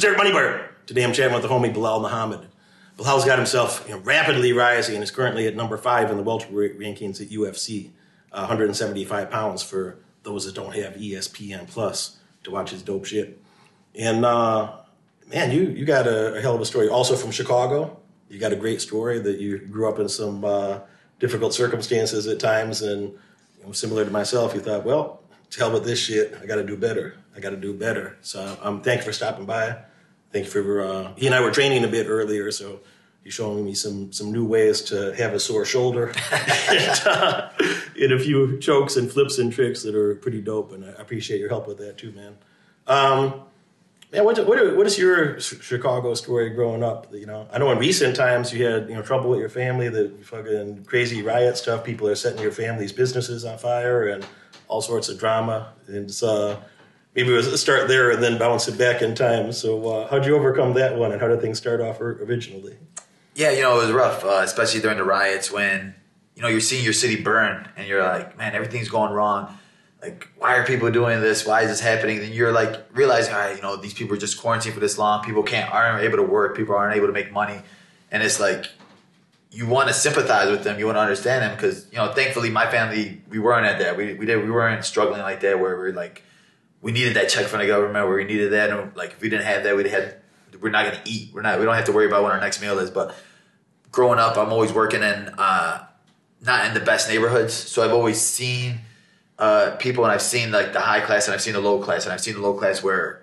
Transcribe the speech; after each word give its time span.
Derek 0.00 0.18
Moneyberg. 0.18 0.68
Today 0.86 1.04
I'm 1.04 1.12
chatting 1.12 1.32
with 1.32 1.42
the 1.42 1.48
homie 1.48 1.72
Belal 1.72 2.02
Muhammad. 2.02 2.48
Belal's 2.98 3.24
got 3.24 3.38
himself 3.38 3.84
you 3.88 3.94
know, 3.94 4.00
rapidly 4.00 4.52
rising 4.52 4.94
and 4.94 5.04
is 5.04 5.10
currently 5.10 5.46
at 5.46 5.54
number 5.54 5.76
five 5.76 6.10
in 6.10 6.16
the 6.16 6.22
welterweight 6.22 6.78
rankings 6.78 7.20
at 7.20 7.28
UFC, 7.28 7.90
uh, 8.32 8.40
175 8.40 9.30
pounds 9.30 9.62
for 9.62 9.98
those 10.22 10.44
that 10.44 10.54
don't 10.54 10.74
have 10.74 10.94
ESPN 10.94 11.68
Plus 11.68 12.18
to 12.44 12.50
watch 12.50 12.70
his 12.70 12.82
dope 12.82 13.04
shit. 13.04 13.40
And 13.94 14.24
uh, 14.24 14.76
man, 15.28 15.50
you 15.50 15.62
you 15.62 15.84
got 15.84 16.06
a, 16.06 16.34
a, 16.34 16.40
hell 16.40 16.54
of 16.54 16.60
a 16.60 16.66
story. 16.66 16.88
Also 16.88 17.16
from 17.16 17.30
Chicago, 17.30 17.98
you 18.28 18.38
got 18.38 18.52
a 18.52 18.56
great 18.56 18.80
story 18.80 19.18
that 19.20 19.38
you 19.38 19.58
grew 19.58 19.88
up 19.88 19.98
in 19.98 20.08
some 20.08 20.44
uh, 20.44 20.80
difficult 21.20 21.54
circumstances 21.54 22.26
at 22.26 22.40
times, 22.40 22.82
and 22.82 23.12
you 23.58 23.64
know, 23.64 23.72
similar 23.72 24.04
to 24.04 24.10
myself, 24.10 24.54
you 24.54 24.60
thought, 24.60 24.84
well, 24.84 25.22
to 25.50 25.58
hell 25.58 25.72
with 25.72 25.84
this 25.84 25.98
shit, 25.98 26.36
I 26.42 26.46
got 26.46 26.56
to 26.56 26.64
do 26.64 26.76
better. 26.76 27.16
I 27.34 27.40
got 27.40 27.50
to 27.50 27.56
do 27.56 27.72
better. 27.72 28.16
So 28.22 28.58
I'm 28.62 28.76
um, 28.76 28.80
thank 28.82 29.00
you 29.00 29.04
for 29.04 29.12
stopping 29.12 29.46
by. 29.46 29.76
Thank 30.32 30.46
you 30.46 30.50
for 30.50 30.80
uh, 30.82 31.12
he 31.16 31.26
and 31.26 31.34
I 31.34 31.40
were 31.40 31.50
training 31.50 31.84
a 31.84 31.88
bit 31.88 32.06
earlier, 32.08 32.50
so 32.50 32.80
you're 33.26 33.32
showing 33.32 33.64
me 33.64 33.74
some 33.74 34.12
some 34.12 34.32
new 34.32 34.44
ways 34.44 34.82
to 34.82 35.14
have 35.16 35.34
a 35.34 35.40
sore 35.40 35.64
shoulder 35.64 36.12
and, 36.32 37.02
uh, 37.06 37.48
and, 38.00 38.12
a 38.12 38.18
few 38.18 38.58
chokes 38.58 38.96
and 38.96 39.10
flips 39.10 39.38
and 39.38 39.52
tricks 39.52 39.82
that 39.82 39.94
are 39.94 40.14
pretty 40.16 40.40
dope. 40.40 40.72
And 40.72 40.84
I 40.84 40.90
appreciate 41.00 41.40
your 41.40 41.48
help 41.48 41.66
with 41.66 41.78
that 41.78 41.98
too, 41.98 42.12
man. 42.12 42.36
Um, 42.86 43.42
man, 44.12 44.24
what, 44.24 44.38
what, 44.46 44.76
what 44.76 44.86
is 44.86 44.98
your 44.98 45.40
Chicago 45.40 46.14
story 46.14 46.50
growing 46.50 46.82
up? 46.82 47.12
You 47.12 47.26
know, 47.26 47.48
I 47.52 47.58
know 47.58 47.70
in 47.72 47.78
recent 47.78 48.14
times 48.14 48.52
you 48.52 48.64
had 48.64 48.88
you 48.88 48.94
know 48.94 49.02
trouble 49.02 49.30
with 49.30 49.40
your 49.40 49.48
family, 49.48 49.88
the 49.88 50.12
fucking 50.22 50.84
crazy 50.84 51.22
riot 51.22 51.56
stuff. 51.56 51.84
People 51.84 52.08
are 52.08 52.14
setting 52.14 52.40
your 52.40 52.52
family's 52.52 52.92
businesses 52.92 53.44
on 53.44 53.58
fire 53.58 54.08
and 54.08 54.24
all 54.68 54.80
sorts 54.80 55.08
of 55.08 55.18
drama. 55.18 55.72
And 55.86 56.10
uh, 56.22 56.56
maybe 57.14 57.32
it 57.32 57.36
was 57.36 57.60
start 57.60 57.88
there 57.88 58.10
and 58.10 58.22
then 58.22 58.38
bounce 58.38 58.68
it 58.68 58.78
back 58.78 59.02
in 59.02 59.14
time. 59.14 59.52
So 59.52 59.88
uh, 59.88 60.08
how'd 60.08 60.26
you 60.26 60.36
overcome 60.36 60.74
that 60.74 60.96
one, 60.96 61.12
and 61.12 61.20
how 61.20 61.28
did 61.28 61.40
things 61.40 61.58
start 61.58 61.80
off 61.80 62.00
originally? 62.00 62.76
Yeah, 63.34 63.50
you 63.50 63.62
know, 63.62 63.78
it 63.78 63.82
was 63.84 63.92
rough, 63.92 64.24
uh, 64.24 64.40
especially 64.42 64.80
during 64.80 64.96
the 64.96 65.04
riots 65.04 65.52
when, 65.52 65.94
you 66.34 66.42
know, 66.42 66.48
you're 66.48 66.60
seeing 66.60 66.82
your 66.82 66.94
city 66.94 67.22
burn 67.22 67.68
and 67.76 67.86
you're 67.86 68.02
like, 68.02 68.38
man, 68.38 68.54
everything's 68.54 68.88
going 68.88 69.12
wrong. 69.12 69.58
Like, 70.00 70.28
why 70.38 70.56
are 70.56 70.64
people 70.64 70.90
doing 70.90 71.20
this? 71.20 71.46
Why 71.46 71.62
is 71.62 71.68
this 71.68 71.80
happening? 71.80 72.18
Then 72.18 72.32
you're 72.32 72.52
like 72.52 72.86
realizing, 72.92 73.34
all 73.34 73.40
right, 73.40 73.56
you 73.56 73.62
know, 73.62 73.76
these 73.76 73.94
people 73.94 74.14
are 74.14 74.18
just 74.18 74.40
quarantined 74.40 74.74
for 74.74 74.80
this 74.80 74.98
long. 74.98 75.24
People 75.24 75.42
can't 75.42 75.72
aren't 75.72 76.02
able 76.02 76.16
to 76.16 76.22
work. 76.22 76.56
People 76.56 76.74
aren't 76.74 76.96
able 76.96 77.08
to 77.08 77.12
make 77.12 77.32
money, 77.32 77.60
and 78.10 78.22
it's 78.22 78.38
like 78.38 78.66
you 79.50 79.66
want 79.66 79.88
to 79.88 79.94
sympathize 79.94 80.50
with 80.50 80.64
them. 80.64 80.78
You 80.78 80.86
want 80.86 80.96
to 80.96 81.00
understand 81.00 81.42
them 81.42 81.54
because 81.54 81.86
you 81.90 81.98
know, 81.98 82.12
thankfully, 82.12 82.50
my 82.50 82.70
family 82.70 83.22
we 83.28 83.38
weren't 83.38 83.66
at 83.66 83.78
that. 83.78 83.96
We 83.96 84.14
we 84.14 84.26
did 84.26 84.42
we 84.42 84.50
weren't 84.50 84.84
struggling 84.84 85.20
like 85.20 85.40
that 85.40 85.58
where 85.58 85.76
we're 85.76 85.92
like 85.92 86.22
we 86.82 86.92
needed 86.92 87.14
that 87.14 87.28
check 87.28 87.46
from 87.46 87.60
the 87.60 87.66
government. 87.66 88.06
Where 88.06 88.16
we 88.16 88.24
needed 88.24 88.52
that, 88.52 88.70
and 88.70 88.94
like 88.96 89.12
if 89.12 89.20
we 89.20 89.28
didn't 89.28 89.46
have 89.46 89.64
that, 89.64 89.76
we'd 89.76 89.86
had 89.86 90.16
we're 90.60 90.70
not 90.70 90.92
to 90.92 91.00
eat. 91.04 91.32
We're 91.32 91.42
not. 91.42 91.58
We 91.58 91.64
don't 91.64 91.74
have 91.74 91.86
to 91.86 91.92
worry 91.92 92.06
about 92.06 92.22
what 92.22 92.32
our 92.32 92.40
next 92.40 92.60
meal 92.60 92.78
is. 92.78 92.90
But 92.90 93.14
growing 93.90 94.18
up, 94.18 94.36
I'm 94.36 94.52
always 94.52 94.72
working 94.72 95.02
in 95.02 95.30
uh, 95.38 95.86
not 96.44 96.66
in 96.66 96.74
the 96.74 96.80
best 96.80 97.08
neighborhoods, 97.08 97.54
so 97.54 97.84
I've 97.84 97.92
always 97.92 98.20
seen 98.20 98.80
uh, 99.38 99.76
people, 99.78 100.04
and 100.04 100.12
I've 100.12 100.22
seen 100.22 100.52
like 100.52 100.72
the 100.72 100.80
high 100.80 101.00
class, 101.00 101.26
and 101.26 101.34
I've 101.34 101.42
seen 101.42 101.54
the 101.54 101.60
low 101.60 101.82
class, 101.82 102.04
and 102.04 102.12
I've 102.12 102.20
seen 102.20 102.34
the 102.34 102.40
low 102.40 102.54
class 102.54 102.82
where 102.82 103.22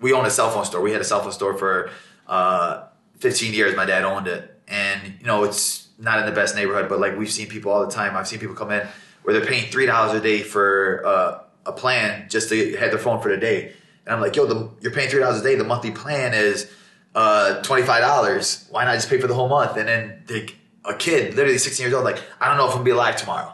we 0.00 0.12
own 0.12 0.26
a 0.26 0.30
cell 0.30 0.50
phone 0.50 0.64
store. 0.64 0.80
We 0.80 0.92
had 0.92 1.00
a 1.00 1.04
cell 1.04 1.22
phone 1.22 1.32
store 1.32 1.54
for 1.54 1.90
uh, 2.26 2.84
15 3.18 3.54
years. 3.54 3.76
My 3.76 3.84
dad 3.84 4.04
owned 4.04 4.26
it, 4.26 4.51
and 4.72 5.14
you 5.20 5.26
know 5.26 5.44
it's 5.44 5.88
not 5.98 6.18
in 6.18 6.26
the 6.26 6.32
best 6.32 6.56
neighborhood, 6.56 6.88
but 6.88 6.98
like 6.98 7.16
we've 7.16 7.30
seen 7.30 7.48
people 7.48 7.70
all 7.70 7.86
the 7.86 7.92
time. 7.92 8.16
I've 8.16 8.26
seen 8.26 8.40
people 8.40 8.56
come 8.56 8.72
in 8.72 8.86
where 9.22 9.38
they're 9.38 9.46
paying 9.46 9.70
three 9.70 9.86
dollars 9.86 10.18
a 10.18 10.20
day 10.20 10.42
for 10.42 11.02
uh, 11.06 11.38
a 11.66 11.72
plan 11.72 12.28
just 12.28 12.48
to 12.48 12.76
have 12.76 12.90
their 12.90 12.98
phone 12.98 13.20
for 13.22 13.28
the 13.28 13.36
day, 13.36 13.72
and 14.04 14.14
I'm 14.14 14.20
like, 14.20 14.34
yo, 14.34 14.46
the, 14.46 14.70
you're 14.80 14.92
paying 14.92 15.10
three 15.10 15.20
dollars 15.20 15.40
a 15.40 15.44
day. 15.44 15.54
The 15.54 15.64
monthly 15.64 15.92
plan 15.92 16.34
is 16.34 16.70
uh, 17.14 17.62
$25. 17.62 18.70
Why 18.70 18.84
not 18.84 18.94
just 18.94 19.08
pay 19.08 19.20
for 19.20 19.26
the 19.26 19.34
whole 19.34 19.48
month? 19.48 19.76
And 19.76 19.88
then 19.88 20.22
they, 20.26 20.48
a 20.84 20.94
kid, 20.94 21.34
literally 21.34 21.58
16 21.58 21.84
years 21.84 21.94
old, 21.94 22.04
like, 22.04 22.20
I 22.40 22.48
don't 22.48 22.56
know 22.56 22.64
if 22.64 22.70
I'm 22.70 22.78
gonna 22.78 22.84
be 22.84 22.90
alive 22.90 23.16
tomorrow. 23.16 23.52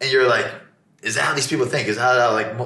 And 0.00 0.10
you're 0.10 0.28
like, 0.28 0.46
is 1.02 1.16
that 1.16 1.24
how 1.24 1.34
these 1.34 1.46
people 1.46 1.66
think? 1.66 1.88
Is 1.88 1.96
that 1.96 2.20
how, 2.20 2.32
like, 2.32 2.58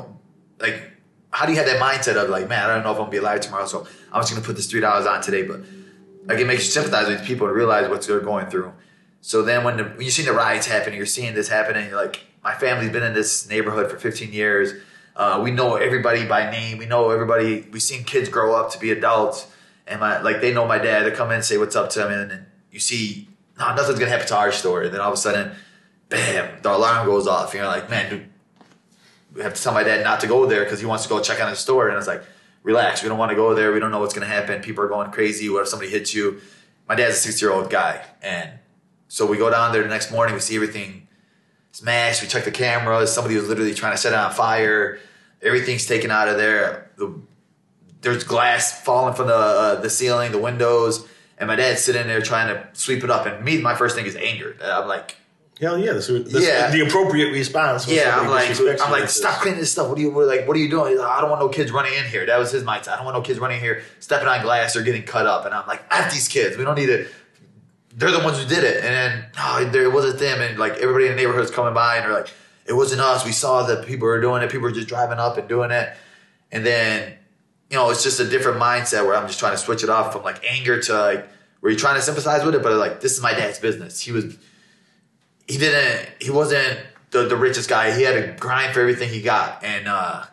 like, 0.61 0.93
how 1.31 1.45
do 1.45 1.53
you 1.53 1.59
have 1.59 1.67
that 1.67 1.81
mindset 1.81 2.17
of 2.23 2.31
like, 2.31 2.49
man, 2.49 2.63
I 2.71 2.75
don't 2.75 2.85
know 2.85 2.93
if 2.93 2.97
I'm 2.97 3.03
gonna 3.03 3.11
be 3.11 3.17
alive 3.19 3.41
tomorrow, 3.41 3.67
so 3.67 3.87
I'm 4.13 4.23
just 4.23 4.33
gonna 4.33 4.45
put 4.45 4.57
this 4.57 4.71
three 4.71 4.81
dollars 4.81 5.07
on 5.07 5.21
today. 5.21 5.43
But 5.43 5.61
like, 6.27 6.39
it 6.39 6.47
makes 6.47 6.65
you 6.65 6.71
sympathize 6.71 7.09
with 7.09 7.25
people 7.25 7.47
and 7.47 7.57
realize 7.57 7.89
what 7.89 8.03
they're 8.03 8.21
going 8.21 8.47
through. 8.47 8.73
So 9.21 9.43
then 9.43 9.65
when, 9.65 9.77
the, 9.77 9.85
when 9.85 10.03
you 10.03 10.11
see 10.11 10.23
the 10.23 10.33
riots 10.33 10.67
happening, 10.67 10.97
you're 10.97 11.07
seeing 11.07 11.35
this 11.35 11.49
happening, 11.49 11.89
you're 11.89 12.01
like, 12.01 12.21
my 12.45 12.55
family's 12.55 12.91
been 12.91 13.03
in 13.03 13.15
this 13.15 13.49
neighborhood 13.49 13.91
for 13.91 13.99
15 13.99 14.33
years. 14.33 14.73
Uh, 15.17 15.41
we 15.43 15.51
know 15.51 15.77
everybody 15.77 16.27
by 16.27 16.51
name. 16.51 16.79
We 16.79 16.87
know 16.87 17.11
everybody. 17.11 17.67
We've 17.73 17.83
seen 17.83 18.05
kids 18.05 18.29
grow 18.29 18.55
up 18.55 18.71
to 18.73 18.79
be 18.79 18.91
adults 18.91 19.49
and 19.87 20.01
my 20.01 20.21
like 20.21 20.41
they 20.41 20.53
know 20.53 20.67
my 20.67 20.79
dad. 20.79 21.05
They 21.05 21.11
come 21.11 21.31
in 21.31 21.37
and 21.37 21.45
say 21.45 21.59
what's 21.59 21.77
up 21.77 21.91
to 21.91 22.07
him, 22.07 22.13
and, 22.13 22.33
and 22.33 22.47
you 22.71 22.81
see, 22.81 23.29
no, 23.59 23.75
nothing's 23.75 23.99
gonna 23.99 24.11
happen 24.11 24.27
to 24.29 24.37
our 24.37 24.53
store. 24.53 24.83
And 24.83 24.95
then 24.95 25.01
all 25.01 25.09
of 25.09 25.15
a 25.15 25.17
sudden, 25.17 25.53
bam, 26.09 26.61
the 26.63 26.75
alarm 26.75 27.07
goes 27.07 27.27
off. 27.27 27.53
And 27.53 27.61
you're 27.61 27.67
like, 27.67 27.89
man, 27.89 28.11
dude, 28.11 28.29
we 29.35 29.43
have 29.43 29.55
to 29.55 29.63
tell 29.63 29.73
my 29.73 29.83
dad 29.83 30.03
not 30.03 30.21
to 30.21 30.27
go 30.27 30.47
there 30.47 30.65
because 30.65 30.81
he 30.81 30.87
wants 30.87 31.05
to 31.05 31.09
go 31.09 31.21
check 31.21 31.41
on 31.41 31.49
his 31.49 31.59
store. 31.59 31.89
And 31.89 31.97
it's 31.97 32.07
like, 32.07 32.23
relax, 32.67 33.03
we 33.03 33.09
don't 33.09 33.17
want 33.17 33.31
to 33.31 33.37
go 33.37 33.55
there. 33.55 33.73
We 33.73 33.79
don't 33.79 33.93
know 33.93 34.01
what's 34.01 34.13
gonna 34.13 34.27
happen. 34.27 34.61
People 34.61 34.85
are 34.85 34.89
going 34.89 35.11
crazy. 35.13 35.49
What 35.49 35.63
if 35.63 35.69
somebody 35.69 35.91
hits 35.91 36.13
you? 36.13 36.41
My 36.89 36.97
dad's 36.97 37.15
a 37.15 37.19
60 37.19 37.45
year 37.45 37.53
old 37.53 37.71
guy, 37.71 38.05
and 38.21 38.51
so 39.09 39.25
we 39.25 39.39
go 39.39 39.49
down 39.49 39.73
there 39.73 39.83
the 39.83 39.89
next 39.89 40.11
morning. 40.11 40.35
We 40.35 40.41
see 40.41 40.57
everything 40.57 41.07
smashed. 41.71 42.23
We 42.23 42.29
check 42.29 42.45
the 42.45 42.51
cameras. 42.51 43.13
Somebody 43.13 43.37
was 43.37 43.49
literally 43.49 43.73
trying 43.73 43.93
to 43.93 43.99
set 43.99 44.13
it 44.13 44.19
on 44.19 44.33
fire. 44.33 44.99
Everything's 45.43 45.87
taken 45.87 46.11
out 46.11 46.29
of 46.29 46.37
there. 46.37 46.91
The 46.97 47.15
there's 48.01 48.25
glass 48.25 48.83
falling 48.83 49.15
from 49.15 49.29
the 49.29 49.35
uh, 49.35 49.81
the 49.81 49.89
ceiling, 49.89 50.33
the 50.33 50.39
windows, 50.39 51.07
and 51.39 51.47
my 51.47 51.55
dad's 51.55 51.83
sitting 51.83 52.09
there 52.09 52.21
trying 52.21 52.49
to 52.49 52.69
sweep 52.73 53.05
it 53.05 53.11
up. 53.11 53.27
And 53.27 53.45
me, 53.45 53.61
my 53.61 53.77
first 53.77 53.95
thing 53.95 54.07
is 54.07 54.17
anger. 54.17 54.57
I'm 54.61 54.89
like, 54.89 55.17
hell 55.61 55.79
yeah, 55.79 55.93
this, 55.93 56.09
this 56.09 56.47
yeah, 56.47 56.71
the 56.71 56.87
appropriate 56.87 57.33
response. 57.33 57.89
Yeah, 57.89 58.19
I'm 58.19 58.29
like, 58.29 58.51
I'm 58.81 58.91
like, 58.91 59.09
stop 59.09 59.41
cleaning 59.41 59.61
this 59.61 59.73
stuff. 59.73 59.89
What 59.89 59.99
are 59.99 60.01
you 60.01 60.11
like? 60.11 60.47
What 60.47 60.57
are 60.57 60.61
you 60.61 60.69
doing? 60.69 60.99
Like, 60.99 61.09
I 61.09 61.21
don't 61.21 61.31
want 61.31 61.41
no 61.41 61.49
kids 61.49 61.71
running 61.71 61.95
in 61.95 62.05
here. 62.05 62.27
That 62.27 62.39
was 62.39 62.51
his 62.51 62.65
mindset. 62.65 62.89
I 62.89 62.97
don't 62.97 63.05
want 63.05 63.17
no 63.17 63.23
kids 63.23 63.39
running 63.39 63.59
in 63.59 63.63
here, 63.63 63.83
stepping 64.01 64.29
on 64.29 64.43
glass 64.43 64.77
or 64.77 64.83
getting 64.83 65.03
cut 65.03 65.27
up. 65.27 65.45
And 65.45 65.55
I'm 65.55 65.67
like, 65.67 65.85
f 65.91 66.13
these 66.13 66.29
kids. 66.29 66.57
We 66.57 66.65
don't 66.65 66.77
need 66.77 66.87
to. 66.87 67.07
They're 67.95 68.11
the 68.11 68.21
ones 68.21 68.39
who 68.39 68.47
did 68.47 68.65
it. 68.65 68.85
And 68.85 68.95
then 68.95 69.25
oh, 69.39 69.65
there 69.73 69.85
it 69.85 69.93
wasn't 69.93 70.19
them. 70.19 70.41
And 70.41 70.59
like 70.59 70.75
everybody 70.75 71.07
in 71.07 71.13
the 71.13 71.17
neighborhood's 71.17 71.51
coming 71.51 71.75
by 71.75 71.97
and 71.97 72.05
they're 72.05 72.13
like, 72.13 72.31
it 72.67 72.75
wasn't 72.75 73.01
us. 73.01 73.25
We 73.25 73.33
saw 73.33 73.63
that 73.67 73.87
people 73.87 74.07
were 74.07 74.21
doing 74.21 74.43
it. 74.43 74.51
People 74.51 74.65
were 74.65 74.73
just 74.73 74.89
driving 74.89 75.19
up 75.19 75.39
and 75.39 75.49
doing 75.49 75.71
it. 75.71 75.95
And 76.53 76.67
then 76.67 77.15
you 77.71 77.77
know, 77.77 77.91
it's 77.91 78.03
just 78.03 78.21
a 78.21 78.29
different 78.29 78.61
mindset 78.61 79.05
where 79.05 79.17
I'm 79.17 79.27
just 79.27 79.39
trying 79.39 79.53
to 79.53 79.59
switch 79.59 79.83
it 79.83 79.91
off 79.91 80.13
from 80.13 80.23
like 80.23 80.45
anger 80.49 80.81
to 80.83 80.93
like 80.93 81.29
where 81.61 81.73
you're 81.73 81.79
trying 81.79 81.97
to 81.97 82.03
sympathize 82.03 82.45
with 82.45 82.55
it, 82.55 82.63
but 82.63 82.73
like 82.75 83.01
this 83.01 83.17
is 83.17 83.23
my 83.23 83.33
dad's 83.33 83.59
business. 83.59 84.01
He 84.01 84.13
was 84.13 84.37
he 85.47 85.59
didn't 85.59 86.09
he 86.21 86.31
wasn't 86.31 86.81
the, 87.11 87.27
the 87.29 87.37
richest 87.37 87.69
guy. 87.69 87.97
He 87.97 88.03
had 88.03 88.15
to 88.15 88.37
grind 88.39 88.75
for 88.75 88.81
everything 88.81 89.09
he 89.09 89.23
got. 89.23 89.63
And 89.65 89.89
uh 89.89 90.25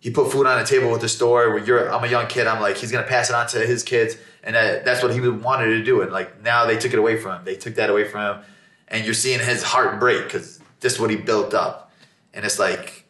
he 0.00 0.10
put 0.10 0.32
food 0.32 0.46
on 0.46 0.58
the 0.58 0.66
table 0.66 0.90
with 0.90 1.00
the 1.00 1.08
store 1.08 1.50
where 1.50 1.64
you're 1.64 1.92
I'm 1.92 2.02
a 2.02 2.08
young 2.08 2.26
kid, 2.26 2.46
I'm 2.46 2.60
like, 2.60 2.76
he's 2.76 2.90
gonna 2.90 3.06
pass 3.06 3.30
it 3.30 3.34
on 3.34 3.46
to 3.48 3.60
his 3.60 3.82
kids. 3.82 4.16
And 4.42 4.56
that, 4.56 4.84
that's 4.84 5.02
what 5.02 5.12
he 5.14 5.20
wanted 5.20 5.66
to 5.66 5.84
do. 5.84 6.02
And 6.02 6.10
like 6.12 6.42
now 6.42 6.66
they 6.66 6.76
took 6.76 6.92
it 6.92 6.98
away 6.98 7.16
from 7.16 7.38
him. 7.38 7.44
They 7.44 7.54
took 7.54 7.76
that 7.76 7.90
away 7.90 8.04
from 8.08 8.20
him. 8.20 8.44
And 8.88 9.04
you're 9.04 9.14
seeing 9.14 9.38
his 9.38 9.62
heart 9.62 10.00
break 10.00 10.24
because 10.24 10.58
this 10.80 10.94
is 10.94 11.00
what 11.00 11.10
he 11.10 11.16
built 11.16 11.54
up. 11.54 11.92
And 12.34 12.44
it's 12.44 12.58
like 12.58 13.06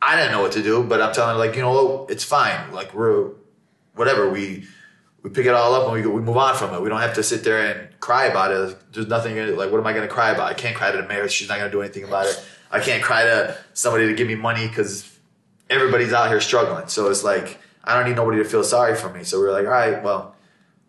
I 0.00 0.16
didn't 0.16 0.32
know 0.32 0.42
what 0.42 0.52
to 0.52 0.62
do, 0.62 0.82
but 0.82 1.00
I'm 1.00 1.14
telling 1.14 1.34
her 1.34 1.38
like, 1.38 1.54
you 1.54 1.62
know, 1.62 2.06
it's 2.10 2.24
fine. 2.24 2.72
Like 2.72 2.92
we're 2.92 3.30
whatever 3.94 4.28
we 4.28 4.66
we 5.22 5.30
pick 5.30 5.46
it 5.46 5.54
all 5.54 5.74
up 5.74 5.84
and 5.84 5.92
we 5.92 6.06
we 6.10 6.20
move 6.20 6.36
on 6.36 6.56
from 6.56 6.74
it. 6.74 6.82
We 6.82 6.88
don't 6.88 7.00
have 7.00 7.14
to 7.14 7.22
sit 7.22 7.44
there 7.44 7.58
and 7.58 8.00
cry 8.00 8.26
about 8.26 8.50
it. 8.50 8.92
There's 8.92 9.06
nothing 9.06 9.36
like 9.56 9.70
what 9.70 9.78
am 9.78 9.86
I 9.86 9.92
going 9.92 10.06
to 10.06 10.12
cry 10.12 10.30
about? 10.30 10.50
I 10.50 10.54
can't 10.54 10.76
cry 10.76 10.90
to 10.90 10.96
the 10.96 11.06
mayor. 11.06 11.28
She's 11.28 11.48
not 11.48 11.58
going 11.58 11.70
to 11.70 11.76
do 11.76 11.82
anything 11.82 12.04
about 12.04 12.26
it. 12.26 12.44
I 12.70 12.80
can't 12.80 13.02
cry 13.02 13.24
to 13.24 13.56
somebody 13.74 14.06
to 14.06 14.14
give 14.14 14.26
me 14.26 14.34
money 14.34 14.66
because 14.66 15.08
everybody's 15.70 16.12
out 16.12 16.28
here 16.28 16.40
struggling. 16.40 16.88
So 16.88 17.10
it's 17.10 17.22
like 17.22 17.58
I 17.84 17.96
don't 17.96 18.08
need 18.08 18.16
nobody 18.16 18.38
to 18.38 18.44
feel 18.44 18.64
sorry 18.64 18.96
for 18.96 19.10
me. 19.10 19.24
So 19.24 19.40
we 19.40 19.46
are 19.46 19.52
like, 19.52 19.66
all 19.66 19.72
right, 19.72 20.02
well, 20.02 20.34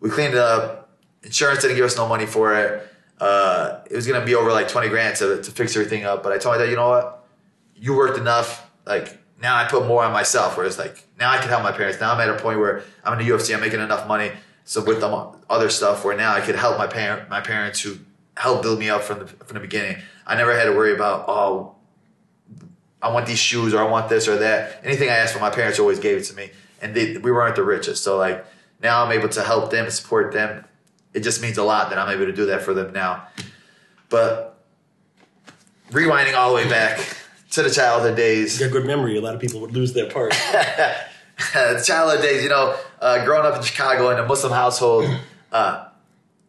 we 0.00 0.10
cleaned 0.10 0.34
it 0.34 0.40
up. 0.40 0.90
Insurance 1.22 1.62
didn't 1.62 1.76
give 1.76 1.84
us 1.84 1.96
no 1.96 2.08
money 2.08 2.26
for 2.26 2.54
it. 2.54 2.88
Uh, 3.20 3.80
it 3.90 3.96
was 3.96 4.06
going 4.06 4.20
to 4.20 4.26
be 4.26 4.34
over 4.34 4.52
like 4.52 4.68
20 4.68 4.88
grand 4.88 5.16
to, 5.16 5.40
to 5.42 5.50
fix 5.50 5.76
everything 5.76 6.04
up. 6.04 6.22
But 6.22 6.32
I 6.32 6.38
told 6.38 6.56
my 6.56 6.62
dad, 6.62 6.70
you 6.70 6.76
know 6.76 6.88
what? 6.88 7.26
You 7.74 7.96
worked 7.96 8.18
enough 8.18 8.68
like 8.86 9.18
now 9.40 9.56
I 9.56 9.64
put 9.64 9.86
more 9.86 10.04
on 10.04 10.12
myself. 10.12 10.56
Where 10.56 10.66
it's 10.66 10.78
like 10.78 11.04
now 11.18 11.30
I 11.30 11.38
can 11.38 11.48
help 11.48 11.62
my 11.62 11.72
parents. 11.72 12.00
Now 12.00 12.12
I'm 12.12 12.20
at 12.20 12.28
a 12.28 12.40
point 12.42 12.58
where 12.58 12.82
I'm 13.04 13.18
in 13.18 13.26
the 13.26 13.32
UFC. 13.32 13.54
I'm 13.54 13.60
making 13.60 13.80
enough 13.80 14.06
money. 14.08 14.32
So 14.64 14.82
with 14.82 15.00
the 15.00 15.32
other 15.48 15.68
stuff, 15.68 16.04
where 16.04 16.16
now 16.16 16.32
I 16.32 16.40
could 16.40 16.56
help 16.56 16.78
my 16.78 16.86
parent, 16.86 17.28
my 17.28 17.40
parents 17.40 17.80
who 17.80 17.98
helped 18.36 18.62
build 18.62 18.78
me 18.78 18.90
up 18.90 19.02
from 19.02 19.20
the 19.20 19.26
from 19.26 19.54
the 19.54 19.60
beginning. 19.60 19.98
I 20.26 20.36
never 20.36 20.56
had 20.56 20.64
to 20.64 20.72
worry 20.72 20.94
about 20.94 21.26
oh, 21.28 21.74
I 23.02 23.12
want 23.12 23.26
these 23.26 23.38
shoes 23.38 23.74
or 23.74 23.80
I 23.80 23.88
want 23.88 24.08
this 24.08 24.26
or 24.26 24.38
that. 24.38 24.80
Anything 24.82 25.10
I 25.10 25.14
asked 25.16 25.34
for, 25.34 25.40
my 25.40 25.50
parents 25.50 25.78
always 25.78 25.98
gave 25.98 26.18
it 26.18 26.24
to 26.24 26.34
me, 26.34 26.50
and 26.80 26.94
they, 26.94 27.18
we 27.18 27.30
weren't 27.30 27.56
the 27.56 27.62
richest. 27.62 28.02
So 28.02 28.16
like 28.16 28.44
now 28.82 29.04
I'm 29.04 29.12
able 29.12 29.28
to 29.28 29.42
help 29.42 29.70
them, 29.70 29.88
support 29.90 30.32
them. 30.32 30.64
It 31.12 31.20
just 31.20 31.40
means 31.40 31.58
a 31.58 31.62
lot 31.62 31.90
that 31.90 31.98
I'm 31.98 32.08
able 32.08 32.26
to 32.26 32.32
do 32.32 32.46
that 32.46 32.62
for 32.62 32.74
them 32.74 32.92
now. 32.92 33.28
But 34.08 34.58
rewinding 35.90 36.34
all 36.34 36.48
the 36.48 36.56
way 36.56 36.68
back 36.68 36.98
to 37.54 37.62
the 37.62 37.70
childhood 37.70 38.16
days. 38.16 38.60
You 38.60 38.66
got 38.66 38.72
good 38.72 38.86
memory. 38.86 39.16
A 39.16 39.20
lot 39.20 39.34
of 39.34 39.40
people 39.40 39.60
would 39.60 39.72
lose 39.72 39.92
their 39.92 40.10
part. 40.10 40.32
childhood 41.82 42.20
days, 42.20 42.42
you 42.42 42.48
know, 42.48 42.76
uh, 43.00 43.24
growing 43.24 43.46
up 43.46 43.56
in 43.56 43.62
Chicago 43.62 44.10
in 44.10 44.18
a 44.18 44.26
Muslim 44.26 44.52
household, 44.52 45.08
uh, 45.52 45.86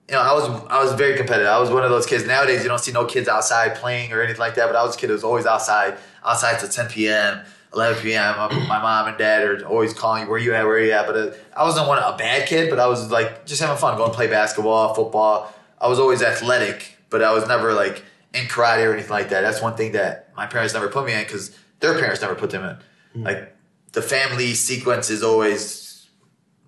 you 0.08 0.14
know, 0.14 0.22
I 0.22 0.34
was 0.34 0.66
I 0.70 0.84
was 0.84 0.94
very 0.94 1.16
competitive. 1.16 1.48
I 1.48 1.60
was 1.60 1.72
one 1.72 1.84
of 1.84 1.90
those 1.90 2.06
kids. 2.06 2.26
Nowadays, 2.28 2.62
you 2.62 2.70
don't 2.70 2.80
see 2.80 2.92
no 2.92 3.06
kids 3.06 3.28
outside 3.28 3.76
playing 3.76 4.14
or 4.14 4.22
anything 4.22 4.40
like 4.40 4.56
that. 4.56 4.68
But 4.68 4.76
I 4.76 4.84
was 4.84 4.96
a 4.96 5.00
kid 5.00 5.08
who 5.08 5.14
was 5.14 5.24
always 5.24 5.48
outside, 5.48 5.98
outside 6.24 6.60
till 6.60 6.70
10 6.70 6.90
p.m., 6.90 7.42
11 7.74 8.04
p.m. 8.04 8.36
My 8.38 8.80
mom 8.82 9.08
and 9.08 9.18
dad 9.18 9.44
are 9.44 9.66
always 9.66 9.94
calling 9.94 10.28
where 10.28 10.38
you 10.38 10.54
at, 10.54 10.64
where 10.64 10.80
you 10.80 10.92
at. 10.92 11.08
But 11.08 11.16
uh, 11.16 11.32
I 11.58 11.64
wasn't 11.64 11.88
one 11.88 11.98
a 11.98 12.16
bad 12.18 12.48
kid, 12.48 12.70
but 12.70 12.80
I 12.80 12.86
was 12.86 13.10
like 13.10 13.48
just 13.48 13.62
having 13.62 13.78
fun, 13.78 13.98
going 13.98 14.12
to 14.12 14.16
play 14.16 14.28
basketball, 14.28 14.94
football. 14.94 15.52
I 15.82 15.88
was 15.88 15.98
always 15.98 16.22
athletic, 16.22 16.98
but 17.10 17.24
I 17.24 17.34
was 17.34 17.48
never 17.48 17.74
like 17.74 18.04
in 18.36 18.48
karate 18.48 18.86
or 18.86 18.94
anything 18.94 19.12
like 19.12 19.30
that. 19.30 19.42
That's 19.42 19.62
one 19.62 19.76
thing 19.76 19.94
that 19.94 20.30
my 20.36 20.46
parents 20.46 20.74
never 20.74 20.88
put 20.90 21.06
me 21.06 21.14
in 21.14 21.24
because 21.24 21.58
their 21.80 21.98
parents 21.98 22.22
never 22.22 22.36
put 22.36 22.52
them 22.52 22.64
in. 22.64 22.76
Mm-hmm. 22.76 23.24
Like 23.24 23.56
the 23.94 24.02
family 24.02 24.54
sequence 24.54 25.10
is 25.10 25.24
always 25.24 26.08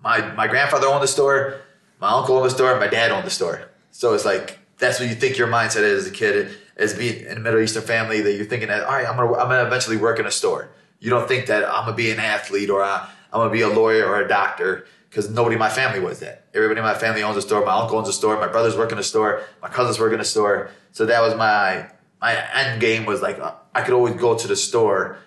my 0.02 0.32
my 0.32 0.46
grandfather 0.46 0.86
owned 0.86 1.02
the 1.02 1.08
store, 1.08 1.60
my 2.00 2.10
uncle 2.10 2.36
owned 2.36 2.46
the 2.46 2.50
store, 2.50 2.70
and 2.70 2.80
my 2.80 2.88
dad 2.88 3.10
owned 3.10 3.26
the 3.26 3.30
store. 3.30 3.70
So 3.90 4.14
it's 4.14 4.24
like 4.24 4.58
that's 4.78 4.98
what 4.98 5.08
you 5.08 5.14
think 5.14 5.36
your 5.36 5.48
mindset 5.48 5.82
is 5.82 6.06
as 6.06 6.10
a 6.10 6.14
kid, 6.14 6.56
as 6.76 6.94
being 6.94 7.24
in 7.26 7.36
a 7.36 7.40
Middle 7.40 7.60
Eastern 7.60 7.82
family 7.82 8.20
that 8.22 8.32
you're 8.34 8.46
thinking 8.46 8.68
that 8.68 8.84
all 8.84 8.92
right, 8.92 9.06
I'm 9.06 9.16
gonna 9.16 9.32
I'm 9.34 9.48
gonna 9.48 9.66
eventually 9.66 9.96
work 9.96 10.18
in 10.18 10.26
a 10.26 10.30
store. 10.30 10.70
You 11.00 11.10
don't 11.10 11.28
think 11.28 11.46
that 11.46 11.64
I'm 11.64 11.84
gonna 11.84 11.96
be 11.96 12.10
an 12.10 12.18
athlete 12.18 12.70
or 12.70 12.82
I, 12.82 13.08
I'm 13.32 13.40
gonna 13.40 13.50
be 13.50 13.60
a 13.60 13.68
lawyer 13.68 14.06
or 14.06 14.20
a 14.20 14.28
doctor 14.28 14.86
because 15.08 15.30
nobody 15.30 15.54
in 15.54 15.58
my 15.58 15.70
family 15.70 16.00
was 16.00 16.20
that. 16.20 16.46
Everybody 16.54 16.78
in 16.78 16.84
my 16.84 16.94
family 16.94 17.22
owns 17.22 17.36
a 17.36 17.42
store. 17.42 17.64
My 17.64 17.74
uncle 17.74 17.98
owns 17.98 18.08
a 18.08 18.12
store. 18.12 18.38
My 18.38 18.48
brothers 18.48 18.76
work 18.76 18.92
in 18.92 18.98
a 18.98 19.02
store. 19.02 19.42
My 19.62 19.68
cousins 19.68 19.98
work 19.98 20.12
in 20.12 20.20
a 20.20 20.24
store. 20.24 20.70
So 20.92 21.06
that 21.06 21.22
was 21.22 21.34
my 21.34 21.90
my 22.20 22.36
end 22.54 22.80
game 22.80 23.06
was 23.06 23.22
like 23.22 23.40
I 23.74 23.82
could 23.82 23.94
always 23.94 24.14
go 24.14 24.36
to 24.36 24.48
the 24.48 24.56
store. 24.56 25.18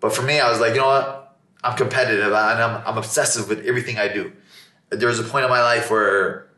But 0.00 0.14
for 0.14 0.22
me, 0.22 0.40
I 0.40 0.50
was 0.50 0.60
like, 0.60 0.74
you 0.74 0.80
know 0.80 0.86
what? 0.86 1.38
I'm 1.62 1.76
competitive 1.76 2.26
and 2.26 2.34
I'm, 2.34 2.82
I'm 2.86 2.96
obsessive 2.96 3.48
with 3.48 3.66
everything 3.66 3.98
I 3.98 4.08
do. 4.08 4.32
There 4.88 5.08
was 5.08 5.20
a 5.20 5.24
point 5.24 5.44
in 5.44 5.50
my 5.50 5.60
life 5.60 5.90
where 5.90 6.48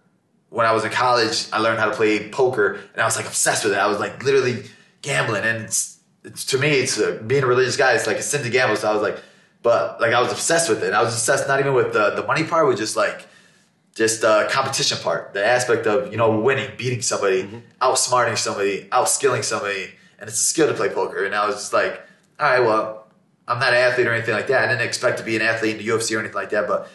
when 0.49 0.65
I 0.65 0.73
was 0.73 0.85
in 0.85 0.93
college, 0.93 1.49
I 1.53 1.59
learned 1.59 1.81
how 1.81 1.87
to 1.87 1.95
play 1.95 2.31
poker 2.31 2.75
and 2.93 3.03
I 3.03 3.05
was 3.05 3.17
like 3.17 3.27
obsessed 3.27 3.65
with 3.65 3.73
it. 3.73 3.79
I 3.79 3.89
was 3.89 3.99
like 3.99 4.23
literally 4.23 4.65
gambling. 5.03 5.43
And 5.43 5.65
it's, 5.65 5.99
it's 6.23 6.45
to 6.47 6.59
me, 6.59 6.69
it's 6.69 7.01
being 7.27 7.43
a 7.43 7.47
religious 7.47 7.77
guy, 7.77 7.95
it's 7.95 8.07
like 8.07 8.19
a 8.19 8.23
sin 8.23 8.45
to 8.45 8.51
gamble. 8.51 8.77
So 8.77 8.89
I 8.89 8.93
was 8.93 9.03
like, 9.03 9.19
but 9.63 10.01
like 10.01 10.13
I 10.13 10.21
was 10.21 10.33
obsessed 10.33 10.69
with 10.69 10.83
it. 10.83 10.89
And 10.89 10.95
I 10.95 11.03
was 11.03 11.15
obsessed 11.15 11.49
not 11.49 11.61
even 11.61 11.75
with 11.75 11.93
the, 11.93 12.11
the 12.11 12.27
money 12.27 12.45
part, 12.45 12.67
with 12.67 12.79
just 12.79 12.97
like 12.97 13.27
just 13.95 14.23
the 14.23 14.49
competition 14.51 14.99
part, 14.99 15.35
the 15.35 15.45
aspect 15.45 15.87
of 15.87 16.11
you 16.11 16.19
know 16.19 16.39
winning, 16.39 16.71
beating 16.77 17.03
somebody, 17.03 17.45
mm-hmm. 17.45 17.59
outsmarting 17.81 18.39
somebody, 18.39 18.85
outskilling 18.91 19.45
somebody, 19.45 19.91
and 20.19 20.29
it's 20.29 20.39
a 20.39 20.43
skill 20.43 20.69
to 20.69 20.75
play 20.75 20.89
poker. 20.89 21.25
And 21.25 21.35
I 21.35 21.47
was 21.47 21.57
just 21.57 21.73
like, 21.73 22.01
all 22.41 22.47
right, 22.47 22.61
well, 22.61 23.07
I'm 23.47 23.59
not 23.59 23.75
an 23.75 23.81
athlete 23.81 24.07
or 24.07 24.13
anything 24.13 24.35
like 24.35 24.47
that. 24.49 24.65
I 24.65 24.73
didn't 24.73 24.87
expect 24.87 25.19
to 25.19 25.25
be 25.25 25.37
an 25.37 25.43
athlete 25.43 25.79
in 25.79 25.85
the 25.85 25.89
UFC 25.93 26.17
or 26.17 26.21
anything 26.21 26.35
like 26.35 26.51
that. 26.51 26.67
But 26.67 26.89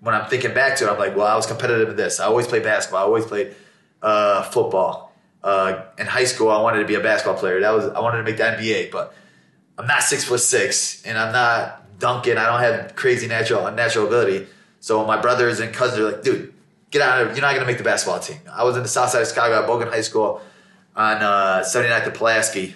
when 0.00 0.14
I'm 0.14 0.28
thinking 0.28 0.54
back 0.54 0.76
to 0.76 0.86
it, 0.86 0.90
I'm 0.90 0.98
like, 0.98 1.16
well, 1.16 1.26
I 1.26 1.36
was 1.36 1.46
competitive 1.46 1.90
in 1.90 1.96
this. 1.96 2.20
I 2.20 2.24
always 2.24 2.46
played 2.46 2.62
basketball. 2.62 3.00
I 3.00 3.04
always 3.04 3.26
played 3.26 3.54
uh, 4.02 4.42
football. 4.44 5.12
Uh, 5.42 5.84
in 5.98 6.06
high 6.06 6.24
school, 6.24 6.50
I 6.50 6.60
wanted 6.60 6.80
to 6.80 6.86
be 6.86 6.94
a 6.94 7.00
basketball 7.00 7.38
player. 7.38 7.60
That 7.60 7.70
was 7.70 7.86
I 7.86 8.00
wanted 8.00 8.18
to 8.18 8.24
make 8.24 8.36
the 8.36 8.44
NBA, 8.44 8.90
but 8.90 9.14
I'm 9.78 9.86
not 9.86 10.02
six 10.02 10.24
foot 10.24 10.40
six, 10.40 11.02
and 11.04 11.16
I'm 11.16 11.32
not 11.32 11.79
dunking. 12.00 12.36
I 12.36 12.46
don't 12.46 12.60
have 12.60 12.96
crazy 12.96 13.28
natural 13.28 13.66
unnatural 13.66 14.06
ability. 14.06 14.48
So 14.80 15.06
my 15.06 15.20
brothers 15.20 15.60
and 15.60 15.72
cousins 15.72 16.00
are 16.00 16.12
like, 16.12 16.22
dude, 16.22 16.52
get 16.90 17.02
out 17.02 17.20
of 17.20 17.26
here. 17.28 17.36
You're 17.36 17.42
not 17.42 17.54
going 17.54 17.60
to 17.60 17.66
make 17.66 17.78
the 17.78 17.84
basketball 17.84 18.18
team. 18.18 18.38
I 18.50 18.64
was 18.64 18.76
in 18.76 18.82
the 18.82 18.88
south 18.88 19.10
side 19.10 19.22
of 19.22 19.28
Chicago 19.28 19.62
at 19.62 19.68
Bogan 19.68 19.88
High 19.88 20.00
School 20.00 20.40
on 20.96 21.18
uh, 21.18 21.60
79th 21.64 22.06
and 22.06 22.14
Pulaski, 22.14 22.74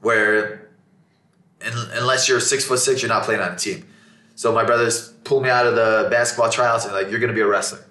where 0.00 0.68
in, 1.60 1.72
unless 1.92 2.28
you're 2.28 2.40
six 2.40 2.64
foot 2.64 2.80
six, 2.80 3.00
you're 3.00 3.08
not 3.08 3.22
playing 3.22 3.40
on 3.40 3.52
a 3.52 3.56
team. 3.56 3.86
So 4.34 4.52
my 4.52 4.64
brothers 4.64 5.10
pulled 5.24 5.42
me 5.42 5.50
out 5.50 5.66
of 5.66 5.74
the 5.74 6.08
basketball 6.10 6.50
tryouts 6.50 6.84
and 6.84 6.94
like, 6.94 7.10
you're 7.10 7.20
going 7.20 7.28
to 7.28 7.34
be 7.34 7.42
a 7.42 7.46
wrestler. 7.46 7.84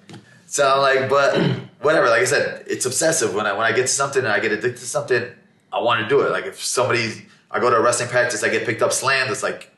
So 0.48 0.68
I'm 0.68 0.80
like, 0.80 1.10
but 1.10 1.38
whatever. 1.82 2.10
Like 2.10 2.22
I 2.22 2.26
said, 2.26 2.66
it's 2.68 2.86
obsessive. 2.86 3.36
When 3.36 3.46
I 3.46 3.54
when 3.54 3.66
I 3.66 3.72
get 3.72 3.84
to 3.84 3.88
something 3.88 4.24
and 4.24 4.32
I 4.32 4.40
get 4.40 4.52
addicted 4.52 4.80
to 4.80 4.86
something, 4.86 5.24
I 5.72 5.80
want 5.82 6.02
to 6.02 6.10
do 6.10 6.22
it. 6.22 6.32
Like 6.32 6.46
if 6.46 6.64
somebody, 6.64 7.28
I 7.52 7.60
go 7.60 7.70
to 7.70 7.76
a 7.76 7.82
wrestling 7.82 8.10
practice, 8.10 8.44
I 8.44 8.50
get 8.50 8.66
picked 8.66 8.82
up 8.82 8.92
slammed. 8.92 9.30
It's 9.30 9.44
like 9.44 9.72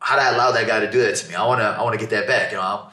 how 0.00 0.16
did 0.16 0.22
I 0.22 0.34
allow 0.34 0.50
that 0.52 0.66
guy 0.66 0.80
to 0.80 0.90
do 0.90 1.02
that 1.02 1.16
to 1.16 1.28
me? 1.28 1.34
I 1.34 1.46
wanna 1.46 1.76
I 1.78 1.82
wanna 1.82 1.98
get 1.98 2.10
that 2.10 2.26
back. 2.26 2.50
You 2.50 2.56
know, 2.58 2.62
I'm 2.62 2.90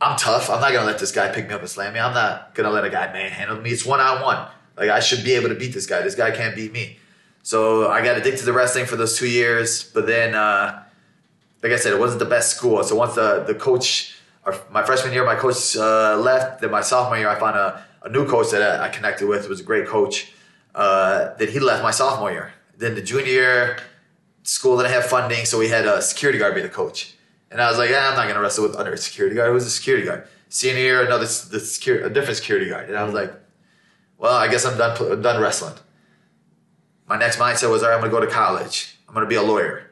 I'm 0.00 0.16
tough. 0.16 0.48
I'm 0.48 0.60
not 0.60 0.72
gonna 0.72 0.86
let 0.86 0.98
this 0.98 1.12
guy 1.12 1.28
pick 1.28 1.48
me 1.48 1.54
up 1.54 1.60
and 1.60 1.68
slam 1.68 1.92
me. 1.92 2.00
I'm 2.00 2.14
not 2.14 2.54
gonna 2.54 2.70
let 2.70 2.84
a 2.84 2.90
guy 2.90 3.12
manhandle 3.12 3.60
me. 3.60 3.70
It's 3.70 3.84
one 3.84 4.00
on 4.00 4.22
one. 4.22 4.48
Like 4.76 4.90
I 4.90 5.00
should 5.00 5.24
be 5.24 5.32
able 5.32 5.48
to 5.48 5.54
beat 5.54 5.72
this 5.74 5.86
guy. 5.86 6.02
This 6.02 6.14
guy 6.14 6.30
can't 6.30 6.54
beat 6.54 6.72
me. 6.72 6.98
So 7.42 7.88
I 7.88 8.04
got 8.04 8.16
addicted 8.16 8.44
to 8.44 8.52
wrestling 8.52 8.86
for 8.86 8.96
those 8.96 9.16
two 9.16 9.28
years. 9.28 9.84
But 9.84 10.06
then, 10.06 10.34
uh, 10.34 10.82
like 11.62 11.72
I 11.72 11.76
said, 11.76 11.92
it 11.92 11.98
wasn't 11.98 12.18
the 12.20 12.26
best 12.26 12.56
school. 12.56 12.82
So 12.84 12.96
once 12.96 13.14
the 13.14 13.44
the 13.46 13.54
coach, 13.54 14.16
my 14.70 14.82
freshman 14.84 15.12
year, 15.12 15.24
my 15.24 15.36
coach 15.36 15.76
uh, 15.76 16.16
left. 16.16 16.60
Then 16.60 16.70
my 16.70 16.82
sophomore 16.82 17.18
year, 17.18 17.28
I 17.28 17.38
found 17.38 17.56
a, 17.56 17.84
a 18.02 18.08
new 18.08 18.26
coach 18.26 18.50
that 18.50 18.80
I 18.80 18.88
connected 18.88 19.26
with. 19.28 19.44
It 19.44 19.48
was 19.48 19.60
a 19.60 19.64
great 19.64 19.86
coach. 19.86 20.32
Uh, 20.74 21.34
then 21.38 21.48
he 21.48 21.58
left 21.58 21.82
my 21.82 21.90
sophomore 21.90 22.30
year. 22.30 22.52
Then 22.76 22.94
the 22.94 23.02
junior 23.02 23.26
year 23.26 23.76
school 24.46 24.76
didn't 24.76 24.92
have 24.92 25.06
funding, 25.06 25.44
so 25.44 25.58
we 25.58 25.68
had 25.68 25.86
a 25.86 26.00
security 26.00 26.38
guard 26.38 26.54
be 26.54 26.62
the 26.62 26.68
coach. 26.68 27.14
And 27.50 27.60
I 27.60 27.68
was 27.68 27.78
like, 27.78 27.90
I'm 27.90 28.14
not 28.14 28.24
going 28.24 28.34
to 28.34 28.40
wrestle 28.40 28.66
with 28.66 28.76
under 28.76 28.92
a 28.92 28.98
security 28.98 29.36
guard. 29.36 29.50
It 29.50 29.52
was 29.52 29.66
a 29.66 29.70
security 29.70 30.06
guard. 30.06 30.26
Senior 30.48 30.80
year, 30.80 31.04
another 31.04 31.24
the 31.24 31.60
security, 31.60 32.04
a 32.04 32.10
different 32.10 32.36
security 32.36 32.68
guard. 32.68 32.88
And 32.88 32.96
I 32.96 33.04
was 33.04 33.14
like, 33.14 33.32
well, 34.18 34.34
I 34.34 34.48
guess 34.48 34.64
I'm 34.64 34.78
done, 34.78 34.96
I'm 35.12 35.22
done 35.22 35.40
wrestling. 35.40 35.74
My 37.06 37.18
next 37.18 37.38
mindset 37.38 37.70
was, 37.70 37.82
all 37.82 37.88
right, 37.88 37.94
I'm 37.94 38.00
going 38.00 38.10
to 38.10 38.18
go 38.18 38.24
to 38.24 38.30
college. 38.30 38.96
I'm 39.08 39.14
going 39.14 39.24
to 39.24 39.28
be 39.28 39.36
a 39.36 39.42
lawyer. 39.42 39.90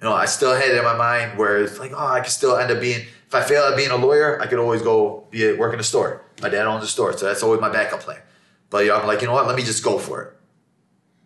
You 0.00 0.08
know, 0.08 0.14
I 0.14 0.26
still 0.26 0.54
had 0.54 0.70
it 0.70 0.76
in 0.76 0.84
my 0.84 0.96
mind 0.96 1.38
where 1.38 1.62
it's 1.62 1.78
like, 1.78 1.92
oh, 1.92 2.06
I 2.06 2.20
could 2.20 2.32
still 2.32 2.56
end 2.56 2.70
up 2.70 2.80
being, 2.80 3.00
if 3.00 3.34
I 3.34 3.42
fail 3.42 3.62
at 3.62 3.76
being 3.76 3.90
a 3.90 3.96
lawyer, 3.96 4.40
I 4.40 4.46
could 4.46 4.58
always 4.58 4.82
go 4.82 5.26
be 5.30 5.44
a, 5.46 5.56
work 5.56 5.72
in 5.72 5.80
a 5.80 5.84
store. 5.84 6.22
My 6.42 6.48
dad 6.48 6.66
owns 6.66 6.84
a 6.84 6.88
store, 6.88 7.16
so 7.16 7.26
that's 7.26 7.42
always 7.42 7.60
my 7.60 7.70
backup 7.70 8.00
plan. 8.00 8.20
But 8.68 8.84
you 8.84 8.90
know, 8.90 8.98
I'm 8.98 9.06
like, 9.06 9.20
you 9.20 9.28
know 9.28 9.34
what? 9.34 9.46
Let 9.46 9.56
me 9.56 9.62
just 9.62 9.84
go 9.84 9.98
for 9.98 10.22
it. 10.22 10.36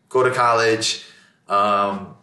Go 0.08 0.22
to 0.22 0.31
college. 0.31 1.04
Um, 1.49 2.14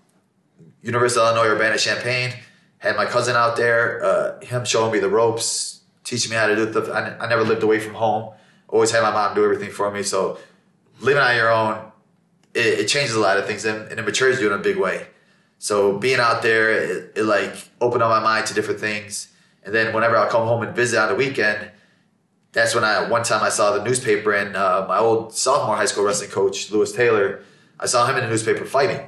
University 0.86 1.20
of 1.20 1.36
Illinois 1.36 1.56
Urbana-Champaign. 1.56 2.34
Had 2.78 2.96
my 2.96 3.06
cousin 3.06 3.36
out 3.36 3.58
there, 3.58 4.04
uh, 4.04 4.40
him 4.42 4.64
showing 4.64 4.92
me 4.92 5.00
the 5.00 5.10
ropes, 5.10 5.82
teaching 6.04 6.30
me 6.30 6.38
how 6.38 6.46
to 6.46 6.56
do 6.56 6.66
the. 6.66 6.92
I, 6.94 7.26
I 7.26 7.28
never 7.28 7.44
lived 7.44 7.64
away 7.64 7.80
from 7.80 7.96
home. 7.96 8.34
Always 8.68 8.92
had 8.92 9.02
my 9.02 9.12
mom 9.12 9.34
do 9.34 9.44
everything 9.44 9.72
for 9.72 9.90
me. 9.90 10.04
So 10.04 10.38
living 11.00 11.22
on 11.22 11.36
your 11.36 11.52
own, 11.52 11.92
it, 12.54 12.80
it 12.82 12.88
changes 12.88 13.16
a 13.16 13.20
lot 13.20 13.38
of 13.38 13.48
things 13.48 13.66
and, 13.66 13.90
and, 13.90 14.00
it 14.00 14.06
matures 14.06 14.40
you 14.40 14.48
in 14.48 14.54
a 14.54 14.62
big 14.62 14.78
way. 14.78 15.08
So 15.58 15.98
being 15.98 16.20
out 16.20 16.42
there, 16.42 16.72
it, 16.72 17.14
it 17.16 17.24
like 17.24 17.70
opened 17.82 18.04
up 18.04 18.10
my 18.10 18.20
mind 18.20 18.46
to 18.48 18.54
different 18.54 18.80
things. 18.80 19.30
And 19.64 19.74
then 19.74 19.94
whenever 19.94 20.16
I 20.16 20.30
come 20.30 20.48
home 20.48 20.62
and 20.62 20.76
visit 20.76 21.00
on 21.00 21.10
the 21.10 21.16
weekend, 21.16 21.72
that's 22.52 22.76
when 22.76 22.84
I 22.84 23.10
one 23.10 23.24
time 23.24 23.44
I 23.44 23.50
saw 23.50 23.78
the 23.78 23.84
newspaper 23.84 24.34
and 24.34 24.56
uh, 24.56 24.86
my 24.88 25.00
old 25.00 25.34
sophomore 25.34 25.76
high 25.76 25.86
school 25.86 26.04
wrestling 26.04 26.30
coach 26.30 26.72
Lewis 26.72 26.92
Taylor. 26.92 27.44
I 27.80 27.88
saw 27.88 28.06
him 28.08 28.16
in 28.16 28.24
the 28.24 28.30
newspaper 28.30 28.66
fighting, 28.66 29.02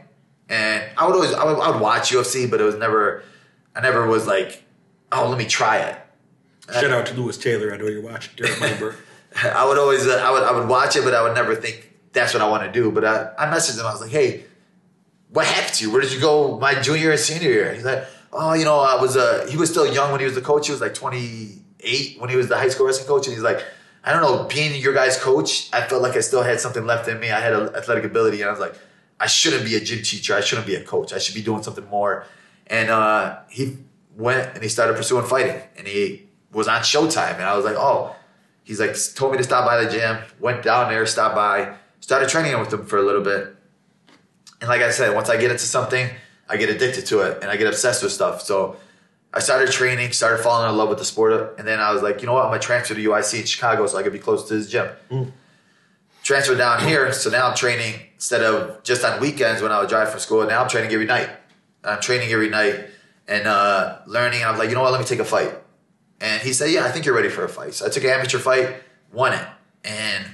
and 0.50 0.84
I 0.98 1.06
would 1.06 1.16
always 1.16 1.34
I 1.34 1.44
would, 1.44 1.60
I 1.60 1.70
would 1.72 1.82
watch 1.82 2.12
UFC, 2.12 2.50
but 2.50 2.62
it 2.62 2.64
was 2.64 2.76
never 2.76 3.24
I 3.76 3.82
never 3.82 4.08
was 4.08 4.26
like, 4.26 4.64
oh, 5.12 5.30
let 5.30 5.38
me 5.38 5.46
try 5.46 5.78
it. 5.78 5.98
Shout 6.72 6.92
out 6.92 7.06
to 7.08 7.14
Lewis 7.14 7.38
Taylor. 7.38 7.74
I 7.74 7.78
know 7.78 7.86
you're 7.88 8.02
watching. 8.02 8.34
Derek 8.36 8.60
Member. 8.62 8.96
I 9.44 9.66
would 9.66 9.78
always 9.78 10.08
uh, 10.08 10.22
I 10.24 10.32
would 10.32 10.44
I 10.44 10.52
would 10.52 10.68
watch 10.68 10.96
it, 10.96 11.04
but 11.04 11.14
I 11.14 11.22
would 11.22 11.36
never 11.36 11.56
think 11.56 11.94
that's 12.14 12.34
what 12.34 12.42
I 12.42 12.50
want 12.50 12.64
to 12.64 12.72
do. 12.72 12.92
But 12.92 13.06
I, 13.06 13.32
I 13.38 13.46
messaged 13.46 13.80
him. 13.80 13.86
I 13.86 13.92
was 13.92 14.02
like, 14.02 14.12
hey, 14.12 14.46
what 15.30 15.46
happened 15.46 15.76
to 15.76 15.84
you? 15.86 15.92
Where 15.92 16.02
did 16.02 16.12
you 16.12 16.20
go 16.20 16.58
my 16.60 16.74
junior 16.82 17.12
and 17.12 17.20
senior 17.20 17.50
year? 17.50 17.74
He's 17.74 17.86
like, 17.86 18.06
oh, 18.34 18.54
you 18.54 18.66
know, 18.66 18.80
I 18.80 19.00
was 19.02 19.16
uh 19.16 19.48
he 19.50 19.58
was 19.58 19.70
still 19.70 19.92
young 19.92 20.12
when 20.12 20.20
he 20.20 20.26
was 20.26 20.36
the 20.36 20.42
coach. 20.42 20.68
He 20.68 20.72
was 20.72 20.82
like 20.82 20.94
28 20.94 22.20
when 22.20 22.30
he 22.30 22.36
was 22.36 22.48
the 22.48 22.58
high 22.58 22.70
school 22.70 22.86
wrestling 22.86 23.08
coach, 23.08 23.28
and 23.28 23.34
he's 23.34 23.44
like. 23.44 23.64
I 24.04 24.14
don't 24.14 24.22
know, 24.22 24.46
being 24.46 24.82
your 24.82 24.94
guy's 24.94 25.18
coach, 25.22 25.70
I 25.74 25.82
felt 25.82 26.02
like 26.02 26.16
I 26.16 26.22
still 26.22 26.42
had 26.42 26.62
something 26.62 26.86
left 26.86 27.10
in 27.10 27.20
me. 27.20 27.30
I 27.30 27.42
had 27.42 27.52
athletic 27.52 28.06
ability, 28.06 28.40
and 28.40 28.48
I 28.48 28.52
was 28.52 28.60
like, 28.62 28.74
I 29.20 29.28
shouldn't 29.28 29.66
be 29.66 29.76
a 29.76 29.80
gym 29.80 30.04
teacher. 30.04 30.36
I 30.36 30.42
shouldn't 30.42 30.68
be 30.68 30.76
a 30.76 30.84
coach. 30.84 31.14
I 31.14 31.18
should 31.18 31.36
be 31.36 31.42
doing 31.42 31.64
something 31.64 31.88
more. 31.88 32.26
And 32.68 32.90
uh, 32.90 33.40
he 33.50 33.78
went 34.16 34.54
and 34.54 34.64
he 34.64 34.70
started 34.70 34.96
pursuing 34.96 35.26
fighting, 35.26 35.62
and 35.78 35.88
he 35.88 36.28
was 36.52 36.68
on 36.68 36.82
Showtime. 36.82 37.36
And 37.36 37.44
I 37.44 37.56
was 37.56 37.66
like, 37.66 37.78
oh, 37.78 38.16
he's 38.64 38.80
like 38.80 38.96
told 39.16 39.32
me 39.32 39.38
to 39.38 39.44
stop 39.44 39.66
by 39.66 39.84
the 39.84 39.90
gym. 39.90 40.18
Went 40.40 40.64
down 40.64 40.90
there, 40.90 41.06
stopped 41.06 41.36
by, 41.36 41.76
started 42.00 42.30
training 42.30 42.60
with 42.60 42.72
him 42.72 42.86
for 42.86 42.98
a 42.98 43.04
little 43.04 43.24
bit. 43.24 43.56
And 44.60 44.70
like 44.70 44.82
I 44.82 44.92
said, 44.92 45.14
once 45.16 45.30
I 45.30 45.38
get 45.38 45.52
into 45.52 45.66
something, 45.66 46.10
I 46.50 46.58
get 46.58 46.70
addicted 46.70 47.06
to 47.08 47.22
it 47.22 47.42
and 47.42 47.52
I 47.52 47.58
get 47.58 47.68
obsessed 47.68 48.04
with 48.04 48.12
stuff. 48.12 48.42
So 48.42 48.78
I 49.34 49.40
started 49.40 49.72
training, 49.72 50.12
started 50.14 50.42
falling 50.42 50.70
in 50.70 50.78
love 50.78 50.90
with 50.90 50.98
the 50.98 51.06
sport, 51.06 51.56
and 51.60 51.68
then 51.68 51.80
I 51.80 51.92
was 51.92 52.02
like, 52.02 52.22
you 52.22 52.28
know 52.28 52.34
what? 52.34 52.46
I'm 52.46 52.50
gonna 52.50 52.62
transfer 52.62 52.96
to 52.96 53.10
UIC 53.10 53.40
in 53.42 53.46
Chicago 53.46 53.86
so 53.88 53.98
I 53.98 54.04
could 54.04 54.14
be 54.14 54.20
close 54.20 54.48
to 54.48 54.54
his 54.54 54.70
gym. 54.70 54.90
Mm 55.12 55.32
transferred 56.28 56.58
down 56.58 56.86
here, 56.86 57.14
so 57.14 57.30
now 57.30 57.48
I'm 57.48 57.56
training 57.56 58.02
instead 58.16 58.44
of 58.44 58.84
just 58.84 59.06
on 59.06 59.22
weekends 59.22 59.62
when 59.62 59.72
I 59.72 59.80
would 59.80 59.88
drive 59.88 60.10
from 60.10 60.20
school. 60.20 60.46
Now 60.46 60.62
I'm 60.62 60.68
training 60.68 60.92
every 60.92 61.06
night. 61.06 61.30
I'm 61.86 62.02
training 62.02 62.34
every 62.34 62.50
night 62.50 62.90
and 63.30 63.48
uh, 63.48 64.00
learning. 64.06 64.44
I'm 64.44 64.58
like, 64.58 64.68
you 64.68 64.76
know 64.76 64.82
what? 64.82 64.92
Let 64.92 65.00
me 65.00 65.08
take 65.08 65.20
a 65.20 65.26
fight. 65.26 65.54
And 66.20 66.42
he 66.42 66.52
said, 66.52 66.70
yeah, 66.70 66.84
I 66.84 66.92
think 66.92 67.06
you're 67.06 67.16
ready 67.16 67.30
for 67.30 67.46
a 67.46 67.50
fight. 67.50 67.76
So 67.76 67.86
I 67.86 67.90
took 67.90 68.04
an 68.04 68.10
amateur 68.10 68.40
fight, 68.40 68.76
won 69.14 69.32
it, 69.32 69.48
and 69.86 70.26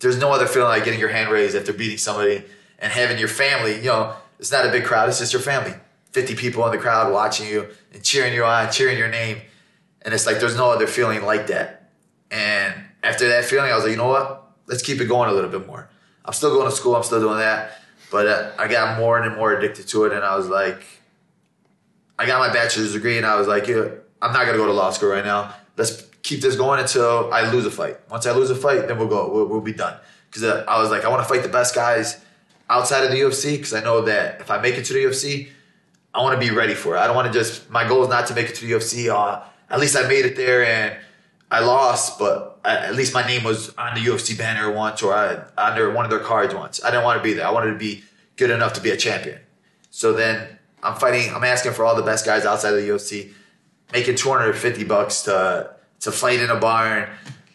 there's 0.00 0.16
no 0.16 0.32
other 0.32 0.46
feeling 0.46 0.70
like 0.70 0.84
getting 0.86 0.98
your 0.98 1.10
hand 1.10 1.30
raised 1.30 1.54
after 1.54 1.74
beating 1.74 1.98
somebody 1.98 2.44
and 2.78 2.90
having 2.90 3.18
your 3.18 3.28
family. 3.28 3.76
You 3.76 3.88
know, 3.88 4.14
it's 4.38 4.50
not 4.50 4.64
a 4.64 4.70
big 4.70 4.84
crowd; 4.84 5.10
it's 5.10 5.18
just 5.18 5.34
your 5.34 5.42
family. 5.42 5.74
50 6.12 6.36
people 6.36 6.64
in 6.64 6.72
the 6.72 6.78
crowd 6.78 7.12
watching 7.12 7.48
you 7.48 7.68
and 7.92 8.02
cheering 8.02 8.32
you 8.32 8.46
on, 8.46 8.72
cheering 8.72 8.96
your 8.96 9.08
name. 9.08 9.42
And 10.00 10.14
it's 10.14 10.24
like 10.24 10.40
there's 10.40 10.56
no 10.56 10.70
other 10.70 10.86
feeling 10.86 11.22
like 11.22 11.48
that. 11.48 11.90
And 12.30 12.74
after 13.02 13.28
that 13.28 13.44
feeling, 13.44 13.70
I 13.70 13.74
was 13.74 13.84
like, 13.84 13.90
you 13.90 13.98
know 13.98 14.08
what? 14.08 14.41
Let's 14.72 14.82
keep 14.82 15.02
it 15.02 15.04
going 15.04 15.28
a 15.28 15.32
little 15.34 15.50
bit 15.50 15.66
more. 15.66 15.90
I'm 16.24 16.32
still 16.32 16.48
going 16.54 16.64
to 16.64 16.74
school, 16.74 16.96
I'm 16.96 17.02
still 17.02 17.20
doing 17.20 17.36
that. 17.36 17.72
But 18.10 18.26
uh, 18.26 18.50
I 18.58 18.68
got 18.68 18.98
more 18.98 19.20
and 19.20 19.36
more 19.36 19.52
addicted 19.52 19.86
to 19.88 20.06
it. 20.06 20.12
And 20.12 20.24
I 20.24 20.34
was 20.34 20.48
like, 20.48 20.82
I 22.18 22.24
got 22.24 22.38
my 22.38 22.50
bachelor's 22.50 22.94
degree 22.94 23.18
and 23.18 23.26
I 23.26 23.36
was 23.36 23.46
like, 23.46 23.66
yeah, 23.66 23.88
I'm 24.22 24.32
not 24.32 24.46
going 24.46 24.52
to 24.52 24.56
go 24.56 24.64
to 24.64 24.72
law 24.72 24.90
school 24.90 25.10
right 25.10 25.24
now. 25.24 25.54
Let's 25.76 26.06
keep 26.22 26.40
this 26.40 26.56
going 26.56 26.80
until 26.80 27.30
I 27.34 27.52
lose 27.52 27.66
a 27.66 27.70
fight. 27.70 27.98
Once 28.10 28.26
I 28.26 28.32
lose 28.32 28.48
a 28.48 28.54
fight, 28.54 28.88
then 28.88 28.98
we'll 28.98 29.08
go. 29.08 29.30
We'll, 29.30 29.46
we'll 29.46 29.60
be 29.60 29.74
done. 29.74 29.98
Because 30.30 30.42
uh, 30.42 30.64
I 30.66 30.80
was 30.80 30.90
like, 30.90 31.04
I 31.04 31.08
want 31.08 31.22
to 31.22 31.28
fight 31.28 31.42
the 31.42 31.50
best 31.50 31.74
guys 31.74 32.24
outside 32.70 33.04
of 33.04 33.10
the 33.10 33.18
UFC 33.18 33.58
because 33.58 33.74
I 33.74 33.82
know 33.82 34.00
that 34.02 34.40
if 34.40 34.50
I 34.50 34.58
make 34.58 34.76
it 34.78 34.86
to 34.86 34.94
the 34.94 35.00
UFC, 35.00 35.48
I 36.14 36.22
want 36.22 36.40
to 36.40 36.48
be 36.48 36.54
ready 36.54 36.74
for 36.74 36.96
it. 36.96 36.98
I 36.98 37.06
don't 37.06 37.16
want 37.16 37.30
to 37.30 37.38
just. 37.38 37.68
My 37.68 37.86
goal 37.86 38.04
is 38.04 38.08
not 38.08 38.26
to 38.28 38.34
make 38.34 38.48
it 38.48 38.54
to 38.54 38.66
the 38.66 38.72
UFC. 38.72 39.14
Uh, 39.14 39.42
at 39.68 39.80
least 39.80 39.96
I 39.96 40.08
made 40.08 40.24
it 40.24 40.34
there 40.34 40.64
and 40.64 40.96
I 41.50 41.60
lost, 41.60 42.18
but 42.18 42.51
at 42.64 42.94
least 42.94 43.12
my 43.12 43.26
name 43.26 43.44
was 43.44 43.74
on 43.76 43.94
the 43.94 44.00
UFC 44.00 44.36
banner 44.36 44.70
once 44.70 45.02
or 45.02 45.12
I, 45.12 45.42
under 45.58 45.90
one 45.90 46.04
of 46.04 46.10
their 46.10 46.20
cards 46.20 46.54
once. 46.54 46.82
I 46.84 46.90
didn't 46.90 47.04
want 47.04 47.18
to 47.18 47.22
be 47.22 47.32
there. 47.34 47.46
I 47.46 47.50
wanted 47.50 47.72
to 47.72 47.78
be 47.78 48.04
good 48.36 48.50
enough 48.50 48.74
to 48.74 48.80
be 48.80 48.90
a 48.90 48.96
champion. 48.96 49.40
So 49.90 50.12
then 50.12 50.58
I'm 50.82 50.96
fighting. 50.96 51.34
I'm 51.34 51.44
asking 51.44 51.72
for 51.72 51.84
all 51.84 51.96
the 51.96 52.02
best 52.02 52.24
guys 52.24 52.44
outside 52.44 52.74
of 52.74 52.80
the 52.80 52.88
UFC, 52.88 53.32
making 53.92 54.16
250 54.16 54.84
bucks 54.84 55.22
to 55.22 55.74
to 56.00 56.10
fight 56.10 56.40
in 56.40 56.50
a 56.50 56.56
barn, 56.56 57.08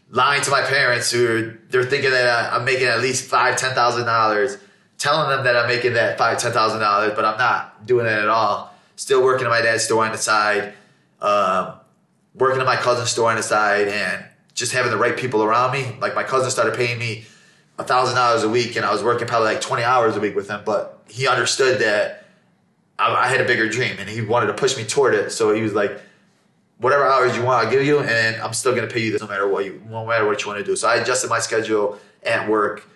lying 0.10 0.42
to 0.42 0.50
my 0.50 0.62
parents 0.62 1.12
who 1.12 1.28
are, 1.28 1.60
they're 1.70 1.84
thinking 1.84 2.12
that 2.12 2.54
I'm 2.54 2.64
making 2.64 2.88
at 2.88 3.02
least 3.02 3.26
five, 3.30 3.58
ten 3.58 3.74
thousand 3.74 4.06
dollars, 4.06 4.58
telling 4.98 5.30
them 5.30 5.44
that 5.44 5.56
I'm 5.56 5.68
making 5.68 5.94
that 5.94 6.18
five, 6.18 6.38
ten 6.40 6.52
thousand 6.52 6.80
dollars, 6.80 7.14
but 7.16 7.26
I'm 7.26 7.38
not 7.38 7.86
doing 7.86 8.06
it 8.06 8.12
at 8.12 8.30
all. 8.30 8.74
Still 8.96 9.24
working 9.24 9.46
at 9.46 9.50
my 9.50 9.62
dad's 9.62 9.84
store 9.84 10.06
on 10.06 10.12
the 10.12 10.18
side, 10.18 10.74
um, 11.22 11.74
working 12.36 12.60
at 12.60 12.66
my 12.66 12.78
cousin's 12.78 13.12
store 13.12 13.30
on 13.30 13.36
the 13.36 13.44
side, 13.44 13.90
and 13.90 14.26
just 14.58 14.74
having 14.74 14.92
the 14.92 14.98
right 14.98 15.16
people 15.16 15.44
around 15.44 15.72
me. 15.72 15.96
Like 16.02 16.16
my 16.16 16.24
cousin 16.24 16.50
started 16.50 16.76
paying 16.76 16.98
me 16.98 17.26
a 17.80 17.84
thousand 17.84 18.16
dollars 18.16 18.44
a 18.44 18.50
week, 18.50 18.76
and 18.76 18.84
I 18.84 18.92
was 18.92 19.04
working 19.04 19.28
probably 19.28 19.54
like 19.54 19.62
twenty 19.62 19.84
hours 19.84 20.18
a 20.18 20.20
week 20.20 20.36
with 20.36 20.50
him, 20.50 20.64
but 20.66 21.00
he 21.08 21.28
understood 21.28 21.80
that 21.80 22.26
I, 23.00 23.14
I 23.14 23.28
had 23.28 23.40
a 23.40 23.46
bigger 23.46 23.70
dream, 23.70 23.96
and 24.00 24.10
he 24.10 24.22
wanted 24.22 24.48
to 24.48 24.54
push 24.54 24.76
me 24.76 24.84
toward 24.84 25.14
it. 25.14 25.32
So 25.32 25.54
he 25.54 25.62
was 25.62 25.74
like 25.74 26.02
whatever 26.80 27.06
hours 27.06 27.36
you 27.36 27.44
want, 27.44 27.66
I'll 27.66 27.72
give 27.72 27.84
you, 27.86 28.00
and 28.00 28.42
I'm 28.42 28.54
still 28.54 28.76
gonna 28.76 28.88
pay 28.88 29.02
you 29.02 29.12
this 29.12 29.22
no 29.22 29.28
matter 29.28 29.48
what 29.48 29.64
you, 29.66 29.82
no 29.90 30.06
matter 30.06 30.26
what 30.26 30.42
you 30.42 30.48
want 30.48 30.60
to 30.60 30.66
do. 30.66 30.76
So 30.76 30.88
I 30.88 30.96
adjusted 30.96 31.30
my 31.30 31.40
schedule 31.40 31.98
at 32.24 32.50
work 32.50 32.88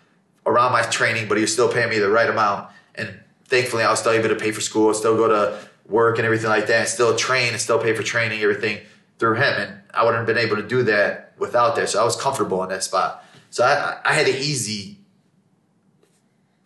around 0.45 0.71
my 0.71 0.81
training, 0.81 1.27
but 1.27 1.37
he 1.37 1.41
was 1.41 1.53
still 1.53 1.71
paying 1.71 1.89
me 1.89 1.99
the 1.99 2.09
right 2.09 2.29
amount. 2.29 2.69
And 2.95 3.19
thankfully, 3.45 3.83
I 3.83 3.91
was 3.91 3.99
still 3.99 4.11
able 4.13 4.29
to 4.29 4.35
pay 4.35 4.51
for 4.51 4.61
school, 4.61 4.93
still 4.95 5.15
go 5.15 5.27
to 5.27 5.59
work 5.87 6.17
and 6.17 6.25
everything 6.25 6.49
like 6.49 6.67
that, 6.67 6.79
and 6.79 6.87
still 6.87 7.15
train 7.15 7.51
and 7.51 7.61
still 7.61 7.79
pay 7.79 7.93
for 7.95 8.01
training, 8.03 8.41
everything 8.41 8.79
through 9.19 9.35
him. 9.35 9.53
And 9.59 9.80
I 9.93 10.03
wouldn't 10.03 10.27
have 10.27 10.27
been 10.27 10.43
able 10.43 10.55
to 10.57 10.67
do 10.67 10.83
that 10.83 11.33
without 11.37 11.75
that. 11.75 11.89
So 11.89 12.01
I 12.01 12.03
was 12.03 12.15
comfortable 12.15 12.63
in 12.63 12.69
that 12.69 12.83
spot. 12.83 13.23
So 13.49 13.63
I, 13.63 13.99
I 14.05 14.13
had 14.13 14.27
it 14.27 14.35
easy 14.35 14.97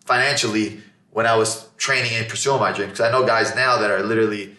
financially 0.06 0.82
when 1.12 1.26
I 1.26 1.36
was 1.36 1.70
training 1.78 2.12
and 2.14 2.28
pursuing 2.28 2.60
my 2.60 2.72
dream. 2.72 2.90
Because 2.90 3.02
I 3.02 3.12
know 3.12 3.26
guys 3.26 3.56
now 3.56 3.78
that 3.78 3.90
are 3.90 4.04
literally 4.04 4.56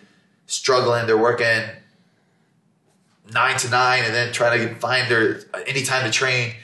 struggling. 0.47 1.07
They're 1.07 1.19
working 1.19 1.63
nine 3.33 3.59
to 3.59 3.69
nine 3.71 4.05
and 4.05 4.15
then 4.15 4.33
trying 4.33 4.69
to 4.69 4.75
find 4.77 5.11
their 5.11 5.41
any 5.67 5.83
time 5.83 6.05
to 6.05 6.11
train. 6.11 6.55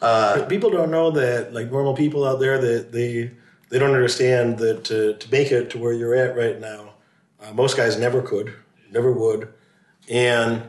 Uh, 0.00 0.44
people 0.46 0.70
don't 0.70 0.90
know 0.90 1.10
that, 1.12 1.52
like 1.52 1.70
normal 1.70 1.94
people 1.94 2.26
out 2.26 2.40
there, 2.40 2.60
that 2.60 2.92
they 2.92 3.30
they 3.68 3.78
don't 3.78 3.94
understand 3.94 4.58
that 4.58 4.84
to, 4.84 5.14
to 5.14 5.30
make 5.30 5.52
it 5.52 5.70
to 5.70 5.78
where 5.78 5.92
you're 5.92 6.14
at 6.14 6.36
right 6.36 6.60
now, 6.60 6.92
uh, 7.40 7.52
most 7.52 7.76
guys 7.76 7.98
never 7.98 8.20
could, 8.20 8.52
never 8.90 9.12
would, 9.12 9.48
and 10.10 10.62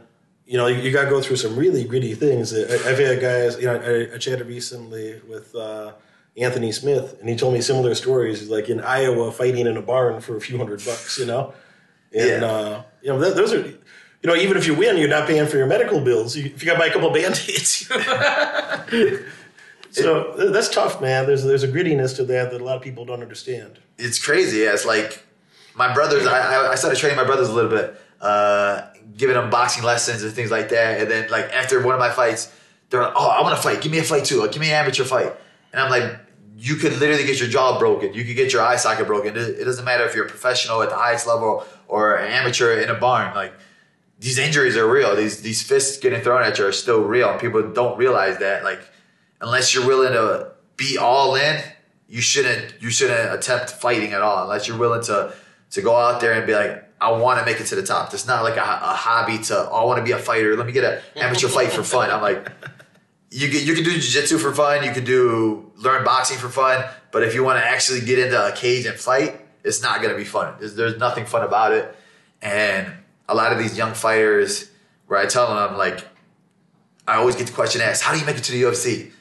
you 0.46 0.58
know 0.58 0.68
you, 0.68 0.82
you 0.82 0.92
got 0.92 1.06
to 1.06 1.10
go 1.10 1.22
through 1.22 1.38
some 1.38 1.56
really 1.56 1.84
gritty 1.84 2.16
things. 2.16 2.54
I, 2.54 2.90
have 2.90 3.00
had 3.00 3.22
guys, 3.22 3.58
you 3.58 3.66
know, 3.66 3.76
I, 3.76 4.16
I 4.16 4.18
chatted 4.18 4.48
recently 4.48 5.22
with. 5.28 5.56
Uh, 5.56 5.94
Anthony 6.36 6.72
Smith, 6.72 7.16
and 7.20 7.30
he 7.30 7.36
told 7.36 7.54
me 7.54 7.62
similar 7.62 7.94
stories. 7.94 8.40
He's 8.40 8.50
like 8.50 8.68
in 8.68 8.82
Iowa 8.82 9.32
fighting 9.32 9.68
in 9.68 9.78
a 9.78 9.84
barn 9.84 10.20
for 10.20 10.36
a 10.36 10.42
few 10.42 10.58
hundred 10.58 10.84
bucks, 10.84 11.20
you 11.20 11.28
know, 11.28 11.54
and 12.12 12.42
yeah. 12.42 12.48
uh, 12.48 12.84
you 13.04 13.10
know 13.10 13.22
th- 13.22 13.36
those 13.36 13.54
are 13.54 13.72
you 14.24 14.30
know, 14.30 14.36
even 14.38 14.56
if 14.56 14.66
you 14.66 14.74
win, 14.74 14.98
you're 14.98 15.10
not 15.10 15.28
paying 15.28 15.46
for 15.48 15.58
your 15.58 15.68
medical 15.68 16.00
bills. 16.00 16.38
if 16.38 16.64
you 16.64 16.66
got 16.66 16.74
to 16.74 16.80
buy 16.80 16.88
a 16.88 16.94
couple 16.94 17.12
band-aids. 17.12 17.88
so 19.92 20.50
that's 20.50 20.70
tough, 20.70 21.02
man. 21.02 21.28
There's 21.28 21.44
there's 21.44 21.64
a 21.64 21.68
grittiness 21.68 22.16
to 22.16 22.24
that 22.24 22.52
that 22.52 22.62
a 22.62 22.64
lot 22.64 22.78
of 22.78 22.82
people 22.82 23.04
don't 23.04 23.22
understand. 23.22 23.80
It's 23.98 24.24
crazy. 24.24 24.60
Yeah, 24.60 24.74
it's 24.74 24.86
like 24.86 25.26
my 25.76 25.94
brothers. 25.94 26.26
I, 26.26 26.72
I 26.72 26.76
started 26.76 26.98
training 26.98 27.18
my 27.18 27.26
brothers 27.26 27.50
a 27.50 27.54
little 27.54 27.70
bit, 27.70 28.00
uh, 28.22 28.88
giving 29.18 29.36
them 29.36 29.50
boxing 29.50 29.84
lessons 29.84 30.24
and 30.24 30.34
things 30.34 30.52
like 30.52 30.70
that. 30.70 31.02
And 31.02 31.10
then 31.10 31.30
like 31.30 31.46
after 31.52 31.82
one 31.84 31.94
of 31.94 32.00
my 32.00 32.10
fights, 32.10 32.52
they're 32.90 33.02
like, 33.02 33.14
"Oh, 33.16 33.30
I 33.30 33.42
want 33.42 33.56
to 33.56 33.62
fight. 33.62 33.82
Give 33.82 33.92
me 33.92 34.00
a 34.00 34.04
fight 34.04 34.26
too. 34.26 34.48
Give 34.50 34.62
me 34.62 34.70
an 34.70 34.76
amateur 34.76 35.04
fight." 35.04 35.34
And 35.72 35.82
I'm 35.82 35.90
like, 35.90 36.20
you 36.64 36.76
could 36.76 36.98
literally 37.00 37.26
get 37.26 37.40
your 37.40 37.50
jaw 37.50 37.78
broken. 37.80 38.14
You 38.14 38.24
could 38.24 38.36
get 38.36 38.54
your 38.54 38.62
eye 38.62 38.78
socket 38.78 39.08
broken. 39.08 39.36
It, 39.36 39.66
doesn't 39.66 39.84
matter 39.84 40.06
if 40.06 40.16
you're 40.16 40.26
a 40.26 40.30
professional 40.30 40.82
at 40.82 40.90
the 40.90 40.96
highest 40.96 41.28
level 41.28 41.66
or 41.88 42.16
an 42.16 42.32
amateur 42.32 42.80
in 42.80 42.90
a 42.90 42.94
barn. 42.94 43.36
Like 43.36 43.54
these 44.20 44.38
injuries 44.38 44.78
are 44.78 44.88
real. 44.88 45.16
These 45.16 45.42
these 45.42 45.62
fists 45.62 45.98
getting 45.98 46.22
thrown 46.22 46.44
at 46.44 46.58
you 46.58 46.66
are 46.66 46.72
still 46.72 47.04
real. 47.04 47.38
People 47.38 47.74
don't 47.74 47.98
realize 47.98 48.38
that. 48.38 48.64
Like, 48.64 48.82
unless 49.42 49.74
you're 49.74 49.86
willing 49.86 50.14
to 50.14 50.52
be 50.78 50.98
all 50.98 51.36
in, 51.36 51.62
you 52.08 52.22
shouldn't 52.22 52.82
you 52.82 52.90
shouldn't 52.90 53.34
attempt 53.34 53.72
fighting 53.72 54.14
at 54.14 54.22
all. 54.22 54.44
Unless 54.44 54.68
you're 54.68 54.78
willing 54.78 55.04
to 55.04 55.34
to 55.72 55.82
go 55.82 55.96
out 55.96 56.22
there 56.22 56.34
and 56.34 56.46
be 56.48 56.54
like, 56.54 56.88
I 57.04 57.12
want 57.12 57.38
to 57.40 57.46
make 57.46 57.60
it 57.60 57.66
to 57.68 57.76
the 57.76 57.84
top. 57.84 58.14
It's 58.14 58.26
not 58.26 58.44
like 58.44 58.56
a, 58.56 58.62
a 58.62 58.96
hobby 58.96 59.38
to 59.40 59.70
oh, 59.70 59.76
I 59.76 59.84
want 59.84 59.98
to 59.98 60.04
be 60.04 60.12
a 60.12 60.18
fighter. 60.18 60.56
Let 60.56 60.66
me 60.66 60.72
get 60.72 60.86
an 60.86 61.02
amateur 61.18 61.50
fight 61.50 61.72
for 61.72 61.84
fun. 61.84 62.10
I'm 62.10 62.22
like, 62.22 62.50
you 63.30 63.50
can, 63.50 63.68
you 63.68 63.76
can 63.76 63.84
do 63.84 63.92
jiu-jitsu 63.92 64.38
for 64.38 64.54
fun. 64.54 64.86
You 64.86 64.92
can 64.92 65.04
do 65.04 65.72
learn 65.76 66.06
boxing 66.06 66.38
for 66.38 66.48
fun. 66.48 66.86
But 67.12 67.24
if 67.24 67.36
you 67.36 67.44
want 67.44 67.60
to 67.60 67.66
actually 67.66 68.00
get 68.02 68.20
into 68.20 68.42
a 68.42 68.54
cage 68.54 68.86
and 68.86 68.98
fight, 68.98 69.42
it's 69.66 69.82
not 69.82 70.02
going 70.02 70.12
to 70.12 70.18
be 70.18 70.24
fun. 70.24 70.56
There's, 70.60 70.76
there's 70.76 70.98
nothing 70.98 71.26
fun 71.26 71.44
about 71.44 71.74
it. 71.74 71.94
And 72.42 72.92
a 73.28 73.36
lot 73.36 73.52
of 73.52 73.60
these 73.60 73.78
young 73.78 73.94
fighters 73.94 74.70
where 75.08 75.20
I 75.20 75.26
tell 75.26 75.48
them, 75.48 75.58
I'm 75.58 75.78
like, 75.78 76.08
I 77.06 77.16
always 77.16 77.36
get 77.36 77.48
the 77.48 77.54
question 77.54 77.82
asked, 77.82 78.02
how 78.02 78.14
do 78.14 78.20
you 78.20 78.26
make 78.26 78.38
it 78.38 78.46
to 78.46 78.52
the 78.54 78.64
UFC? 78.64 79.12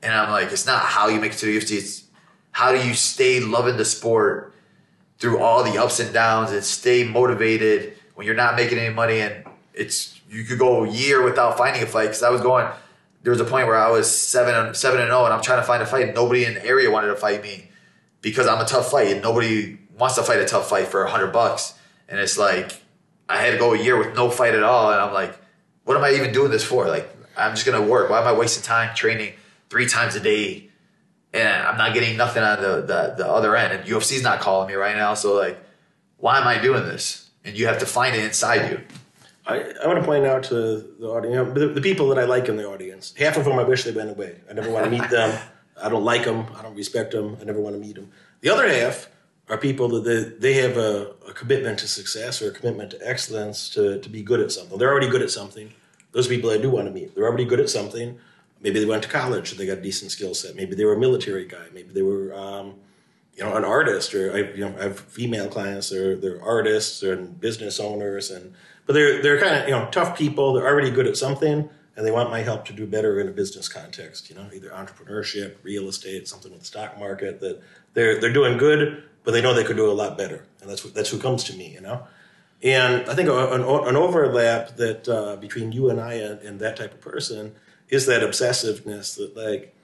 And 0.00 0.12
I'm 0.14 0.30
like, 0.30 0.52
it's 0.52 0.66
not 0.66 0.82
how 0.82 1.08
you 1.08 1.20
make 1.20 1.32
it 1.32 1.38
to 1.38 1.46
the 1.46 1.58
UFC, 1.58 1.78
it's 1.78 2.04
how 2.52 2.70
do 2.70 2.86
you 2.86 2.94
stay 2.94 3.40
loving 3.40 3.76
the 3.76 3.84
sport 3.84 4.54
through 5.18 5.38
all 5.38 5.64
the 5.64 5.80
ups 5.80 6.00
and 6.00 6.12
downs 6.12 6.50
and 6.50 6.62
stay 6.62 7.04
motivated 7.04 7.96
when 8.14 8.26
you're 8.26 8.36
not 8.36 8.56
making 8.56 8.78
any 8.78 8.94
money 8.94 9.20
and 9.20 9.44
it's 9.74 10.20
you 10.28 10.44
could 10.44 10.58
go 10.58 10.84
a 10.84 10.88
year 10.88 11.22
without 11.22 11.56
finding 11.56 11.82
a 11.82 11.86
fight 11.86 12.06
because 12.06 12.22
I 12.22 12.30
was 12.30 12.40
going 12.40 12.68
there 13.22 13.30
was 13.30 13.40
a 13.40 13.44
point 13.44 13.66
where 13.66 13.76
I 13.76 13.90
was 13.90 14.10
seven 14.10 14.74
seven 14.74 15.00
and 15.00 15.08
zero 15.08 15.20
oh 15.20 15.24
and 15.24 15.34
I'm 15.34 15.42
trying 15.42 15.60
to 15.60 15.66
find 15.66 15.82
a 15.82 15.86
fight 15.86 16.14
nobody 16.14 16.44
in 16.44 16.54
the 16.54 16.64
area 16.64 16.90
wanted 16.90 17.08
to 17.08 17.16
fight 17.16 17.42
me 17.42 17.70
because 18.20 18.46
I'm 18.46 18.60
a 18.60 18.66
tough 18.66 18.90
fight 18.90 19.08
and 19.08 19.22
nobody 19.22 19.78
wants 19.98 20.16
to 20.16 20.22
fight 20.22 20.40
a 20.40 20.44
tough 20.44 20.68
fight 20.68 20.88
for 20.88 21.04
a 21.04 21.10
hundred 21.10 21.32
bucks 21.32 21.74
and 22.08 22.18
it's 22.18 22.38
like 22.38 22.82
I 23.28 23.38
had 23.38 23.52
to 23.52 23.58
go 23.58 23.74
a 23.74 23.78
year 23.78 23.96
with 23.96 24.14
no 24.14 24.30
fight 24.30 24.54
at 24.54 24.62
all, 24.62 24.92
and 24.92 25.00
I'm 25.00 25.12
like, 25.12 25.36
what 25.84 25.96
am 25.96 26.04
I 26.04 26.12
even 26.12 26.32
doing 26.32 26.50
this 26.50 26.64
for? 26.64 26.86
Like, 26.86 27.08
I'm 27.36 27.54
just 27.54 27.66
gonna 27.66 27.82
work. 27.82 28.10
Why 28.10 28.20
am 28.20 28.26
I 28.26 28.32
wasting 28.32 28.62
time 28.62 28.94
training 28.94 29.34
three 29.68 29.88
times 29.88 30.14
a 30.14 30.20
day, 30.20 30.68
and 31.36 31.66
I'm 31.66 31.76
not 31.76 31.94
getting 31.94 32.16
nothing 32.16 32.42
on 32.42 32.60
the 32.60 32.80
the, 32.82 33.14
the 33.18 33.26
other 33.28 33.56
end? 33.56 33.72
And 33.72 33.84
UFC's 33.88 34.22
not 34.22 34.40
calling 34.40 34.68
me 34.68 34.74
right 34.74 34.96
now, 34.96 35.14
so 35.14 35.34
like, 35.34 35.58
why 36.18 36.40
am 36.40 36.46
I 36.46 36.58
doing 36.58 36.84
this? 36.84 37.30
And 37.44 37.56
you 37.56 37.66
have 37.66 37.78
to 37.78 37.86
find 37.86 38.16
it 38.16 38.24
inside 38.24 38.70
you. 38.70 38.80
I, 39.46 39.72
I 39.82 39.86
want 39.86 40.00
to 40.00 40.04
point 40.04 40.24
out 40.24 40.42
to 40.44 40.84
the 40.98 41.06
audience, 41.06 41.34
you 41.34 41.44
know, 41.44 41.52
the, 41.52 41.74
the, 41.74 41.80
people 41.80 42.08
that 42.08 42.18
I 42.18 42.24
like 42.24 42.48
in 42.48 42.56
the 42.56 42.68
audience. 42.68 43.14
Half 43.16 43.36
of 43.36 43.44
them 43.44 43.56
I 43.58 43.62
wish 43.62 43.84
they 43.84 43.92
went 43.92 44.10
away. 44.10 44.40
I 44.50 44.54
never 44.54 44.70
want 44.70 44.86
to 44.86 44.90
meet 44.90 45.08
them. 45.08 45.38
I 45.82 45.88
don't 45.88 46.04
like 46.04 46.24
them. 46.24 46.46
I 46.58 46.62
don't 46.62 46.74
respect 46.74 47.12
them. 47.12 47.36
I 47.40 47.44
never 47.44 47.60
want 47.60 47.76
to 47.76 47.80
meet 47.80 47.94
them. 47.94 48.10
The 48.40 48.48
other 48.50 48.68
half 48.68 49.08
are 49.48 49.58
people 49.58 49.88
that 49.88 50.04
they, 50.04 50.52
they 50.52 50.62
have 50.62 50.76
a, 50.76 51.12
a, 51.28 51.32
commitment 51.32 51.78
to 51.78 51.88
success 51.88 52.42
or 52.42 52.48
a 52.48 52.50
commitment 52.50 52.90
to 52.90 53.08
excellence 53.08 53.70
to, 53.70 54.00
to 54.00 54.08
be 54.08 54.22
good 54.22 54.40
at 54.40 54.50
something. 54.50 54.78
They're 54.78 54.90
already 54.90 55.08
good 55.08 55.22
at 55.22 55.30
something. 55.30 55.72
Those 56.12 56.26
people 56.26 56.50
I 56.50 56.58
do 56.58 56.70
want 56.70 56.88
to 56.88 56.92
meet. 56.92 57.14
They're 57.14 57.26
already 57.26 57.44
good 57.44 57.60
at 57.60 57.70
something. 57.70 58.18
Maybe 58.66 58.80
they 58.80 58.86
went 58.86 59.04
to 59.04 59.08
college, 59.08 59.50
so 59.50 59.56
they 59.56 59.64
got 59.64 59.78
a 59.78 59.80
decent 59.80 60.10
skill 60.10 60.34
set. 60.34 60.56
Maybe 60.56 60.74
they 60.74 60.84
were 60.84 60.94
a 60.94 60.98
military 60.98 61.46
guy. 61.46 61.66
Maybe 61.72 61.92
they 61.92 62.02
were, 62.02 62.34
um, 62.34 62.74
you 63.36 63.44
know, 63.44 63.54
an 63.54 63.64
artist. 63.64 64.12
Or 64.12 64.34
I, 64.34 64.38
you 64.54 64.64
know, 64.64 64.74
I 64.76 64.82
have 64.82 64.98
female 64.98 65.48
clients. 65.48 65.90
They're 65.90 66.16
they're 66.16 66.42
artists 66.42 67.04
and 67.04 67.40
business 67.40 67.78
owners, 67.78 68.32
and 68.32 68.52
but 68.84 68.94
they're 68.94 69.22
they're 69.22 69.38
kind 69.40 69.62
of 69.62 69.68
you 69.68 69.74
know 69.74 69.88
tough 69.92 70.18
people. 70.18 70.54
They're 70.54 70.66
already 70.66 70.90
good 70.90 71.06
at 71.06 71.16
something, 71.16 71.70
and 71.94 72.06
they 72.06 72.10
want 72.10 72.30
my 72.30 72.40
help 72.40 72.64
to 72.64 72.72
do 72.72 72.86
better 72.86 73.20
in 73.20 73.28
a 73.28 73.32
business 73.32 73.68
context. 73.68 74.28
You 74.28 74.34
know, 74.34 74.48
either 74.52 74.70
entrepreneurship, 74.70 75.54
real 75.62 75.88
estate, 75.88 76.26
something 76.26 76.50
with 76.50 76.60
the 76.60 76.66
stock 76.66 76.98
market. 76.98 77.38
That 77.38 77.62
they're 77.94 78.20
they're 78.20 78.32
doing 78.32 78.58
good 78.58 79.04
but 79.26 79.32
they 79.32 79.42
know 79.42 79.52
they 79.52 79.64
could 79.64 79.76
do 79.76 79.90
a 79.90 79.92
lot 79.92 80.16
better, 80.16 80.44
and 80.60 80.70
that's 80.70 80.82
that's 80.92 81.10
who 81.10 81.18
comes 81.18 81.42
to 81.44 81.56
me, 81.56 81.72
you 81.72 81.80
know. 81.80 82.06
And 82.62 83.08
I 83.10 83.14
think 83.14 83.28
an, 83.28 83.60
an 83.60 83.96
overlap 83.96 84.76
that 84.76 85.08
uh, 85.08 85.34
between 85.36 85.72
you 85.72 85.90
and 85.90 86.00
I 86.00 86.14
and, 86.14 86.40
and, 86.40 86.60
that 86.60 86.76
type 86.76 86.94
of 86.94 87.00
person 87.00 87.54
is 87.88 88.06
that 88.06 88.22
obsessiveness 88.22 89.16
that 89.16 89.36
like 89.36 89.74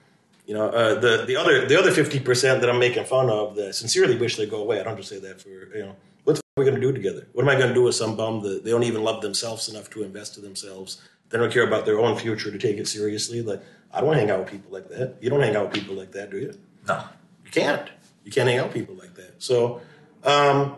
you 0.45 0.53
know 0.53 0.69
uh, 0.69 0.99
the 0.99 1.25
the 1.25 1.35
other 1.35 1.65
the 1.65 1.77
other 1.77 1.91
fifty 1.91 2.19
percent 2.19 2.61
that 2.61 2.69
I'm 2.69 2.79
making 2.79 3.05
fun 3.05 3.29
of 3.29 3.55
that 3.55 3.75
sincerely 3.75 4.17
wish 4.17 4.35
they 4.35 4.45
go 4.45 4.61
away. 4.61 4.79
I 4.79 4.83
don't 4.83 4.97
just 4.97 5.09
say 5.09 5.19
that 5.19 5.41
for 5.41 5.49
you 5.49 5.85
know 5.85 5.95
what 6.23 6.37
are 6.37 6.41
we 6.57 6.63
going 6.63 6.75
to 6.75 6.81
do 6.81 6.93
together? 6.93 7.27
What 7.33 7.43
am 7.43 7.49
I 7.49 7.55
going 7.55 7.69
to 7.69 7.73
do 7.73 7.83
with 7.83 7.95
some 7.95 8.15
bum 8.15 8.41
that 8.43 8.63
they 8.63 8.71
don't 8.71 8.83
even 8.83 9.03
love 9.03 9.21
themselves 9.21 9.67
enough 9.69 9.89
to 9.91 10.03
invest 10.03 10.37
in 10.37 10.43
themselves? 10.43 11.01
They 11.29 11.37
don't 11.37 11.51
care 11.51 11.67
about 11.67 11.85
their 11.85 11.99
own 11.99 12.17
future 12.17 12.51
to 12.51 12.57
take 12.57 12.77
it 12.77 12.87
seriously. 12.87 13.41
Like 13.41 13.61
I 13.91 14.01
don't 14.01 14.13
hang 14.13 14.31
out 14.31 14.39
with 14.39 14.49
people 14.49 14.71
like 14.71 14.89
that. 14.89 15.15
You 15.21 15.29
don't 15.29 15.41
hang 15.41 15.55
out 15.55 15.65
with 15.65 15.73
people 15.73 15.95
like 15.95 16.11
that, 16.13 16.31
do 16.31 16.37
you? 16.37 16.57
No. 16.87 17.03
You 17.45 17.51
can't. 17.51 17.89
You 18.23 18.31
can't 18.31 18.47
hang 18.47 18.59
out 18.59 18.67
with 18.67 18.73
people 18.73 18.95
like 18.95 19.15
that. 19.15 19.41
So, 19.41 19.81
um, 20.23 20.77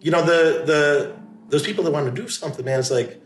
you 0.00 0.10
know, 0.10 0.22
the 0.22 0.64
the 0.64 1.16
those 1.48 1.62
people 1.62 1.84
that 1.84 1.92
want 1.92 2.14
to 2.14 2.22
do 2.22 2.28
something, 2.28 2.64
man, 2.64 2.80
it's 2.80 2.90
like 2.90 3.20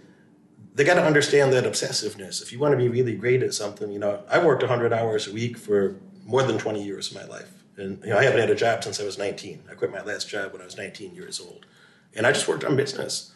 they 0.76 0.84
got 0.84 0.94
to 0.94 1.04
understand 1.04 1.54
that 1.54 1.64
obsessiveness. 1.64 2.42
If 2.42 2.52
you 2.52 2.58
want 2.58 2.72
to 2.72 2.76
be 2.76 2.88
really 2.88 3.16
great 3.16 3.42
at 3.42 3.54
something, 3.54 3.90
you 3.90 3.98
know, 3.98 4.22
I 4.28 4.44
worked 4.44 4.62
100 4.62 4.92
hours 4.92 5.26
a 5.26 5.32
week 5.32 5.56
for 5.56 5.96
more 6.26 6.42
than 6.42 6.58
20 6.58 6.84
years 6.84 7.10
of 7.10 7.16
my 7.16 7.24
life. 7.24 7.50
And 7.78 7.98
you 8.04 8.10
know, 8.10 8.18
I 8.18 8.24
haven't 8.24 8.40
had 8.40 8.50
a 8.50 8.54
job 8.54 8.84
since 8.84 9.00
I 9.00 9.04
was 9.04 9.16
19. 9.16 9.64
I 9.70 9.74
quit 9.74 9.90
my 9.90 10.02
last 10.02 10.28
job 10.28 10.52
when 10.52 10.60
I 10.60 10.66
was 10.66 10.76
19 10.76 11.14
years 11.14 11.40
old. 11.40 11.64
And 12.14 12.26
I 12.26 12.32
just 12.32 12.46
worked 12.46 12.62
on 12.62 12.76
business. 12.76 13.32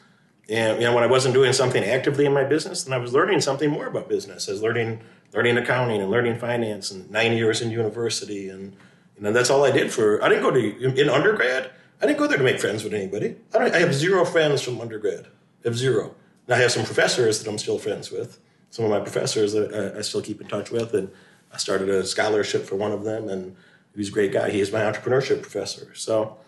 And 0.50 0.80
you 0.80 0.84
know, 0.86 0.94
when 0.94 1.02
I 1.02 1.06
wasn't 1.06 1.32
doing 1.32 1.54
something 1.54 1.82
actively 1.82 2.26
in 2.26 2.34
my 2.34 2.44
business, 2.44 2.84
then 2.84 2.92
I 2.92 2.98
was 2.98 3.14
learning 3.14 3.40
something 3.40 3.70
more 3.70 3.86
about 3.86 4.08
business. 4.08 4.46
I 4.46 4.52
was 4.52 4.62
learning 4.62 5.00
learning 5.32 5.56
accounting 5.56 6.02
and 6.02 6.10
learning 6.10 6.38
finance 6.38 6.90
and 6.90 7.10
nine 7.10 7.32
years 7.32 7.62
in 7.62 7.70
university 7.70 8.50
and 8.50 8.76
you 9.16 9.22
know, 9.22 9.32
that's 9.32 9.48
all 9.48 9.64
I 9.64 9.70
did 9.70 9.90
for 9.92 10.22
I 10.22 10.28
didn't 10.28 10.42
go 10.42 10.50
to 10.50 11.00
in 11.00 11.08
undergrad, 11.08 11.70
I 12.02 12.06
didn't 12.06 12.18
go 12.18 12.26
there 12.26 12.36
to 12.36 12.44
make 12.44 12.60
friends 12.60 12.84
with 12.84 12.92
anybody. 12.92 13.36
I, 13.54 13.70
I 13.70 13.78
have 13.78 13.94
zero 13.94 14.26
friends 14.26 14.60
from 14.60 14.78
undergrad. 14.80 15.26
I 15.64 15.68
have 15.68 15.78
zero. 15.78 16.16
Now, 16.50 16.56
I 16.56 16.58
have 16.58 16.72
some 16.72 16.84
professors 16.84 17.38
that 17.38 17.48
I'm 17.48 17.58
still 17.58 17.78
friends 17.78 18.10
with. 18.10 18.40
Some 18.70 18.84
of 18.84 18.90
my 18.90 18.98
professors 18.98 19.52
that 19.52 19.72
I, 19.72 19.98
I 19.98 20.02
still 20.02 20.20
keep 20.20 20.40
in 20.40 20.48
touch 20.48 20.72
with, 20.72 20.94
and 20.94 21.08
I 21.52 21.58
started 21.58 21.88
a 21.88 22.04
scholarship 22.04 22.64
for 22.64 22.74
one 22.74 22.90
of 22.90 23.04
them, 23.04 23.28
and 23.28 23.54
he's 23.94 24.08
a 24.08 24.12
great 24.12 24.32
guy. 24.32 24.50
He 24.50 24.60
is 24.60 24.72
my 24.72 24.80
entrepreneurship 24.80 25.42
professor. 25.42 25.94
So, 25.94 26.38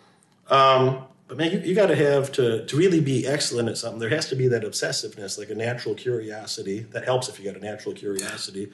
um, 0.49 1.05
but 1.29 1.37
man, 1.37 1.53
you, 1.53 1.61
you 1.61 1.75
got 1.77 1.87
to 1.87 1.95
have 1.95 2.33
to 2.33 2.67
to 2.67 2.77
really 2.77 3.01
be 3.01 3.29
excellent 3.29 3.69
at 3.69 3.79
something. 3.79 4.01
There 4.01 4.09
has 4.09 4.29
to 4.31 4.35
be 4.35 4.49
that 4.49 4.65
obsessiveness, 4.65 5.39
like 5.39 5.51
a 5.51 5.55
natural 5.55 5.95
curiosity. 5.95 6.81
That 6.81 7.05
helps 7.05 7.29
if 7.29 7.39
you 7.39 7.45
got 7.45 7.57
a 7.57 7.65
natural 7.65 7.95
curiosity, 7.95 8.73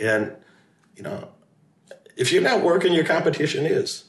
and 0.00 0.32
you 0.96 1.04
know, 1.04 1.28
if 2.16 2.32
you're 2.32 2.42
not 2.42 2.62
working, 2.62 2.92
your 2.92 3.04
competition 3.04 3.64
is. 3.64 4.06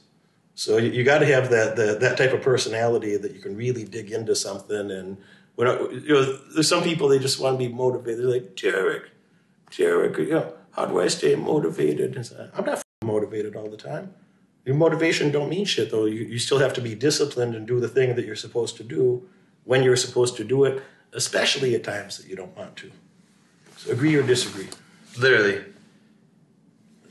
So 0.56 0.78
you, 0.78 0.90
you 0.90 1.04
got 1.04 1.18
to 1.18 1.26
have 1.26 1.48
that, 1.50 1.76
that 1.76 2.00
that 2.00 2.18
type 2.18 2.32
of 2.32 2.42
personality 2.42 3.16
that 3.16 3.34
you 3.34 3.40
can 3.40 3.56
really 3.56 3.84
dig 3.84 4.10
into 4.10 4.34
something 4.34 4.90
and 4.90 5.16
when 5.56 5.68
I, 5.68 5.80
you 5.90 6.14
know, 6.14 6.36
there's 6.54 6.68
some 6.68 6.82
people 6.82 7.08
they 7.08 7.18
just 7.18 7.40
want 7.40 7.58
to 7.58 7.66
be 7.66 7.72
motivated. 7.72 8.20
They're 8.20 8.30
like, 8.30 8.56
Derek, 8.56 9.10
Derek, 9.76 10.18
you 10.18 10.30
know, 10.30 10.52
how 10.72 10.86
do 10.86 11.00
I 11.00 11.08
stay 11.08 11.34
motivated? 11.34 12.16
And 12.16 12.50
I'm 12.54 12.64
not 12.64 12.82
motivated 13.02 13.56
all 13.56 13.68
the 13.68 13.76
time. 13.76 14.14
Your 14.64 14.76
motivation 14.76 15.30
don't 15.30 15.48
mean 15.48 15.64
shit 15.64 15.90
though. 15.90 16.04
You, 16.04 16.24
you 16.24 16.38
still 16.38 16.58
have 16.58 16.72
to 16.74 16.80
be 16.80 16.94
disciplined 16.94 17.54
and 17.54 17.66
do 17.66 17.80
the 17.80 17.88
thing 17.88 18.14
that 18.16 18.24
you're 18.24 18.36
supposed 18.36 18.76
to 18.76 18.84
do 18.84 19.28
when 19.64 19.82
you're 19.82 19.96
supposed 19.96 20.36
to 20.36 20.44
do 20.44 20.64
it, 20.64 20.82
especially 21.12 21.74
at 21.74 21.84
times 21.84 22.18
that 22.18 22.28
you 22.28 22.36
don't 22.36 22.54
want 22.56 22.76
to. 22.76 22.90
So 23.76 23.92
agree 23.92 24.14
or 24.14 24.22
disagree. 24.22 24.68
Literally. 25.18 25.64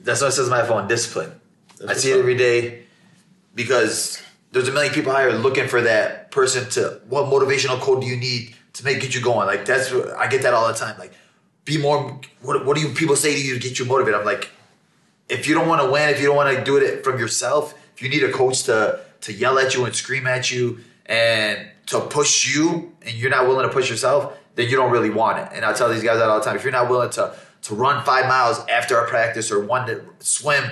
That's 0.01 0.21
what 0.21 0.27
it 0.27 0.31
says 0.33 0.49
on 0.49 0.51
my 0.51 0.65
phone, 0.65 0.87
discipline. 0.87 1.31
That's 1.79 1.91
I 1.91 1.93
see 1.95 2.11
it 2.11 2.19
every 2.19 2.37
day 2.37 2.83
because 3.55 4.21
there's 4.55 4.69
a 4.69 4.71
million 4.71 4.93
people 4.93 5.11
out 5.11 5.19
here 5.19 5.31
looking 5.31 5.67
for 5.67 5.81
that 5.81 6.31
person 6.31 6.69
to 6.69 7.01
what 7.09 7.25
motivational 7.25 7.77
code 7.77 7.99
do 7.99 8.07
you 8.07 8.15
need 8.15 8.55
to 8.71 8.85
make 8.85 9.01
get 9.01 9.13
you 9.13 9.19
going? 9.19 9.47
Like 9.47 9.65
that's 9.65 9.91
what, 9.91 10.11
i 10.11 10.27
get 10.27 10.43
that 10.43 10.53
all 10.53 10.65
the 10.69 10.73
time. 10.73 10.97
Like 10.97 11.11
be 11.65 11.77
more 11.77 12.21
what, 12.41 12.65
what 12.65 12.77
do 12.77 12.81
you 12.81 12.93
people 12.93 13.17
say 13.17 13.35
to 13.35 13.41
you 13.45 13.55
to 13.55 13.59
get 13.59 13.79
you 13.79 13.83
motivated? 13.83 14.17
I'm 14.17 14.25
like 14.25 14.49
if 15.27 15.45
you 15.45 15.55
don't 15.55 15.67
want 15.67 15.81
to 15.81 15.91
win 15.91 16.07
if 16.09 16.21
you 16.21 16.27
don't 16.27 16.37
want 16.37 16.57
to 16.57 16.63
do 16.63 16.77
it 16.77 17.03
from 17.03 17.19
yourself 17.19 17.77
if 17.95 18.01
you 18.01 18.07
need 18.07 18.23
a 18.23 18.31
coach 18.31 18.63
to 18.63 19.01
to 19.21 19.33
yell 19.33 19.59
at 19.59 19.75
you 19.75 19.83
and 19.83 19.93
scream 19.93 20.25
at 20.25 20.49
you 20.49 20.79
and 21.05 21.69
to 21.87 21.99
push 21.99 22.55
you 22.55 22.93
and 23.01 23.13
you're 23.13 23.31
not 23.31 23.47
willing 23.49 23.67
to 23.67 23.73
push 23.73 23.89
yourself 23.89 24.37
then 24.55 24.69
you 24.69 24.77
don't 24.77 24.91
really 24.91 25.09
want 25.09 25.37
it. 25.37 25.49
And 25.51 25.65
i 25.65 25.73
tell 25.73 25.89
these 25.89 26.01
guys 26.01 26.19
that 26.19 26.29
all 26.29 26.39
the 26.39 26.45
time 26.45 26.55
if 26.55 26.63
you're 26.63 26.71
not 26.71 26.89
willing 26.89 27.09
to 27.09 27.35
to 27.63 27.75
run 27.75 28.05
five 28.05 28.27
miles 28.27 28.65
after 28.69 28.97
a 28.99 29.09
practice 29.09 29.51
or 29.51 29.65
one 29.65 29.85
to 29.87 30.01
swim 30.19 30.63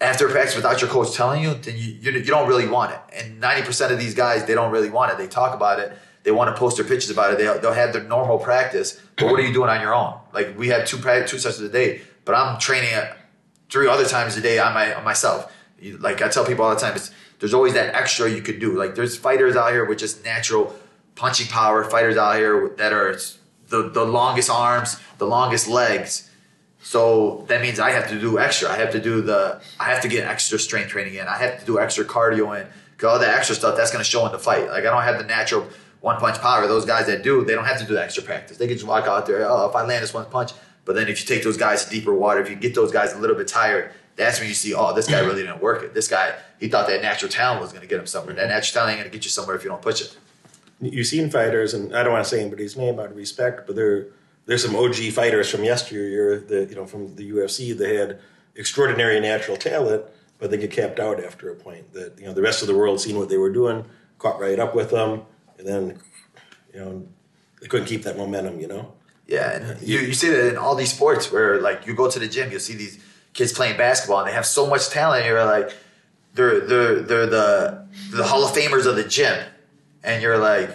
after 0.00 0.28
practice 0.28 0.54
without 0.54 0.80
your 0.80 0.90
coach 0.90 1.14
telling 1.14 1.42
you, 1.42 1.54
then 1.54 1.76
you, 1.76 1.96
you, 2.00 2.12
you 2.12 2.24
don't 2.24 2.48
really 2.48 2.68
want 2.68 2.92
it. 2.92 3.00
And 3.12 3.42
90% 3.42 3.90
of 3.90 3.98
these 3.98 4.14
guys, 4.14 4.44
they 4.44 4.54
don't 4.54 4.70
really 4.70 4.90
want 4.90 5.12
it. 5.12 5.18
They 5.18 5.26
talk 5.26 5.54
about 5.54 5.80
it. 5.80 5.92
They 6.22 6.30
want 6.30 6.54
to 6.54 6.58
post 6.58 6.76
their 6.76 6.86
pictures 6.86 7.10
about 7.10 7.32
it. 7.32 7.38
They'll, 7.38 7.58
they'll 7.58 7.72
have 7.72 7.92
their 7.92 8.04
normal 8.04 8.38
practice. 8.38 9.00
But 9.16 9.26
what 9.26 9.40
are 9.40 9.42
you 9.42 9.52
doing 9.52 9.70
on 9.70 9.80
your 9.80 9.94
own? 9.94 10.18
Like 10.32 10.56
we 10.58 10.68
have 10.68 10.86
two 10.86 10.98
two 10.98 11.38
sessions 11.38 11.60
a 11.60 11.68
day, 11.68 12.02
but 12.24 12.34
I'm 12.34 12.58
training 12.58 12.90
three 13.70 13.88
other 13.88 14.04
times 14.06 14.36
a 14.36 14.40
day 14.40 14.58
on 14.58 14.74
my 14.74 14.94
on 14.94 15.04
myself. 15.04 15.52
Like 15.98 16.20
I 16.22 16.28
tell 16.28 16.44
people 16.44 16.64
all 16.64 16.74
the 16.74 16.80
time, 16.80 16.96
it's, 16.96 17.10
there's 17.38 17.54
always 17.54 17.74
that 17.74 17.94
extra 17.94 18.28
you 18.28 18.42
could 18.42 18.60
do. 18.60 18.76
Like 18.76 18.94
there's 18.94 19.16
fighters 19.16 19.56
out 19.56 19.72
here 19.72 19.84
with 19.84 19.98
just 19.98 20.24
natural 20.24 20.74
punching 21.14 21.46
power. 21.46 21.82
Fighters 21.84 22.16
out 22.16 22.36
here 22.36 22.74
that 22.76 22.92
are 22.92 23.16
the 23.68 23.88
the 23.88 24.04
longest 24.04 24.50
arms, 24.50 25.00
the 25.18 25.26
longest 25.26 25.66
legs 25.66 26.27
so 26.80 27.44
that 27.48 27.60
means 27.60 27.80
I 27.80 27.90
have 27.90 28.08
to 28.10 28.18
do 28.18 28.38
extra. 28.38 28.70
I 28.70 28.76
have 28.76 28.92
to 28.92 29.00
do 29.00 29.20
the, 29.20 29.60
I 29.80 29.84
have 29.84 30.00
to 30.02 30.08
get 30.08 30.24
extra 30.24 30.58
strength 30.58 30.90
training 30.90 31.14
in. 31.14 31.26
I 31.26 31.36
have 31.36 31.60
to 31.60 31.66
do 31.66 31.78
extra 31.78 32.04
cardio 32.04 32.58
in. 32.60 32.66
Cause 32.96 33.12
all 33.12 33.18
that 33.20 33.36
extra 33.36 33.54
stuff 33.54 33.76
that's 33.76 33.92
going 33.92 34.02
to 34.02 34.10
show 34.10 34.26
in 34.26 34.32
the 34.32 34.38
fight. 34.38 34.68
Like 34.68 34.80
I 34.84 34.90
don't 34.90 35.02
have 35.02 35.18
the 35.18 35.24
natural 35.24 35.68
one 36.00 36.18
punch 36.18 36.40
power. 36.40 36.66
Those 36.66 36.84
guys 36.84 37.06
that 37.06 37.22
do, 37.22 37.44
they 37.44 37.54
don't 37.54 37.64
have 37.64 37.78
to 37.78 37.84
do 37.84 37.94
the 37.94 38.02
extra 38.02 38.22
practice. 38.22 38.56
They 38.56 38.66
can 38.66 38.76
just 38.76 38.86
walk 38.86 39.06
out 39.06 39.26
there. 39.26 39.48
Oh, 39.48 39.68
if 39.68 39.76
I 39.76 39.84
land 39.84 40.02
this 40.02 40.14
one 40.14 40.26
punch. 40.26 40.52
But 40.84 40.94
then 40.94 41.06
if 41.06 41.20
you 41.20 41.26
take 41.26 41.44
those 41.44 41.56
guys 41.56 41.84
to 41.84 41.90
deeper 41.90 42.14
water, 42.14 42.40
if 42.40 42.48
you 42.48 42.56
get 42.56 42.74
those 42.74 42.90
guys 42.90 43.12
a 43.12 43.18
little 43.18 43.36
bit 43.36 43.46
tired, 43.46 43.92
that's 44.16 44.40
when 44.40 44.48
you 44.48 44.54
see, 44.54 44.74
oh, 44.74 44.94
this 44.94 45.06
guy 45.06 45.20
really 45.20 45.42
didn't 45.42 45.62
work 45.62 45.84
it. 45.84 45.94
This 45.94 46.08
guy, 46.08 46.34
he 46.58 46.68
thought 46.68 46.88
that 46.88 47.02
natural 47.02 47.30
talent 47.30 47.60
was 47.60 47.70
going 47.70 47.82
to 47.82 47.86
get 47.86 48.00
him 48.00 48.06
somewhere. 48.06 48.34
That 48.34 48.48
natural 48.48 48.80
talent 48.80 48.92
ain't 48.92 49.00
going 49.00 49.10
to 49.10 49.16
get 49.16 49.24
you 49.24 49.30
somewhere 49.30 49.54
if 49.54 49.62
you 49.62 49.70
don't 49.70 49.82
push 49.82 50.00
it. 50.00 50.16
You've 50.80 51.06
seen 51.06 51.30
fighters, 51.30 51.74
and 51.74 51.94
I 51.94 52.02
don't 52.02 52.12
want 52.12 52.24
to 52.24 52.30
say 52.30 52.40
anybody's 52.40 52.76
name 52.76 52.98
out 52.98 53.10
of 53.10 53.16
respect, 53.16 53.66
but 53.66 53.76
they're 53.76 54.06
there's 54.48 54.64
some 54.64 54.74
OG 54.74 55.12
fighters 55.12 55.50
from 55.50 55.62
yesteryear 55.62 56.40
that 56.40 56.70
you 56.70 56.74
know 56.74 56.86
from 56.86 57.14
the 57.16 57.30
UFC 57.30 57.76
that 57.76 57.88
had 57.88 58.20
extraordinary 58.56 59.20
natural 59.20 59.58
talent, 59.58 60.04
but 60.38 60.50
they 60.50 60.56
get 60.56 60.70
capped 60.70 60.98
out 60.98 61.22
after 61.22 61.50
a 61.50 61.54
point. 61.54 61.92
That 61.92 62.18
you 62.18 62.24
know 62.24 62.32
the 62.32 62.40
rest 62.40 62.62
of 62.62 62.68
the 62.68 62.74
world 62.74 62.98
seen 62.98 63.18
what 63.18 63.28
they 63.28 63.36
were 63.36 63.52
doing, 63.52 63.84
caught 64.18 64.40
right 64.40 64.58
up 64.58 64.74
with 64.74 64.90
them, 64.90 65.22
and 65.58 65.68
then 65.68 65.98
you 66.72 66.80
know 66.80 67.06
they 67.60 67.68
couldn't 67.68 67.86
keep 67.86 68.04
that 68.04 68.16
momentum. 68.16 68.58
You 68.58 68.68
know. 68.68 68.94
Yeah, 69.26 69.76
you 69.82 69.98
you 69.98 70.14
see 70.14 70.30
that 70.30 70.48
in 70.48 70.56
all 70.56 70.74
these 70.74 70.94
sports 70.94 71.30
where 71.30 71.60
like 71.60 71.86
you 71.86 71.94
go 71.94 72.10
to 72.10 72.18
the 72.18 72.26
gym, 72.26 72.50
you'll 72.50 72.60
see 72.60 72.74
these 72.74 72.98
kids 73.34 73.52
playing 73.52 73.76
basketball 73.76 74.20
and 74.20 74.28
they 74.28 74.32
have 74.32 74.46
so 74.46 74.66
much 74.66 74.88
talent. 74.88 75.26
You're 75.26 75.44
like, 75.44 75.76
they're 76.32 76.60
they're 76.60 77.02
they're 77.02 77.26
the 77.26 77.86
the 78.12 78.24
Hall 78.24 78.42
of 78.42 78.52
Famers 78.52 78.86
of 78.86 78.96
the 78.96 79.04
gym, 79.04 79.38
and 80.02 80.22
you're 80.22 80.38
like 80.38 80.70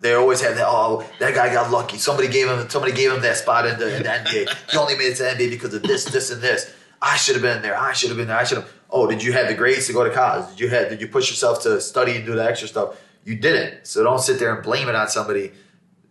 they 0.00 0.14
always 0.14 0.40
have 0.40 0.56
that. 0.56 0.66
Oh, 0.68 1.08
that 1.20 1.34
guy 1.34 1.52
got 1.52 1.70
lucky. 1.70 1.98
Somebody 1.98 2.28
gave 2.28 2.48
him. 2.48 2.68
Somebody 2.68 2.92
gave 2.92 3.12
him 3.12 3.22
that 3.22 3.36
spot 3.36 3.66
in 3.66 3.78
the, 3.78 3.96
in 3.96 4.02
the 4.02 4.08
NBA. 4.08 4.70
He 4.70 4.76
only 4.76 4.96
made 4.96 5.08
it 5.08 5.16
to 5.16 5.22
the 5.24 5.28
NBA 5.30 5.50
because 5.50 5.74
of 5.74 5.82
this, 5.82 6.04
this, 6.04 6.30
and 6.30 6.42
this. 6.42 6.72
I 7.00 7.16
should 7.16 7.34
have 7.34 7.42
been 7.42 7.62
there. 7.62 7.78
I 7.78 7.92
should 7.92 8.08
have 8.08 8.18
been 8.18 8.28
there. 8.28 8.36
I 8.36 8.44
should 8.44 8.58
have. 8.58 8.72
Oh, 8.90 9.06
did 9.06 9.22
you 9.22 9.32
have 9.32 9.48
the 9.48 9.54
grades 9.54 9.86
to 9.86 9.92
go 9.92 10.04
to 10.04 10.10
college? 10.10 10.50
Did 10.50 10.60
you 10.60 10.68
have? 10.68 10.88
Did 10.90 11.00
you 11.00 11.08
push 11.08 11.30
yourself 11.30 11.62
to 11.62 11.80
study 11.80 12.16
and 12.16 12.26
do 12.26 12.34
the 12.34 12.44
extra 12.44 12.68
stuff? 12.68 13.00
You 13.24 13.36
didn't. 13.36 13.86
So 13.86 14.04
don't 14.04 14.20
sit 14.20 14.38
there 14.38 14.54
and 14.54 14.62
blame 14.62 14.88
it 14.88 14.94
on 14.94 15.08
somebody 15.08 15.52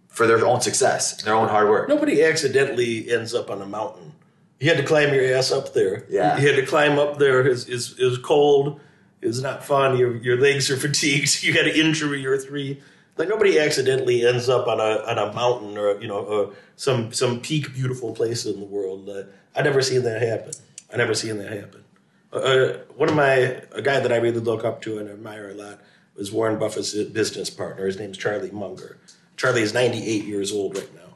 for 0.08 0.28
their 0.28 0.45
own 0.45 0.62
success, 0.62 1.21
their 1.24 1.36
own 1.36 1.50
hard 1.50 1.69
work. 1.69 1.89
Nobody 1.89 2.24
accidentally 2.24 3.12
ends 3.12 3.34
up 3.34 3.50
on 3.50 3.62
a 3.62 3.65
mountain. 3.65 4.13
You 4.60 4.69
had 4.69 4.78
to 4.78 4.84
climb 4.84 5.13
your 5.13 5.36
ass 5.36 5.52
up 5.52 5.74
there. 5.74 6.06
Yeah. 6.10 6.38
You 6.38 6.48
had 6.48 6.56
to 6.56 6.65
climb 6.65 6.98
up 6.98 7.17
there. 7.17 7.45
It's, 7.45 7.65
it's, 7.65 7.95
it's 7.98 8.17
cold. 8.17 8.80
It's 9.21 9.41
not 9.41 9.63
fun. 9.63 9.98
Your, 9.98 10.15
your 10.17 10.39
legs 10.39 10.71
are 10.71 10.78
fatigued. 10.78 11.43
You 11.43 11.54
had 11.54 11.67
an 11.67 11.76
injury 11.76 12.26
or 12.26 12.38
three 12.38 12.82
like 13.17 13.30
nobody 13.30 13.60
accidentally 13.60 14.25
ends 14.25 14.49
up 14.49 14.67
on 14.67 14.80
a 14.80 15.04
on 15.06 15.17
a 15.17 15.34
mountain 15.34 15.78
or 15.78 15.99
you 16.01 16.08
know 16.08 16.19
or 16.19 16.54
some 16.75 17.13
some 17.13 17.39
peak 17.39 17.73
beautiful 17.73 18.13
place 18.13 18.45
in 18.45 18.60
the 18.60 18.65
world. 18.65 19.10
Uh, 19.10 19.23
I 19.56 19.62
never 19.62 19.82
seen 19.82 20.04
that 20.04 20.21
happen. 20.21 20.54
I 20.93 20.97
never 20.97 21.13
seen 21.13 21.38
that 21.38 21.51
happen. 21.51 21.84
Uh, 22.32 22.36
uh, 22.36 22.78
one 22.95 23.10
of 23.10 23.15
my 23.15 23.62
a 23.71 23.82
guy 23.82 23.99
that 23.99 24.12
I 24.12 24.17
really 24.17 24.39
look 24.39 24.63
up 24.63 24.82
to 24.84 24.97
and 24.97 25.10
admire 25.10 25.49
a 25.49 25.54
lot 25.54 25.80
was 26.15 26.32
Warren 26.32 26.60
Buffett's 26.60 26.93
business 26.93 27.49
partner. 27.49 27.86
His 27.86 27.99
name's 27.99 28.17
Charlie 28.17 28.51
Munger. 28.51 28.97
Charlie 29.38 29.62
is 29.62 29.73
98 29.73 30.23
years 30.23 30.51
old 30.54 30.78
right 30.78 30.93
now, 30.95 31.15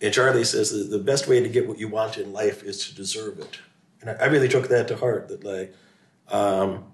and 0.00 0.12
Charlie 0.12 0.44
says 0.44 0.70
that 0.70 0.90
the 0.90 1.02
best 1.02 1.28
way 1.28 1.40
to 1.40 1.48
get 1.48 1.68
what 1.68 1.78
you 1.78 1.88
want 1.88 2.16
in 2.16 2.32
life 2.32 2.62
is 2.62 2.86
to 2.88 2.94
deserve 2.94 3.38
it. 3.38 3.58
And 4.00 4.10
I, 4.10 4.14
I 4.14 4.26
really 4.26 4.48
took 4.48 4.68
that 4.68 4.88
to 4.88 4.96
heart. 4.96 5.28
That 5.28 5.44
like. 5.44 5.74
Um, 6.30 6.84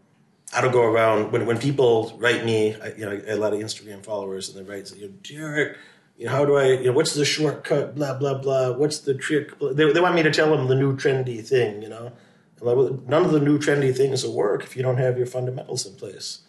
I 0.54 0.60
don't 0.60 0.72
go 0.72 0.82
around 0.82 1.32
when 1.32 1.46
when 1.46 1.58
people 1.58 2.14
write 2.18 2.44
me. 2.44 2.74
I, 2.80 2.88
you 2.94 3.04
know, 3.04 3.20
a 3.26 3.36
lot 3.36 3.52
of 3.52 3.60
Instagram 3.60 4.04
followers, 4.04 4.48
and 4.48 4.56
they 4.58 4.70
write, 4.70 4.92
you 4.94 5.08
know, 5.08 5.14
Derek, 5.22 5.78
you 6.16 6.26
know, 6.26 6.32
how 6.32 6.44
do 6.44 6.56
I, 6.56 6.66
you 6.72 6.86
know, 6.86 6.92
what's 6.92 7.14
the 7.14 7.24
shortcut? 7.24 7.94
Blah 7.94 8.14
blah 8.14 8.38
blah. 8.38 8.72
What's 8.72 9.00
the 9.00 9.14
trick? 9.14 9.58
They, 9.58 9.92
they 9.92 10.00
want 10.00 10.14
me 10.14 10.22
to 10.22 10.30
tell 10.30 10.56
them 10.56 10.68
the 10.68 10.74
new 10.74 10.96
trendy 10.96 11.46
thing. 11.46 11.82
You 11.82 11.88
know, 11.88 12.12
like, 12.60 12.76
well, 12.76 13.00
none 13.06 13.24
of 13.24 13.32
the 13.32 13.40
new 13.40 13.58
trendy 13.58 13.94
things 13.94 14.24
will 14.24 14.34
work 14.34 14.62
if 14.62 14.76
you 14.76 14.82
don't 14.82 14.98
have 14.98 15.18
your 15.18 15.26
fundamentals 15.26 15.86
in 15.86 15.94
place. 15.94 16.40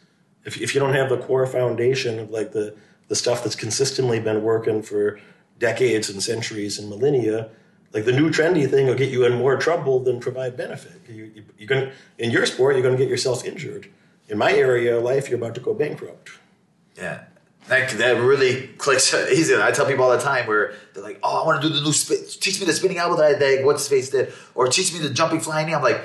If 0.46 0.62
if 0.62 0.76
you 0.76 0.80
don't 0.80 0.94
have 0.94 1.10
the 1.10 1.18
core 1.18 1.48
foundation 1.48 2.20
of 2.20 2.30
like 2.30 2.52
the 2.52 2.76
the 3.08 3.16
stuff 3.16 3.44
that's 3.44 3.56
consistently 3.56 4.20
been 4.20 4.44
working 4.44 4.82
for 4.82 5.20
decades 5.60 6.10
and 6.10 6.22
centuries 6.22 6.78
and 6.78 6.90
millennia, 6.90 7.50
like 7.96 8.04
the 8.04 8.12
new 8.12 8.30
trendy 8.30 8.70
thing 8.70 8.88
will 8.88 8.96
get 8.96 9.10
you 9.10 9.24
in 9.26 9.36
more 9.36 9.56
trouble 9.56 10.02
than 10.02 10.20
provide 10.20 10.58
benefit. 10.58 11.02
You, 11.08 11.32
you, 11.34 11.46
you're 11.58 11.68
going 11.68 11.92
in 12.18 12.30
your 12.30 12.46
sport, 12.46 12.76
you're 12.76 12.84
going 12.84 12.98
to 12.98 13.02
get 13.02 13.10
yourself 13.10 13.46
injured. 13.46 13.90
In 14.28 14.38
my 14.38 14.52
area 14.52 14.98
of 14.98 15.04
life, 15.04 15.30
you're 15.30 15.38
about 15.38 15.56
to 15.56 15.62
go 15.62 15.74
bankrupt. 15.74 16.32
Yeah, 16.98 17.24
That, 17.70 17.90
that 17.92 18.22
really 18.22 18.68
clicks 18.68 19.14
easy. 19.32 19.56
I 19.56 19.72
tell 19.72 19.86
people 19.86 20.04
all 20.04 20.12
the 20.12 20.22
time 20.22 20.46
where 20.46 20.74
they're 20.94 21.04
like, 21.04 21.20
"Oh, 21.24 21.42
I 21.42 21.46
want 21.46 21.62
to 21.62 21.70
do 21.70 21.74
the 21.74 21.80
new 21.82 21.94
spin. 21.94 22.18
Teach 22.42 22.60
me 22.60 22.66
the 22.66 22.74
spinning 22.74 22.98
elbow 22.98 23.16
that, 23.16 23.40
that 23.40 23.64
what's 23.64 23.84
his 23.84 23.90
face 23.90 24.10
did, 24.10 24.34
or 24.56 24.68
teach 24.68 24.94
me 24.94 25.00
the 25.00 25.10
jumping 25.10 25.40
flying 25.40 25.68
knee." 25.68 25.74
I'm 25.74 25.82
like, 25.82 26.02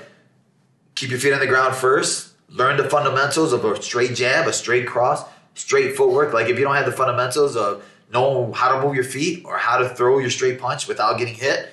keep 0.94 1.10
your 1.10 1.18
feet 1.18 1.32
on 1.32 1.40
the 1.40 1.48
ground 1.48 1.74
first. 1.74 2.34
Learn 2.50 2.76
the 2.76 2.88
fundamentals 2.88 3.52
of 3.52 3.64
a 3.64 3.82
straight 3.82 4.14
jab, 4.14 4.46
a 4.46 4.52
straight 4.52 4.86
cross, 4.86 5.24
straight 5.54 5.96
footwork. 5.96 6.32
Like 6.32 6.48
if 6.48 6.56
you 6.56 6.64
don't 6.64 6.76
have 6.76 6.86
the 6.86 6.92
fundamentals 6.92 7.56
of 7.56 7.84
know 8.12 8.52
how 8.52 8.76
to 8.76 8.86
move 8.86 8.94
your 8.94 9.04
feet 9.04 9.44
or 9.44 9.56
how 9.56 9.78
to 9.78 9.88
throw 9.88 10.18
your 10.18 10.30
straight 10.30 10.60
punch 10.60 10.86
without 10.86 11.18
getting 11.18 11.34
hit, 11.34 11.70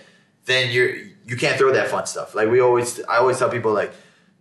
then 0.47 0.71
you're 0.71 0.95
you 1.27 1.35
can't 1.35 1.57
throw 1.57 1.71
that 1.73 1.89
fun 1.89 2.07
stuff. 2.07 2.33
Like 2.33 2.49
we 2.49 2.61
always, 2.61 3.03
I 3.03 3.17
always 3.17 3.37
tell 3.37 3.49
people 3.49 3.73
like, 3.73 3.93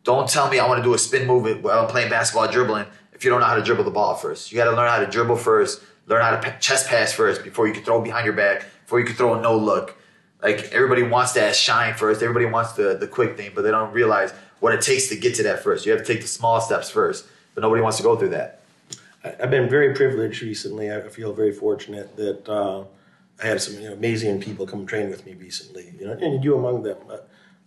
don't 0.04 0.28
tell 0.28 0.48
me 0.48 0.60
I 0.60 0.68
want 0.68 0.78
to 0.78 0.84
do 0.84 0.94
a 0.94 0.98
spin 0.98 1.26
move 1.26 1.62
while 1.62 1.80
I'm 1.80 1.88
playing 1.88 2.08
basketball 2.08 2.50
dribbling 2.50 2.86
if 3.12 3.24
you 3.24 3.30
don't 3.30 3.40
know 3.40 3.46
how 3.46 3.56
to 3.56 3.62
dribble 3.62 3.84
the 3.84 3.90
ball 3.90 4.14
first. 4.14 4.52
You 4.52 4.56
got 4.56 4.70
to 4.70 4.76
learn 4.76 4.88
how 4.88 5.00
to 5.00 5.06
dribble 5.06 5.36
first, 5.36 5.82
learn 6.06 6.22
how 6.22 6.38
to 6.38 6.56
chest 6.60 6.86
pass 6.86 7.12
first 7.12 7.42
before 7.42 7.66
you 7.66 7.74
can 7.74 7.82
throw 7.82 8.00
behind 8.00 8.24
your 8.24 8.34
back, 8.34 8.66
before 8.84 9.00
you 9.00 9.04
can 9.04 9.16
throw 9.16 9.34
a 9.34 9.42
no 9.42 9.56
look. 9.56 9.96
Like 10.40 10.70
everybody 10.72 11.02
wants 11.02 11.32
that 11.32 11.56
shine 11.56 11.94
first. 11.94 12.22
Everybody 12.22 12.46
wants 12.46 12.72
the 12.74 12.96
the 12.96 13.08
quick 13.08 13.36
thing, 13.36 13.50
but 13.52 13.62
they 13.62 13.72
don't 13.72 13.92
realize 13.92 14.32
what 14.60 14.72
it 14.72 14.80
takes 14.80 15.08
to 15.08 15.16
get 15.16 15.34
to 15.36 15.42
that 15.42 15.64
first. 15.64 15.86
You 15.86 15.92
have 15.92 16.02
to 16.02 16.06
take 16.06 16.22
the 16.22 16.28
small 16.28 16.60
steps 16.60 16.88
first, 16.88 17.26
but 17.54 17.62
nobody 17.62 17.82
wants 17.82 17.96
to 17.96 18.04
go 18.04 18.14
through 18.14 18.30
that. 18.30 18.60
I've 19.24 19.50
been 19.50 19.68
very 19.68 19.92
privileged 19.92 20.40
recently. 20.40 20.92
I 20.92 21.00
feel 21.08 21.32
very 21.32 21.52
fortunate 21.52 22.14
that 22.16 22.48
uh, 22.48 22.84
I 23.42 23.46
had 23.46 23.60
some 23.60 23.74
you 23.74 23.88
know, 23.88 23.94
amazing 23.94 24.40
people 24.40 24.66
come 24.66 24.86
train 24.86 25.10
with 25.10 25.26
me 25.26 25.34
recently. 25.34 25.94
You 25.98 26.06
know, 26.06 26.12
and 26.12 26.42
you 26.42 26.56
among 26.56 26.82
them. 26.82 26.98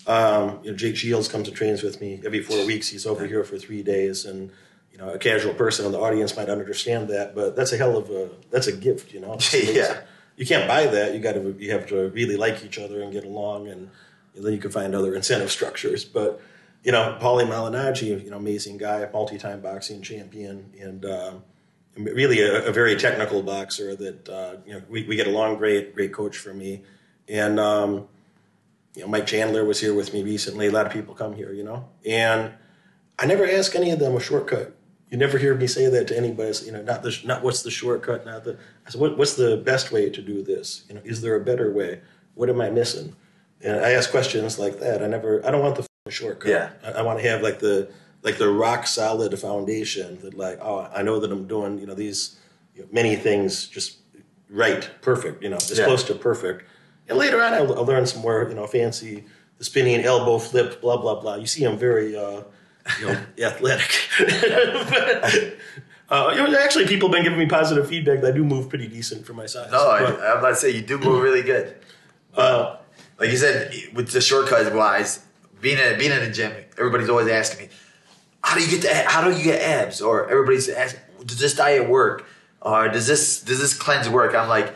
Um, 0.08 0.60
you 0.64 0.72
know, 0.72 0.78
Jake 0.78 0.96
Shields 0.96 1.28
comes 1.28 1.48
and 1.48 1.56
trains 1.56 1.84
with 1.84 2.02
me 2.02 2.22
every 2.26 2.42
four 2.42 2.66
weeks. 2.66 2.88
He's 2.90 3.06
over 3.06 3.26
here 3.28 3.44
for 3.44 3.58
three 3.58 3.84
days, 3.84 4.26
and 4.26 4.52
you 4.92 4.98
know, 4.98 5.12
a 5.12 5.18
casual 5.20 5.54
person 5.54 5.86
in 5.86 5.92
the 5.92 6.00
audience 6.00 6.36
might 6.36 6.50
understand 6.50 7.10
that, 7.10 7.36
but 7.36 7.56
that's 7.56 7.72
a 7.72 7.78
hell 7.78 7.98
of 7.98 8.10
a 8.10 8.30
that's 8.50 8.68
a 8.68 8.76
gift. 8.76 9.14
You 9.14 9.22
know, 9.22 9.38
yeah. 9.54 10.02
You 10.36 10.46
can't 10.46 10.70
buy 10.70 10.88
that. 10.88 11.14
You 11.14 11.20
got 11.20 11.34
to 11.34 11.56
you 11.60 11.72
have 11.72 11.88
to 11.88 12.10
really 12.10 12.38
like 12.38 12.64
each 12.64 12.80
other 12.80 13.02
and 13.02 13.12
get 13.12 13.26
along, 13.26 13.68
and, 13.68 13.90
then 14.36 14.54
you 14.54 14.60
can 14.60 14.72
find 14.72 14.96
other 14.96 15.14
incentive 15.14 15.52
structures. 15.52 16.06
But 16.06 16.40
you 16.84 16.94
know, 16.94 17.18
Paulie 17.22 17.46
Malignaggi, 17.46 18.24
you 18.24 18.32
know, 18.32 18.38
amazing 18.38 18.78
guy, 18.78 19.06
multi-time 19.12 19.60
boxing 19.60 20.02
champion, 20.02 20.72
and 20.80 21.04
uh, 21.04 21.34
really 21.98 22.42
a, 22.42 22.68
a, 22.68 22.72
very 22.72 22.96
technical 22.96 23.42
boxer. 23.44 23.96
That 23.96 24.30
uh, 24.30 24.58
you 24.66 24.74
know, 24.74 24.82
we, 24.90 25.04
we 25.04 25.16
get 25.16 25.28
along 25.28 25.58
great. 25.58 25.96
Great 25.96 26.14
coach 26.14 26.38
for 26.38 26.54
me, 26.54 26.84
and 27.28 27.60
um, 27.60 28.08
you 28.96 29.02
know, 29.02 29.08
Mike 29.08 29.28
Chandler 29.28 29.66
was 29.66 29.80
here 29.80 29.94
with 29.94 30.14
me 30.14 30.24
recently. 30.24 30.68
A 30.68 30.72
lot 30.72 30.86
of 30.86 30.92
people 30.92 31.14
come 31.14 31.34
here, 31.34 31.54
you 31.54 31.64
know, 31.64 31.90
and 32.06 32.52
I 33.18 33.26
never 33.26 33.46
ask 33.50 33.76
any 33.76 33.92
of 33.92 34.00
them 34.00 34.16
a 34.16 34.20
shortcut. 34.20 34.76
You 35.10 35.18
never 35.18 35.38
hear 35.38 35.56
me 35.56 35.68
say 35.68 35.88
that 35.88 36.08
to 36.10 36.18
anybody. 36.18 36.54
You 36.66 36.72
know, 36.72 36.84
not 36.84 37.04
the 37.04 37.18
not 37.26 37.44
what's 37.44 37.64
the 37.64 37.72
shortcut, 37.72 38.26
not 38.26 38.44
the. 38.44 38.58
I 38.86 38.92
said, 38.92 39.02
what, 39.02 39.18
what's 39.18 39.36
the 39.36 39.58
best 39.58 39.92
way 39.92 40.10
to 40.10 40.22
do 40.22 40.44
this? 40.44 40.86
You 40.88 40.96
know, 40.96 41.02
is 41.04 41.22
there 41.22 41.36
a 41.36 41.44
better 41.44 41.72
way? 41.72 42.02
What 42.36 42.50
am 42.50 42.62
I 42.62 42.70
missing? 42.70 43.16
And 43.62 43.84
I 43.84 43.92
ask 43.92 44.12
questions 44.12 44.58
like 44.60 44.80
that. 44.80 45.04
I 45.04 45.08
never. 45.08 45.46
I 45.46 45.52
don't 45.52 45.62
want 45.62 45.76
the 45.76 46.12
shortcut. 46.12 46.50
Yeah. 46.50 46.70
I, 46.84 47.00
I 47.00 47.02
want 47.02 47.20
to 47.20 47.28
have 47.28 47.42
like 47.42 47.60
the 47.60 47.92
like 48.22 48.38
the 48.38 48.50
rock 48.50 48.88
solid 48.88 49.38
foundation 49.40 50.20
that 50.22 50.34
like 50.34 50.60
oh 50.62 50.90
I 50.94 51.02
know 51.04 51.20
that 51.20 51.32
I'm 51.32 51.48
doing 51.48 51.80
you 51.80 51.86
know 51.86 51.96
these 51.96 52.38
you 52.76 52.84
know, 52.84 52.88
many 52.92 53.16
things 53.16 53.68
just 53.68 53.98
right 54.50 54.90
perfect 55.02 55.44
you 55.44 55.50
know 55.50 55.58
as 55.58 55.78
yeah. 55.78 55.86
close 55.86 56.04
to 56.06 56.16
perfect. 56.16 56.66
And 57.08 57.18
later 57.18 57.42
on 57.42 57.54
I'll, 57.54 57.74
I'll, 57.76 57.86
learn 57.86 58.06
some 58.06 58.22
more 58.22 58.46
you 58.48 58.56
know 58.56 58.68
fancy 58.68 59.26
the 59.58 59.64
spinning 59.64 60.02
elbow 60.02 60.38
flip 60.38 60.82
blah 60.82 60.98
blah 60.98 61.20
blah. 61.20 61.36
You 61.36 61.48
see 61.48 61.64
I'm 61.64 61.78
very 61.78 62.16
uh, 62.16 62.44
you 63.00 63.08
know 63.08 63.22
athletic. 63.46 63.92
But, 64.18 65.58
uh, 66.10 66.34
you 66.36 66.48
know, 66.48 66.60
actually 66.60 66.88
people 66.88 67.10
have 67.10 67.14
been 67.14 67.24
giving 67.24 67.40
me 67.40 67.46
positive 67.46 67.88
feedback 67.88 68.22
that 68.22 68.34
I 68.34 68.36
do 68.36 68.44
move 68.44 68.70
pretty 68.70 68.88
decent 68.88 69.26
for 69.26 69.34
my 69.34 69.46
size. 69.46 69.72
No 69.72 69.78
but, 69.78 70.20
I, 70.20 70.32
am 70.32 70.38
about 70.40 70.50
to 70.50 70.56
say 70.56 70.72
you 70.72 70.82
do 70.82 70.98
move 70.98 71.22
really 71.22 71.44
good. 71.44 71.76
Uh, 72.36 72.78
like 73.20 73.30
you 73.30 73.38
said 73.38 73.74
with 73.94 74.12
the 74.12 74.22
shortcuts 74.22 74.70
wise 74.72 75.26
being 75.62 75.78
in 75.78 75.98
being 76.00 76.12
in 76.12 76.20
the 76.20 76.32
gym 76.32 76.52
everybody's 76.78 77.10
always 77.10 77.28
asking 77.28 77.68
me 77.68 77.74
how 78.44 78.56
do 78.58 78.64
you 78.64 78.70
get 78.70 78.82
the 78.82 78.94
how 79.10 79.28
do 79.30 79.36
you 79.38 79.44
get 79.44 79.62
abs? 79.62 80.02
Or 80.02 80.30
everybody's 80.30 80.70
asking, 80.70 81.02
does 81.26 81.40
this 81.40 81.56
diet 81.56 81.90
work? 81.90 82.26
Or 82.62 82.88
does 82.90 83.08
this 83.08 83.42
does 83.42 83.60
this 83.60 83.74
cleanse 83.74 84.10
work? 84.10 84.36
I'm 84.36 84.50
like, 84.50 84.74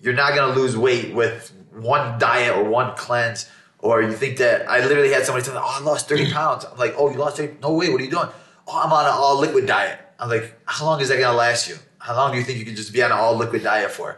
you're 0.00 0.14
not 0.14 0.34
gonna 0.34 0.54
lose 0.54 0.76
weight 0.76 1.14
with 1.14 1.52
one 1.72 2.18
diet 2.18 2.56
or 2.56 2.64
one 2.64 2.96
cleanse. 2.96 3.50
Or 3.78 4.02
you 4.02 4.12
think 4.12 4.38
that 4.38 4.68
I 4.68 4.84
literally 4.84 5.10
had 5.12 5.24
somebody 5.24 5.44
tell 5.44 5.54
me, 5.54 5.60
oh, 5.62 5.76
I 5.80 5.82
lost 5.82 6.08
30 6.08 6.32
pounds. 6.32 6.64
I'm 6.64 6.76
like, 6.78 6.94
oh, 6.96 7.10
you 7.10 7.18
lost 7.18 7.36
30? 7.36 7.58
No 7.62 7.74
way. 7.74 7.90
What 7.90 8.00
are 8.00 8.04
you 8.04 8.10
doing? 8.10 8.28
Oh, 8.66 8.82
I'm 8.82 8.92
on 8.92 9.04
an 9.04 9.12
all 9.14 9.38
liquid 9.38 9.66
diet. 9.66 10.00
I'm 10.18 10.28
like, 10.28 10.58
how 10.64 10.86
long 10.86 11.00
is 11.00 11.08
that 11.10 11.18
gonna 11.18 11.36
last 11.36 11.68
you? 11.68 11.76
How 11.98 12.16
long 12.16 12.32
do 12.32 12.38
you 12.38 12.44
think 12.44 12.58
you 12.58 12.64
can 12.64 12.74
just 12.76 12.92
be 12.92 13.02
on 13.02 13.12
an 13.12 13.18
all 13.18 13.36
liquid 13.36 13.62
diet 13.62 13.90
for? 13.90 14.16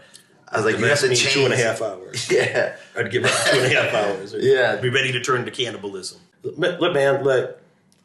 I 0.51 0.57
was 0.57 0.64
like, 0.64 0.79
you 0.79 0.87
have 0.87 1.01
to 1.01 1.09
change. 1.09 1.33
two 1.33 1.45
and 1.45 1.53
a 1.53 1.57
half 1.57 1.83
hours. 1.88 2.31
Yeah. 2.31 2.77
I'd 2.97 3.11
give 3.11 3.25
up 3.25 3.31
two 3.51 3.59
and 3.59 3.73
a 3.73 3.83
half 3.83 3.93
hours. 3.95 4.35
yeah. 4.38 4.77
Be 4.77 4.88
ready 4.88 5.12
to 5.12 5.21
turn 5.21 5.45
to 5.45 5.51
cannibalism. 5.51 6.21
Look, 6.43 6.59
man, 6.95 7.23
look, 7.23 7.58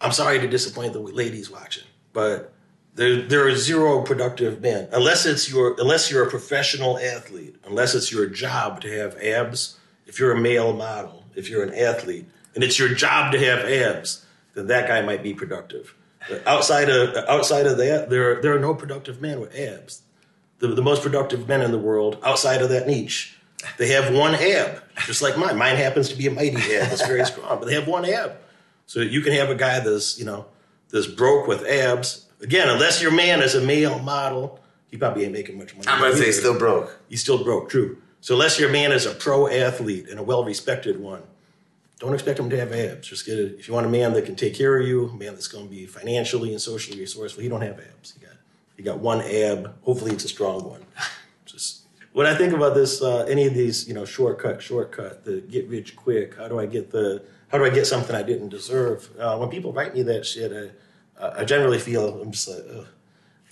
I'm 0.03 0.11
sorry 0.11 0.39
to 0.39 0.47
disappoint 0.47 0.93
the 0.93 0.99
ladies 0.99 1.49
watching, 1.49 1.85
but 2.11 2.53
there 2.95 3.21
there 3.21 3.47
are 3.47 3.55
zero 3.55 4.03
productive 4.03 4.61
men 4.61 4.87
unless 4.91 5.25
it's 5.25 5.49
your 5.49 5.75
unless 5.79 6.11
you're 6.11 6.27
a 6.27 6.29
professional 6.29 6.99
athlete, 6.99 7.55
unless 7.65 7.95
it's 7.95 8.11
your 8.11 8.27
job 8.27 8.81
to 8.81 8.99
have 8.99 9.15
abs. 9.17 9.77
If 10.05 10.19
you're 10.19 10.33
a 10.33 10.39
male 10.39 10.73
model, 10.73 11.23
if 11.35 11.49
you're 11.49 11.63
an 11.63 11.73
athlete, 11.73 12.25
and 12.53 12.63
it's 12.63 12.77
your 12.77 12.89
job 12.89 13.31
to 13.31 13.39
have 13.39 13.59
abs, 13.59 14.25
then 14.53 14.67
that 14.67 14.87
guy 14.87 15.01
might 15.01 15.23
be 15.23 15.33
productive. 15.33 15.95
But 16.29 16.45
outside 16.45 16.89
of 16.89 17.15
outside 17.27 17.65
of 17.65 17.77
that, 17.77 18.09
there 18.09 18.31
are, 18.31 18.41
there 18.41 18.55
are 18.55 18.59
no 18.59 18.75
productive 18.75 19.21
men 19.21 19.39
with 19.39 19.55
abs. 19.55 20.01
The, 20.59 20.67
the 20.67 20.81
most 20.81 21.01
productive 21.01 21.47
men 21.47 21.61
in 21.61 21.71
the 21.71 21.79
world 21.79 22.17
outside 22.23 22.61
of 22.61 22.69
that 22.69 22.87
niche, 22.87 23.37
they 23.77 23.87
have 23.89 24.13
one 24.13 24.35
ab, 24.35 24.81
just 25.05 25.21
like 25.21 25.37
mine. 25.37 25.57
Mine 25.57 25.75
happens 25.77 26.09
to 26.09 26.15
be 26.15 26.27
a 26.27 26.31
mighty 26.31 26.57
ab. 26.75 26.91
It's 26.91 27.05
very 27.05 27.25
strong, 27.25 27.59
but 27.59 27.67
they 27.67 27.73
have 27.73 27.87
one 27.87 28.05
ab. 28.05 28.37
So 28.85 28.99
you 28.99 29.21
can 29.21 29.33
have 29.33 29.49
a 29.49 29.55
guy 29.55 29.79
that's, 29.79 30.19
you 30.19 30.25
know, 30.25 30.45
that's 30.89 31.07
broke 31.07 31.47
with 31.47 31.65
abs. 31.65 32.27
Again, 32.41 32.69
unless 32.69 33.01
your 33.01 33.11
man 33.11 33.41
is 33.41 33.55
a 33.55 33.61
male 33.61 33.99
model, 33.99 34.59
he 34.91 34.97
probably 34.97 35.23
ain't 35.23 35.33
making 35.33 35.57
much 35.57 35.75
money. 35.75 35.87
I'm 35.87 35.99
gonna 35.99 36.15
say 36.15 36.25
he's 36.25 36.39
still 36.39 36.57
broke. 36.57 36.99
He's 37.09 37.21
still 37.21 37.43
broke, 37.43 37.69
true. 37.69 37.97
So 38.21 38.35
unless 38.35 38.59
your 38.59 38.69
man 38.69 38.91
is 38.91 39.05
a 39.05 39.13
pro 39.13 39.47
athlete 39.47 40.07
and 40.09 40.19
a 40.19 40.23
well 40.23 40.43
respected 40.43 40.99
one, 40.99 41.23
don't 41.99 42.13
expect 42.13 42.39
him 42.39 42.49
to 42.49 42.57
have 42.57 42.71
abs. 42.71 43.07
Just 43.07 43.25
get 43.25 43.39
it. 43.39 43.55
If 43.59 43.67
you 43.67 43.73
want 43.73 43.85
a 43.85 43.89
man 43.89 44.13
that 44.13 44.25
can 44.25 44.35
take 44.35 44.53
care 44.53 44.77
of 44.77 44.87
you, 44.87 45.07
a 45.07 45.13
man 45.15 45.33
that's 45.33 45.47
going 45.47 45.65
to 45.65 45.71
be 45.71 45.85
financially 45.85 46.51
and 46.51 46.61
socially 46.61 46.99
resourceful, 46.99 47.41
he 47.41 47.49
don't 47.49 47.61
have 47.61 47.79
abs. 47.79 48.13
He 48.13 48.25
got 48.25 48.35
he 48.77 48.83
got 48.83 48.99
one 48.99 49.21
ab. 49.21 49.73
Hopefully, 49.83 50.11
it's 50.11 50.25
a 50.25 50.29
strong 50.29 50.63
one. 50.69 50.85
Just 51.45 51.83
when 52.11 52.27
I 52.27 52.35
think 52.35 52.53
about 52.53 52.75
this, 52.75 53.01
uh, 53.01 53.25
any 53.29 53.47
of 53.47 53.53
these, 53.53 53.87
you 53.87 53.93
know, 53.93 54.05
shortcut, 54.05 54.61
shortcut, 54.61 55.25
the 55.25 55.41
get 55.41 55.67
rich 55.67 55.95
quick. 55.95 56.35
How 56.35 56.47
do 56.47 56.59
I 56.59 56.65
get 56.65 56.91
the 56.91 57.23
how 57.53 57.59
do 57.59 57.65
I 57.65 57.69
get 57.69 57.85
something 57.85 58.15
I 58.15 58.23
didn't 58.23 58.49
deserve? 58.49 59.11
Uh, 59.17 59.37
when 59.37 59.47
people 59.47 59.71
write 59.73 59.93
me 59.93 60.01
that 60.01 60.25
shit, 60.25 60.73
I, 61.21 61.41
I 61.41 61.45
generally 61.45 61.77
feel 61.77 62.19
I'm 62.19 62.31
just 62.31 62.49
like, 62.49 62.63
Ugh. 62.75 62.87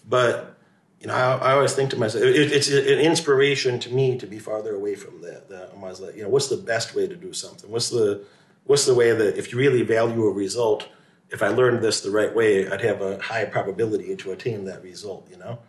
but 0.09 0.57
you 0.99 1.05
know, 1.05 1.13
I, 1.13 1.37
I, 1.37 1.51
always 1.53 1.73
think 1.73 1.91
to 1.91 1.97
myself, 1.97 2.23
it, 2.23 2.51
it's 2.51 2.67
an 2.67 2.99
inspiration 2.99 3.79
to 3.79 3.93
me 3.93 4.17
to 4.17 4.25
be 4.25 4.39
farther 4.39 4.73
away 4.73 4.95
from 4.95 5.21
that. 5.21 5.49
That 5.49 5.69
I'm 5.71 5.83
always 5.83 5.99
like, 5.99 6.15
you 6.15 6.23
know, 6.23 6.29
what's 6.29 6.47
the 6.47 6.57
best 6.57 6.95
way 6.95 7.07
to 7.07 7.15
do 7.15 7.31
something? 7.31 7.69
What's 7.69 7.89
the 7.89 8.23
what's 8.63 8.87
the 8.87 8.95
way 8.95 9.11
that 9.11 9.37
if 9.37 9.51
you 9.51 9.59
really 9.59 9.83
value 9.83 10.23
a 10.23 10.31
result, 10.31 10.87
if 11.29 11.43
I 11.43 11.49
learned 11.49 11.83
this 11.83 12.01
the 12.01 12.09
right 12.09 12.33
way, 12.35 12.67
I'd 12.67 12.81
have 12.81 13.01
a 13.01 13.21
high 13.21 13.45
probability 13.45 14.15
to 14.15 14.31
attain 14.31 14.65
that 14.65 14.81
result. 14.81 15.27
You 15.29 15.37
know, 15.37 15.59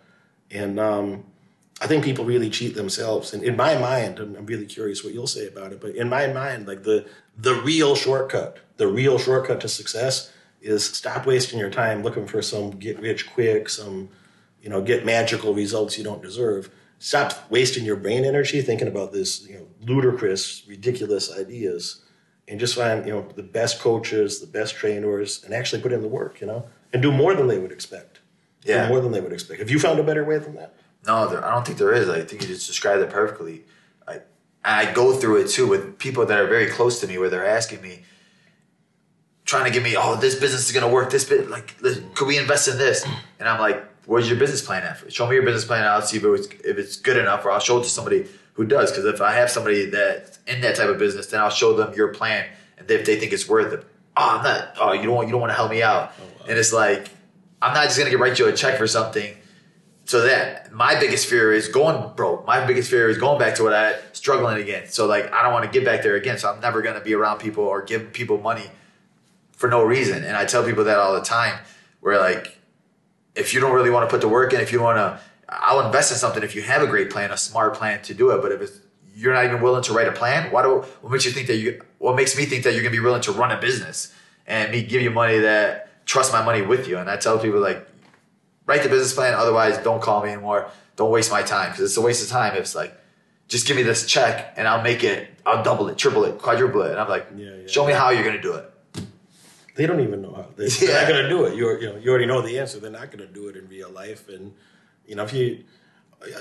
and 0.51 0.81
um, 0.81 1.25
I 1.83 1.89
think 1.89 2.05
people 2.05 2.25
really 2.25 2.49
cheat 2.49 2.77
themselves. 2.77 3.35
And 3.35 3.43
in 3.43 3.57
my 3.57 3.77
mind, 3.77 4.21
and 4.21 4.37
I'm 4.37 4.47
really 4.47 4.67
curious 4.67 5.03
what 5.03 5.13
you'll 5.13 5.27
say 5.27 5.49
about 5.49 5.73
it, 5.73 5.81
but 5.81 5.97
in 5.97 6.09
my 6.09 6.29
mind, 6.29 6.69
like 6.69 6.85
the 6.85 7.07
the 7.37 7.55
real 7.55 7.97
shortcut, 7.97 8.59
the 8.77 8.87
real 8.87 9.19
shortcut 9.19 9.61
to 9.63 9.69
success 9.69 10.33
is 10.61 10.85
stop 10.85 11.27
wasting 11.27 11.59
your 11.59 11.71
time 11.71 12.05
looking 12.05 12.29
for 12.29 12.41
some 12.41 12.71
get 12.71 13.01
rich 13.01 13.29
quick, 13.33 13.69
some 13.69 14.11
you 14.63 14.71
know 14.71 14.81
get 14.81 15.05
magical 15.05 15.55
results 15.55 15.99
you 15.99 16.05
don't 16.05 16.23
deserve. 16.23 16.71
Stop 17.01 17.51
wasting 17.51 17.85
your 17.85 17.97
brain 17.97 18.25
energy 18.25 18.63
thinking 18.63 18.87
about 18.87 19.11
this 19.13 19.45
you 19.49 19.57
know 19.57 19.67
ludicrous, 19.81 20.63
ridiculous 20.69 21.37
ideas, 21.37 22.03
and 22.47 22.61
just 22.61 22.77
find 22.77 23.05
you 23.05 23.13
know 23.13 23.27
the 23.35 23.43
best 23.43 23.81
coaches, 23.81 24.39
the 24.39 24.47
best 24.47 24.77
trainers, 24.77 25.43
and 25.43 25.53
actually 25.53 25.83
put 25.83 25.93
in 25.93 26.01
the 26.01 26.07
work. 26.07 26.41
You 26.41 26.47
know, 26.47 26.65
and 26.93 27.03
do 27.03 27.11
more 27.11 27.35
than 27.35 27.49
they 27.49 27.59
would 27.59 27.73
expect. 27.73 28.21
Yeah, 28.63 28.85
do 28.85 28.91
more 28.91 29.01
than 29.01 29.11
they 29.11 29.21
would 29.21 29.33
expect. 29.33 29.59
Have 29.59 29.71
you 29.71 29.81
found 29.81 29.99
a 29.99 30.05
better 30.05 30.25
way 30.25 30.39
than 30.39 30.55
that? 30.55 30.77
No, 31.07 31.29
there, 31.29 31.45
I 31.45 31.53
don't 31.53 31.67
think 31.67 31.79
there 31.79 31.93
is. 31.93 32.09
I 32.09 32.23
think 32.23 32.43
you 32.43 32.49
just 32.49 32.67
described 32.67 33.03
it 33.03 33.11
perfectly. 33.11 33.65
I, 34.07 34.21
I 34.65 34.93
go 34.93 35.13
through 35.13 35.43
it 35.43 35.49
too 35.49 35.67
with 35.67 35.99
people 35.99 36.25
that 36.27 36.39
are 36.39 36.47
very 36.47 36.69
close 36.69 37.01
to 37.01 37.07
me 37.07 37.19
where 37.19 37.29
they're 37.29 37.47
asking 37.47 37.83
me, 37.83 38.03
trying 39.45 39.65
to 39.65 39.71
give 39.71 39.83
me, 39.83 39.97
oh, 39.97 40.17
this 40.17 40.37
business 40.37 40.67
is 40.67 40.73
going 40.73 40.87
to 40.87 40.93
work. 40.93 41.11
This 41.11 41.25
bit, 41.25 41.51
like, 41.51 41.77
could 42.15 42.29
we 42.29 42.39
invest 42.39 42.69
in 42.69 42.79
this? 42.79 43.05
And 43.41 43.49
I'm 43.49 43.61
like, 43.61 43.85
where's 44.07 44.29
your 44.29 44.39
business 44.39 44.63
plan 44.63 44.85
at? 44.85 45.13
Show 45.13 45.27
me 45.27 45.35
your 45.35 45.45
business 45.45 45.65
plan. 45.65 45.85
I'll 45.85 46.03
see 46.03 46.19
if 46.19 46.25
it's, 46.25 46.47
if 46.65 46.79
it's 46.79 46.97
good 46.97 47.17
enough, 47.17 47.45
or 47.45 47.51
I'll 47.51 47.61
show 47.61 47.81
it 47.81 47.83
to 47.83 47.91
somebody 47.91 48.27
who 48.55 48.65
does. 48.65 48.91
Because 48.91 49.05
if 49.07 49.21
I 49.21 49.33
have 49.33 49.51
somebody 49.51 49.87
that 49.87 50.39
in 50.47 50.61
that 50.61 50.77
type 50.77 50.89
of 50.89 50.99
business, 50.99 51.27
then 51.27 51.41
I'll 51.41 51.51
show 51.51 51.75
them 51.75 51.93
your 51.95 52.09
plan, 52.09 52.47
and 52.79 52.91
if 52.91 53.05
they 53.05 53.19
think 53.19 53.33
it's 53.33 53.49
worth 53.49 53.73
it, 53.73 53.85
oh, 54.17 54.39
I'm 54.39 54.45
not. 54.45 54.77
Oh, 54.81 54.93
you 54.93 55.03
don't 55.05 55.15
want 55.15 55.29
you 55.29 55.33
don't 55.33 55.41
want 55.41 55.51
to 55.51 55.57
help 55.57 55.71
me 55.71 55.83
out. 55.83 56.13
Oh, 56.19 56.25
wow. 56.25 56.47
And 56.49 56.59
it's 56.59 56.73
like 56.73 57.11
I'm 57.61 57.75
not 57.75 57.85
just 57.85 57.99
gonna 57.99 58.17
write 58.17 58.39
you 58.39 58.47
a 58.49 58.53
check 58.53 58.79
for 58.79 58.87
something 58.87 59.37
so 60.13 60.21
that 60.21 60.71
my 60.71 60.95
biggest 61.01 61.27
fear 61.27 61.55
is 61.55 61.69
going 61.69 62.15
broke. 62.15 62.47
My 62.47 62.67
biggest 62.67 62.91
fear 62.91 63.09
is 63.09 63.17
going 63.17 63.39
back 63.39 63.55
to 63.55 63.63
what 63.63 63.73
I 63.73 63.95
struggling 64.13 64.61
again. 64.61 64.87
So 64.89 65.07
like 65.07 65.33
I 65.33 65.43
don't 65.43 65.55
want 65.55 65.65
to 65.65 65.71
get 65.71 65.87
back 65.87 66.03
there 66.03 66.17
again. 66.17 66.37
So 66.37 66.53
I'm 66.53 66.61
never 66.61 66.83
gonna 66.83 67.01
be 67.01 67.15
around 67.15 67.39
people 67.39 67.65
or 67.65 67.81
give 67.81 68.13
people 68.13 68.37
money 68.37 68.67
for 69.53 69.71
no 69.71 69.83
reason. 69.83 70.23
And 70.23 70.37
I 70.37 70.45
tell 70.45 70.65
people 70.65 70.85
that 70.85 70.99
all 70.99 71.15
the 71.15 71.23
time. 71.23 71.59
Where 72.01 72.21
like 72.21 72.59
if 73.35 73.55
you 73.55 73.61
don't 73.61 73.73
really 73.73 73.89
want 73.89 74.07
to 74.07 74.13
put 74.15 74.21
the 74.21 74.29
work 74.29 74.53
in, 74.53 74.61
if 74.61 74.71
you 74.71 74.83
want 74.83 74.99
to, 74.99 75.19
I'll 75.49 75.81
invest 75.87 76.13
in 76.13 76.19
something 76.19 76.43
if 76.43 76.55
you 76.55 76.61
have 76.61 76.83
a 76.83 76.87
great 76.87 77.09
plan, 77.09 77.31
a 77.31 77.39
smart 77.39 77.73
plan 77.73 78.03
to 78.03 78.13
do 78.13 78.33
it. 78.33 78.43
But 78.43 78.53
if 78.53 78.61
it's 78.61 78.81
you're 79.15 79.33
not 79.33 79.47
even 79.47 79.63
willing 79.63 79.83
to 79.85 79.95
write 79.95 80.09
a 80.09 80.13
plan, 80.13 80.53
why 80.53 80.61
do 80.61 80.85
what 81.01 81.11
makes 81.11 81.25
you 81.25 81.33
think 81.33 81.47
that 81.47 81.57
you? 81.57 81.81
What 81.97 82.17
makes 82.17 82.37
me 82.37 82.45
think 82.45 82.65
that 82.65 82.75
you're 82.75 82.83
gonna 82.83 83.01
be 83.01 83.01
willing 83.01 83.23
to 83.23 83.33
run 83.33 83.51
a 83.51 83.59
business 83.59 84.13
and 84.47 84.73
me 84.73 84.83
give 84.83 85.01
you 85.01 85.11
money 85.11 85.39
that 85.39 86.05
trust 86.05 86.35
my 86.35 86.45
money 86.45 86.61
with 86.61 86.87
you? 86.87 86.99
And 86.99 87.09
I 87.09 87.17
tell 87.17 87.39
people 87.39 87.61
like 87.61 87.89
write 88.67 88.83
the 88.83 88.89
business 88.89 89.13
plan. 89.15 89.35
Otherwise, 89.35 89.79
don't 89.79 90.03
call 90.03 90.23
me 90.23 90.31
anymore. 90.31 90.71
Don't 90.97 91.11
waste 91.11 91.31
my 91.31 91.43
time 91.43 91.71
because 91.71 91.85
it's 91.85 91.97
a 91.97 92.01
waste 92.03 92.23
of 92.23 92.29
time. 92.31 92.53
If 92.55 92.61
it's 92.61 92.75
like, 92.75 92.95
just 93.49 93.67
give 93.67 93.77
me 93.77 93.83
this 93.83 94.07
check 94.07 94.55
and 94.57 94.69
I'll 94.69 94.83
make 94.83 95.03
it. 95.05 95.29
I'll 95.45 95.63
double 95.63 95.89
it, 95.89 95.99
triple 95.99 96.25
it, 96.25 96.39
quadruple 96.39 96.83
it. 96.83 96.93
And 96.93 97.01
I'm 97.01 97.09
like, 97.09 97.27
Yeah, 97.37 97.51
yeah. 97.55 97.67
show 97.67 97.87
me 97.87 97.93
how 97.93 98.11
you're 98.11 98.25
gonna 98.25 98.41
do 98.43 98.55
it. 98.55 98.69
They 99.75 99.87
don't 99.87 100.01
even 100.01 100.21
know 100.23 100.35
how. 100.35 100.47
They, 100.57 100.67
Yeah. 100.67 100.87
They're 100.87 101.01
not 101.03 101.09
going 101.09 101.23
to 101.23 101.29
do 101.31 101.45
it. 101.47 101.55
You 101.57 101.81
you 101.81 101.87
know 101.89 101.97
you 101.97 102.11
already 102.11 102.27
know 102.27 102.43
the 102.43 102.59
answer. 102.59 102.79
They're 102.79 102.91
not 102.91 103.11
going 103.11 103.27
to 103.27 103.33
do 103.33 103.49
it 103.49 103.57
in 103.57 103.69
real 103.69 103.89
life. 103.91 104.29
And 104.29 104.53
you 105.07 105.15
know 105.17 105.25
if 105.25 105.33
you 105.33 105.65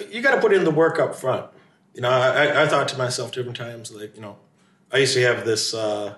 you 0.10 0.22
got 0.22 0.36
to 0.36 0.42
put 0.42 0.52
in 0.54 0.64
the 0.66 0.72
work 0.72 1.00
up 1.00 1.16
front. 1.16 1.46
You 1.96 2.02
know 2.02 2.10
I, 2.10 2.46
I- 2.46 2.64
I 2.64 2.68
thought 2.68 2.88
to 2.90 2.98
myself 2.98 3.32
different 3.32 3.56
times 3.58 3.92
like 3.92 4.16
you 4.16 4.22
know 4.22 4.36
I 4.92 4.98
used 4.98 5.14
to 5.14 5.22
have 5.22 5.46
this. 5.46 5.74
Uh, 5.74 6.16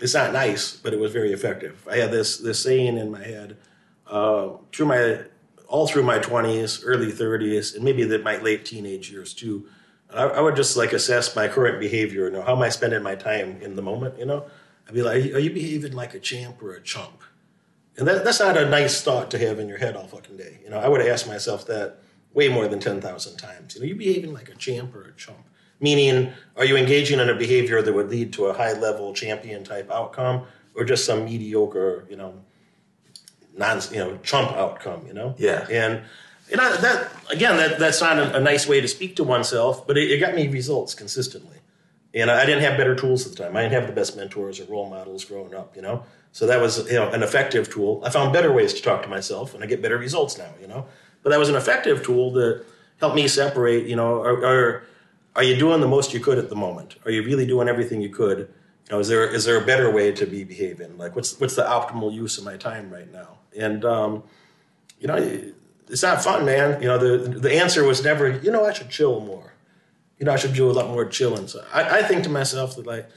it's 0.00 0.14
not 0.14 0.32
nice, 0.32 0.74
but 0.74 0.92
it 0.94 0.98
was 0.98 1.12
very 1.12 1.32
effective. 1.32 1.86
I 1.90 1.96
had 1.98 2.10
this 2.10 2.38
this 2.38 2.62
saying 2.62 2.96
in 2.96 3.10
my 3.10 3.22
head 3.22 3.58
uh, 4.06 4.48
through 4.72 4.86
my 4.86 5.18
all 5.68 5.86
through 5.86 6.02
my 6.02 6.18
twenties, 6.18 6.82
early 6.84 7.10
thirties, 7.10 7.74
and 7.74 7.84
maybe 7.84 8.04
the, 8.04 8.18
my 8.18 8.38
late 8.38 8.64
teenage 8.64 9.10
years 9.10 9.34
too. 9.34 9.66
I, 10.12 10.24
I 10.24 10.40
would 10.40 10.56
just 10.56 10.76
like 10.76 10.92
assess 10.92 11.34
my 11.34 11.48
current 11.48 11.80
behavior. 11.80 12.26
You 12.26 12.32
know, 12.32 12.42
how 12.42 12.54
am 12.54 12.62
I 12.62 12.68
spending 12.68 13.02
my 13.02 13.14
time 13.14 13.60
in 13.62 13.74
the 13.76 13.82
moment? 13.82 14.18
You 14.18 14.26
know, 14.26 14.46
I'd 14.86 14.94
be 14.94 15.02
like, 15.02 15.16
are 15.32 15.38
you 15.38 15.50
behaving 15.50 15.92
like 15.92 16.14
a 16.14 16.20
champ 16.20 16.62
or 16.62 16.74
a 16.74 16.80
chump? 16.80 17.22
And 17.96 18.08
that, 18.08 18.24
that's 18.24 18.40
not 18.40 18.56
a 18.56 18.68
nice 18.68 19.02
thought 19.02 19.30
to 19.30 19.38
have 19.38 19.58
in 19.58 19.68
your 19.68 19.78
head 19.78 19.96
all 19.96 20.06
fucking 20.06 20.36
day. 20.36 20.58
You 20.64 20.70
know, 20.70 20.78
I 20.78 20.88
would 20.88 21.00
ask 21.00 21.26
myself 21.26 21.66
that 21.66 21.98
way 22.32 22.48
more 22.48 22.66
than 22.66 22.80
10,000 22.80 23.36
times. 23.36 23.74
You 23.74 23.80
know, 23.80 23.86
you 23.86 23.94
behaving 23.94 24.32
like 24.32 24.48
a 24.48 24.56
champ 24.56 24.94
or 24.94 25.02
a 25.02 25.12
chump? 25.12 25.38
Meaning, 25.80 26.32
are 26.56 26.64
you 26.64 26.76
engaging 26.76 27.20
in 27.20 27.28
a 27.28 27.34
behavior 27.34 27.82
that 27.82 27.92
would 27.92 28.08
lead 28.08 28.32
to 28.34 28.46
a 28.46 28.54
high 28.54 28.72
level 28.72 29.14
champion 29.14 29.64
type 29.64 29.90
outcome 29.90 30.46
or 30.74 30.84
just 30.84 31.04
some 31.04 31.24
mediocre, 31.24 32.06
you 32.10 32.16
know, 32.16 32.34
non, 33.56 33.80
you 33.90 33.98
know, 33.98 34.18
chump 34.22 34.52
outcome, 34.52 35.06
you 35.06 35.12
know? 35.12 35.34
Yeah. 35.38 35.66
And, 35.70 36.02
you 36.50 36.56
know, 36.56 36.76
that, 36.76 37.10
again, 37.30 37.56
that, 37.56 37.78
that's 37.78 38.00
not 38.00 38.18
a, 38.18 38.36
a 38.36 38.40
nice 38.40 38.66
way 38.66 38.80
to 38.80 38.88
speak 38.88 39.16
to 39.16 39.24
oneself, 39.24 39.86
but 39.86 39.96
it, 39.96 40.10
it 40.10 40.18
got 40.18 40.34
me 40.34 40.48
results 40.48 40.94
consistently. 40.94 41.58
And 42.12 42.30
I 42.30 42.46
didn't 42.46 42.62
have 42.62 42.76
better 42.76 42.94
tools 42.94 43.26
at 43.26 43.36
the 43.36 43.42
time. 43.42 43.56
I 43.56 43.62
didn't 43.62 43.74
have 43.74 43.86
the 43.86 43.92
best 43.92 44.16
mentors 44.16 44.60
or 44.60 44.64
role 44.64 44.88
models 44.88 45.24
growing 45.24 45.54
up, 45.54 45.74
you 45.74 45.82
know? 45.82 46.04
So 46.32 46.46
that 46.46 46.60
was, 46.60 46.86
you 46.90 46.94
know, 46.94 47.10
an 47.10 47.22
effective 47.22 47.72
tool. 47.72 48.02
I 48.04 48.10
found 48.10 48.32
better 48.32 48.52
ways 48.52 48.74
to 48.74 48.82
talk 48.82 49.02
to 49.02 49.08
myself 49.08 49.54
and 49.54 49.64
I 49.64 49.66
get 49.66 49.82
better 49.82 49.98
results 49.98 50.38
now, 50.38 50.50
you 50.60 50.66
know? 50.66 50.86
But 51.22 51.30
that 51.30 51.38
was 51.38 51.48
an 51.48 51.56
effective 51.56 52.04
tool 52.04 52.32
that 52.32 52.64
helped 52.98 53.16
me 53.16 53.26
separate, 53.26 53.86
you 53.86 53.96
know, 53.96 54.20
are, 54.20 54.44
are, 54.44 54.82
are 55.36 55.42
you 55.42 55.56
doing 55.56 55.80
the 55.80 55.88
most 55.88 56.12
you 56.12 56.20
could 56.20 56.38
at 56.38 56.48
the 56.48 56.56
moment? 56.56 56.96
Are 57.04 57.10
you 57.10 57.24
really 57.24 57.46
doing 57.46 57.68
everything 57.68 58.00
you 58.00 58.10
could? 58.10 58.52
You 58.86 58.92
know, 58.92 58.98
is 58.98 59.08
there, 59.08 59.26
is 59.26 59.44
there 59.44 59.56
a 59.56 59.64
better 59.64 59.90
way 59.90 60.12
to 60.12 60.26
be 60.26 60.44
behaving? 60.44 60.98
Like, 60.98 61.16
what's, 61.16 61.38
what's 61.40 61.56
the 61.56 61.62
optimal 61.62 62.12
use 62.12 62.38
of 62.38 62.44
my 62.44 62.56
time 62.56 62.90
right 62.90 63.10
now? 63.10 63.38
And, 63.56 63.84
um, 63.84 64.22
you 65.00 65.06
know, 65.06 65.16
it's 65.88 66.02
not 66.02 66.22
fun, 66.22 66.44
man. 66.44 66.80
You 66.82 66.88
know, 66.88 66.98
the, 66.98 67.28
the 67.28 67.54
answer 67.54 67.84
was 67.84 68.04
never, 68.04 68.30
you 68.30 68.50
know, 68.50 68.64
I 68.64 68.72
should 68.72 68.90
chill 68.90 69.20
more 69.20 69.54
you 70.18 70.26
know, 70.26 70.32
I 70.32 70.36
should 70.36 70.54
do 70.54 70.70
a 70.70 70.72
lot 70.72 70.88
more 70.88 71.04
chilling. 71.04 71.48
So 71.48 71.64
I, 71.72 71.98
I 71.98 72.02
think 72.02 72.24
to 72.24 72.30
myself 72.30 72.76
that 72.76 72.86
like, 72.86 73.08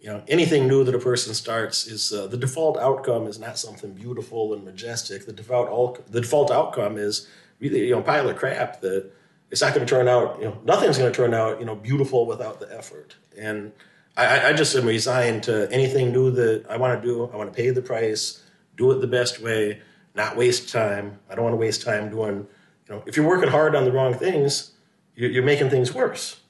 you 0.00 0.08
know, 0.08 0.22
anything 0.28 0.68
new 0.68 0.84
that 0.84 0.94
a 0.94 0.98
person 0.98 1.34
starts 1.34 1.86
is 1.86 2.12
uh, 2.12 2.26
the 2.26 2.36
default 2.36 2.78
outcome 2.78 3.26
is 3.26 3.38
not 3.38 3.58
something 3.58 3.92
beautiful 3.92 4.52
and 4.52 4.64
majestic. 4.64 5.26
The 5.26 5.32
default 5.32 5.68
al- 5.68 5.98
the 6.10 6.20
default 6.20 6.50
outcome 6.50 6.98
is 6.98 7.26
really 7.58 7.86
you 7.86 7.94
know 7.94 8.02
pile 8.02 8.28
of 8.28 8.36
crap 8.36 8.80
that 8.82 9.10
it's 9.50 9.62
not 9.62 9.74
going 9.74 9.86
to 9.86 9.90
turn 9.90 10.08
out. 10.08 10.38
You 10.38 10.46
know, 10.46 10.58
nothing's 10.64 10.98
going 10.98 11.10
to 11.10 11.16
turn 11.16 11.32
out 11.32 11.58
you 11.58 11.66
know 11.66 11.74
beautiful 11.74 12.26
without 12.26 12.60
the 12.60 12.76
effort. 12.76 13.16
And 13.36 13.72
I, 14.16 14.50
I- 14.50 14.52
just 14.52 14.74
am 14.76 14.86
resigned 14.86 15.42
to 15.44 15.70
anything 15.72 16.12
new 16.12 16.30
that 16.32 16.66
I 16.68 16.76
want 16.76 17.00
to 17.00 17.06
do. 17.06 17.28
I 17.32 17.36
want 17.36 17.52
to 17.52 17.56
pay 17.56 17.70
the 17.70 17.82
price, 17.82 18.42
do 18.76 18.90
it 18.92 19.00
the 19.00 19.06
best 19.06 19.40
way, 19.40 19.80
not 20.14 20.36
waste 20.36 20.70
time. 20.70 21.18
I 21.28 21.34
don't 21.34 21.44
want 21.44 21.54
to 21.54 21.58
waste 21.58 21.82
time 21.82 22.10
doing. 22.10 22.46
You 22.88 22.94
know, 22.94 23.02
if 23.06 23.16
you're 23.16 23.26
working 23.26 23.48
hard 23.48 23.74
on 23.74 23.84
the 23.84 23.92
wrong 23.92 24.14
things, 24.14 24.72
you're, 25.16 25.30
you're 25.30 25.42
making 25.42 25.70
things 25.70 25.92
worse. 25.92 26.40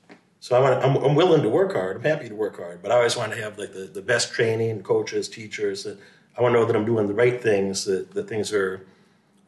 So 0.41 0.55
I 0.57 0.61
want 0.61 0.85
I'm, 0.85 0.97
I'm 1.03 1.15
willing 1.15 1.43
to 1.43 1.49
work 1.49 1.73
hard. 1.73 1.97
I'm 1.97 2.03
happy 2.03 2.29
to 2.29 2.35
work 2.35 2.57
hard, 2.59 2.83
but 2.83 2.91
I 2.93 2.97
always 2.97 3.17
want 3.17 3.33
to 3.33 3.41
have 3.41 3.57
like 3.59 3.73
the, 3.73 3.85
the 3.87 4.03
best 4.03 4.33
training, 4.33 4.83
coaches, 4.83 5.27
teachers. 5.29 5.85
That 5.85 5.99
I 6.37 6.43
want 6.43 6.55
to 6.55 6.61
know 6.61 6.67
that 6.67 6.77
I'm 6.77 6.85
doing 6.85 7.07
the 7.07 7.15
right 7.15 7.41
things. 7.43 7.87
That 7.87 8.11
that 8.13 8.29
things 8.29 8.53
are 8.53 8.85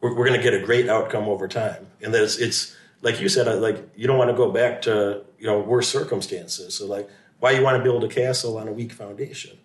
we're, 0.01 0.15
we're 0.15 0.27
going 0.27 0.39
to 0.39 0.43
get 0.43 0.55
a 0.55 0.65
great 0.65 0.89
outcome 0.89 1.27
over 1.27 1.47
time, 1.47 1.85
and 2.01 2.11
that 2.15 2.23
it's, 2.23 2.37
it's 2.37 2.75
like 3.03 3.21
you 3.21 3.29
said. 3.29 3.45
Like 3.61 3.89
you 3.95 4.07
don't 4.07 4.17
want 4.17 4.31
to 4.31 4.35
go 4.35 4.51
back 4.51 4.81
to 4.83 5.21
you 5.37 5.45
know 5.45 5.59
worse 5.59 5.87
circumstances. 5.87 6.73
So 6.75 6.87
like 6.87 7.07
why 7.39 7.51
you 7.51 7.63
want 7.63 7.77
to 7.77 7.83
build 7.83 8.03
a 8.03 8.07
castle 8.07 8.57
on 8.57 8.67
a 8.67 8.71
weak 8.71 8.91
foundation? 8.91 9.57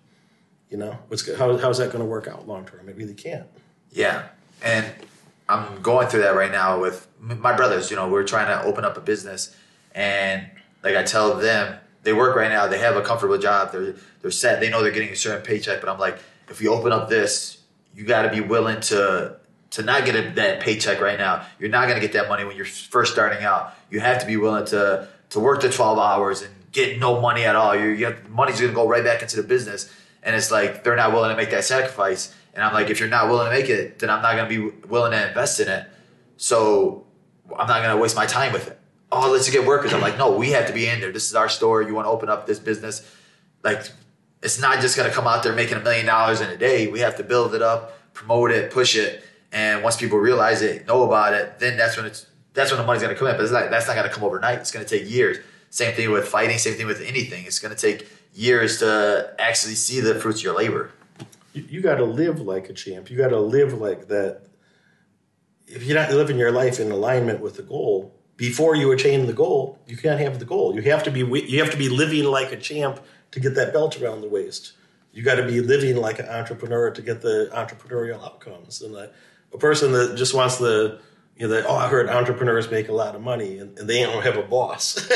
You 0.71 0.79
know 0.79 0.99
what's 1.09 1.31
how 1.37 1.57
how's 1.59 1.79
that 1.79 1.93
going 1.93 2.03
to 2.03 2.09
work 2.09 2.27
out 2.27 2.49
long 2.49 2.65
term? 2.65 2.89
It 2.89 2.97
really 2.97 3.15
can't. 3.15 3.47
Yeah, 3.91 4.29
and 4.63 4.87
I'm 5.49 5.83
going 5.83 6.09
through 6.09 6.23
that 6.23 6.35
right 6.35 6.51
now 6.51 6.81
with 6.81 7.07
my 7.21 7.55
brothers. 7.55 7.91
You 7.91 7.97
know, 7.97 8.09
we're 8.09 8.25
trying 8.25 8.47
to 8.47 8.65
open 8.65 8.85
up 8.85 8.97
a 8.97 9.01
business, 9.01 9.55
and 9.95 10.47
like 10.83 10.97
I 10.97 11.03
tell 11.03 11.37
them, 11.37 11.79
they 12.03 12.13
work 12.13 12.37
right 12.37 12.51
now. 12.51 12.67
They 12.69 12.79
have 12.79 12.97
a 12.97 13.03
comfortable 13.03 13.39
job. 13.39 13.73
They're 13.73 13.95
they're 14.23 14.31
set. 14.31 14.61
They 14.61 14.71
know 14.71 14.83
they're 14.83 14.93
getting 14.93 15.11
a 15.11 15.17
certain 15.17 15.43
paycheck. 15.43 15.81
But 15.81 15.91
I'm 15.91 15.99
like, 15.99 16.19
if 16.49 16.61
we 16.61 16.69
open 16.69 16.93
up 16.93 17.09
this, 17.09 17.59
you 17.95 18.05
got 18.05 18.23
to 18.23 18.31
be 18.31 18.41
willing 18.41 18.81
to 18.83 19.37
to 19.73 19.83
not 19.83 20.05
get 20.05 20.15
a, 20.15 20.31
that 20.37 20.61
paycheck 20.61 21.01
right 21.01 21.19
now. 21.19 21.47
You're 21.59 21.71
not 21.71 21.89
going 21.89 22.01
to 22.01 22.01
get 22.01 22.13
that 22.13 22.29
money 22.29 22.45
when 22.45 22.57
you're 22.57 22.67
first 22.67 23.13
starting 23.13 23.43
out. 23.45 23.75
You 23.91 24.01
have 24.01 24.21
to 24.21 24.27
be 24.27 24.37
willing 24.37 24.67
to 24.67 25.09
to 25.31 25.41
work 25.41 25.61
the 25.63 25.71
12 25.71 25.99
hours 25.99 26.43
and 26.43 26.55
get 26.73 26.99
no 26.99 27.21
money 27.21 27.45
at 27.45 27.55
all. 27.55 27.77
You're, 27.77 27.95
you 27.95 28.17
money's 28.29 28.61
going 28.61 28.73
to 28.73 28.75
go 28.75 28.89
right 28.89 29.05
back 29.05 29.23
into 29.23 29.37
the 29.37 29.43
business. 29.43 29.93
And 30.23 30.35
it's 30.35 30.51
like 30.51 30.85
they're 30.85 30.97
not 30.97 31.13
willing 31.13 31.31
to 31.31 31.37
make 31.37 31.51
that 31.51 31.65
sacrifice. 31.65 32.35
And 32.55 32.65
I'm 32.65 32.73
like, 32.73 32.91
if 32.91 33.01
you're 33.01 33.09
not 33.09 33.29
willing 33.29 33.51
to 33.51 33.57
make 33.57 33.69
it, 33.69 33.99
then 33.99 34.11
I'm 34.11 34.23
not 34.23 34.37
going 34.37 34.49
to 34.49 34.71
be 34.71 34.87
willing 34.89 35.13
to 35.13 35.29
invest 35.29 35.61
in 35.61 35.69
it. 35.69 35.87
So 36.37 37.07
I'm 37.57 37.67
not 37.67 37.83
going 37.83 37.95
to 37.95 38.03
waste 38.03 38.17
my 38.17 38.27
time 38.27 38.53
with 38.53 38.69
it. 38.69 38.79
Oh, 39.11 39.31
let's 39.31 39.49
get 39.51 39.67
workers. 39.67 39.93
I'm 39.93 40.01
like, 40.01 40.17
no, 40.17 40.37
we 40.37 40.51
have 40.51 40.67
to 40.67 40.73
be 40.73 40.89
in 40.89 41.01
there. 41.01 41.13
This 41.13 41.29
is 41.29 41.35
our 41.35 41.49
store. 41.49 41.83
You 41.83 41.95
want 41.95 42.07
to 42.07 42.11
open 42.11 42.29
up 42.29 42.47
this 42.47 42.59
business. 42.59 43.09
Like, 43.63 43.83
it's 44.43 44.61
not 44.61 44.81
just 44.81 44.97
going 44.97 45.09
to 45.09 45.15
come 45.15 45.27
out 45.27 45.43
there 45.43 45.53
making 45.53 45.77
a 45.77 45.81
million 45.81 46.07
dollars 46.07 46.41
in 46.41 46.49
a 46.51 46.57
day. 46.57 46.87
We 46.89 47.01
have 47.01 47.17
to 47.17 47.23
build 47.23 47.55
it 47.55 47.63
up, 47.63 48.13
promote 48.15 48.51
it, 48.51 48.71
push 48.71 48.97
it. 48.97 49.23
And 49.53 49.83
once 49.83 49.97
people 49.97 50.19
realize 50.19 50.63
it, 50.63 50.87
know 50.87 51.03
about 51.03 51.35
it, 51.35 51.59
then 51.59 51.77
that's 51.77 51.97
when 51.97 52.07
it's 52.07 52.27
that's 52.55 52.71
when 52.71 52.81
the 52.81 52.87
money's 52.87 53.03
going 53.03 53.15
to 53.15 53.19
come 53.19 53.29
in. 53.29 53.37
But 53.37 53.45
it's 53.45 53.53
like, 53.53 53.71
that's 53.71 53.87
not 53.87 53.97
going 53.97 54.09
to 54.09 54.13
come 54.13 54.25
overnight. 54.25 54.59
It's 54.59 54.71
going 54.71 54.85
to 54.85 54.99
take 54.99 55.11
years. 55.11 55.39
Same 55.73 55.95
thing 55.95 56.11
with 56.11 56.29
fighting. 56.29 56.59
Same 56.59 56.75
thing 56.75 56.87
with 56.87 57.01
anything. 57.01 57.47
It's 57.47 57.59
going 57.59 57.75
to 57.75 57.81
take 57.81 58.07
years 58.35 58.81
to 58.81 59.35
actually 59.39 59.75
see 59.75 60.01
the 60.01 60.15
fruits 60.15 60.41
of 60.41 60.45
your 60.45 60.55
labor. 60.55 60.93
you, 61.55 61.65
you 61.67 61.81
got 61.81 61.95
to 61.95 62.05
live 62.05 62.43
like 62.43 62.69
a 62.69 62.75
champ. 62.75 63.11
You 63.11 63.17
got 63.17 63.31
to 63.31 63.41
live 63.41 63.73
like 63.73 64.09
that. 64.09 64.43
If 65.67 65.85
you're 65.85 65.99
not 65.99 66.11
living 66.11 66.37
your 66.37 66.53
life 66.53 66.79
in 66.79 66.91
alignment 66.91 67.41
with 67.41 67.57
the 67.57 67.63
goal 67.63 68.15
before 68.37 68.77
you 68.77 68.93
attain 68.93 69.25
the 69.25 69.33
goal, 69.33 69.79
you 69.87 69.97
can't 69.97 70.21
have 70.21 70.39
the 70.39 70.45
goal. 70.45 70.75
You 70.75 70.83
have 70.83 71.05
to 71.05 71.11
be 71.11 71.21
you 71.21 71.61
have 71.61 71.71
to 71.71 71.79
be 71.79 71.89
living 71.89 72.25
like 72.25 72.53
a 72.53 72.59
champ 72.59 73.01
to 73.31 73.41
get 73.41 73.55
that 73.55 73.73
belt 73.73 73.99
around 73.99 74.21
the 74.21 74.29
waist. 74.29 74.73
You 75.11 75.23
got 75.23 75.37
to 75.37 75.47
be 75.47 75.63
living 75.63 75.97
like 75.97 76.19
an 76.19 76.29
entrepreneur 76.29 76.91
to 76.91 77.01
get 77.01 77.23
the 77.23 77.49
entrepreneurial 77.55 78.23
outcomes. 78.23 78.83
And 78.83 78.93
like 78.93 79.11
a 79.55 79.59
person 79.59 79.93
that 79.93 80.17
just 80.17 80.35
wants 80.35 80.59
the 80.59 81.01
you 81.43 81.49
know 81.49 81.55
that 81.55 81.67
oh 81.67 81.75
I 81.75 81.89
heard 81.89 82.09
entrepreneurs 82.09 82.71
make 82.71 82.89
a 82.89 82.93
lot 82.93 83.17
of 83.17 83.21
money 83.21 83.59
and, 83.59 83.77
and 83.77 83.91
they 83.91 84.05
don't 84.05 84.23
have 84.23 84.37
a 84.37 84.45
boss. 84.45 84.95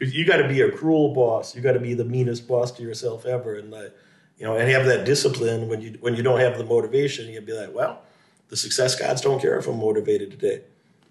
you 0.00 0.24
got 0.24 0.38
to 0.38 0.48
be 0.48 0.62
a 0.62 0.72
cruel 0.72 1.12
boss. 1.12 1.54
You 1.54 1.60
got 1.60 1.72
to 1.72 1.78
be 1.78 1.92
the 1.92 2.06
meanest 2.06 2.48
boss 2.48 2.72
to 2.72 2.82
yourself 2.82 3.26
ever, 3.26 3.56
and 3.56 3.70
like, 3.70 3.94
you 4.38 4.46
know, 4.46 4.56
and 4.56 4.70
have 4.70 4.86
that 4.86 5.04
discipline 5.04 5.68
when 5.68 5.82
you 5.82 5.98
when 6.00 6.14
you 6.16 6.22
don't 6.22 6.40
have 6.40 6.56
the 6.56 6.64
motivation. 6.64 7.28
You'd 7.28 7.44
be 7.44 7.52
like, 7.52 7.74
well, 7.74 8.00
the 8.48 8.56
success 8.56 8.98
gods 8.98 9.20
don't 9.20 9.38
care 9.38 9.58
if 9.58 9.66
I'm 9.66 9.78
motivated 9.78 10.30
today. 10.30 10.62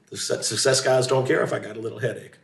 The 0.09 0.17
success 0.17 0.81
gods 0.81 1.05
don't 1.05 1.27
care 1.27 1.43
if 1.43 1.53
I 1.53 1.59
got 1.59 1.77
a 1.77 1.79
little 1.79 1.99
headache. 1.99 2.39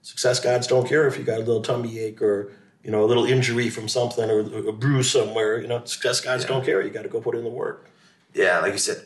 Success 0.00 0.40
gods 0.40 0.66
don't 0.66 0.88
care 0.88 1.06
if 1.06 1.18
you 1.18 1.24
got 1.24 1.40
a 1.40 1.44
little 1.44 1.60
tummy 1.60 1.98
ache 1.98 2.22
or 2.22 2.52
you 2.82 2.90
know 2.90 3.04
a 3.04 3.08
little 3.08 3.26
injury 3.26 3.68
from 3.68 3.86
something 3.86 4.30
or 4.30 4.40
a 4.66 4.72
bruise 4.72 5.10
somewhere. 5.10 5.60
You 5.60 5.68
know, 5.68 5.84
success 5.84 6.22
gods 6.22 6.46
don't 6.46 6.64
care. 6.64 6.80
You 6.80 6.88
got 6.88 7.02
to 7.02 7.10
go 7.10 7.20
put 7.20 7.34
in 7.34 7.44
the 7.44 7.50
work. 7.50 7.90
Yeah, 8.32 8.60
like 8.60 8.72
you 8.72 8.78
said, 8.78 9.04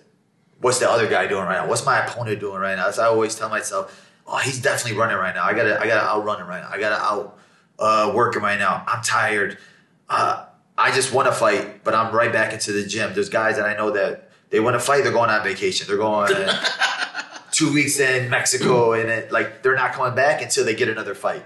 what's 0.62 0.78
the 0.78 0.90
other 0.90 1.06
guy 1.06 1.26
doing 1.26 1.44
right 1.44 1.62
now? 1.62 1.68
What's 1.68 1.84
my 1.84 2.04
opponent 2.04 2.40
doing 2.40 2.58
right 2.58 2.76
now? 2.76 2.88
As 2.88 2.98
I 2.98 3.06
always 3.06 3.34
tell 3.34 3.50
myself, 3.50 4.10
oh, 4.26 4.38
he's 4.38 4.60
definitely 4.60 4.98
running 4.98 5.16
right 5.16 5.34
now. 5.34 5.44
I 5.44 5.52
gotta, 5.52 5.78
I 5.78 5.86
gotta 5.86 6.08
outrun 6.08 6.40
him 6.40 6.46
right 6.46 6.62
now. 6.62 6.70
I 6.70 6.78
gotta 6.78 7.02
out 7.02 7.38
uh, 7.78 8.12
work 8.14 8.34
him 8.34 8.42
right 8.42 8.58
now. 8.58 8.82
I'm 8.86 9.02
tired. 9.02 9.58
Uh, 10.08 10.46
I 10.78 10.92
just 10.92 11.12
want 11.12 11.28
to 11.28 11.32
fight, 11.32 11.84
but 11.84 11.94
I'm 11.94 12.14
right 12.14 12.32
back 12.32 12.52
into 12.52 12.72
the 12.72 12.86
gym. 12.86 13.12
There's 13.12 13.28
guys 13.28 13.56
that 13.56 13.66
I 13.66 13.76
know 13.76 13.90
that 13.90 14.30
they 14.50 14.60
want 14.60 14.74
to 14.74 14.80
fight. 14.80 15.04
They're 15.04 15.12
going 15.12 15.30
on 15.30 15.44
vacation. 15.44 15.86
They're 15.86 15.98
going. 15.98 16.32
two 17.52 17.72
weeks 17.72 18.00
in 18.00 18.30
Mexico 18.30 18.94
and 18.94 19.08
it, 19.08 19.30
like 19.30 19.62
they're 19.62 19.76
not 19.76 19.92
coming 19.92 20.14
back 20.14 20.42
until 20.42 20.64
they 20.64 20.74
get 20.74 20.88
another 20.88 21.14
fight. 21.14 21.44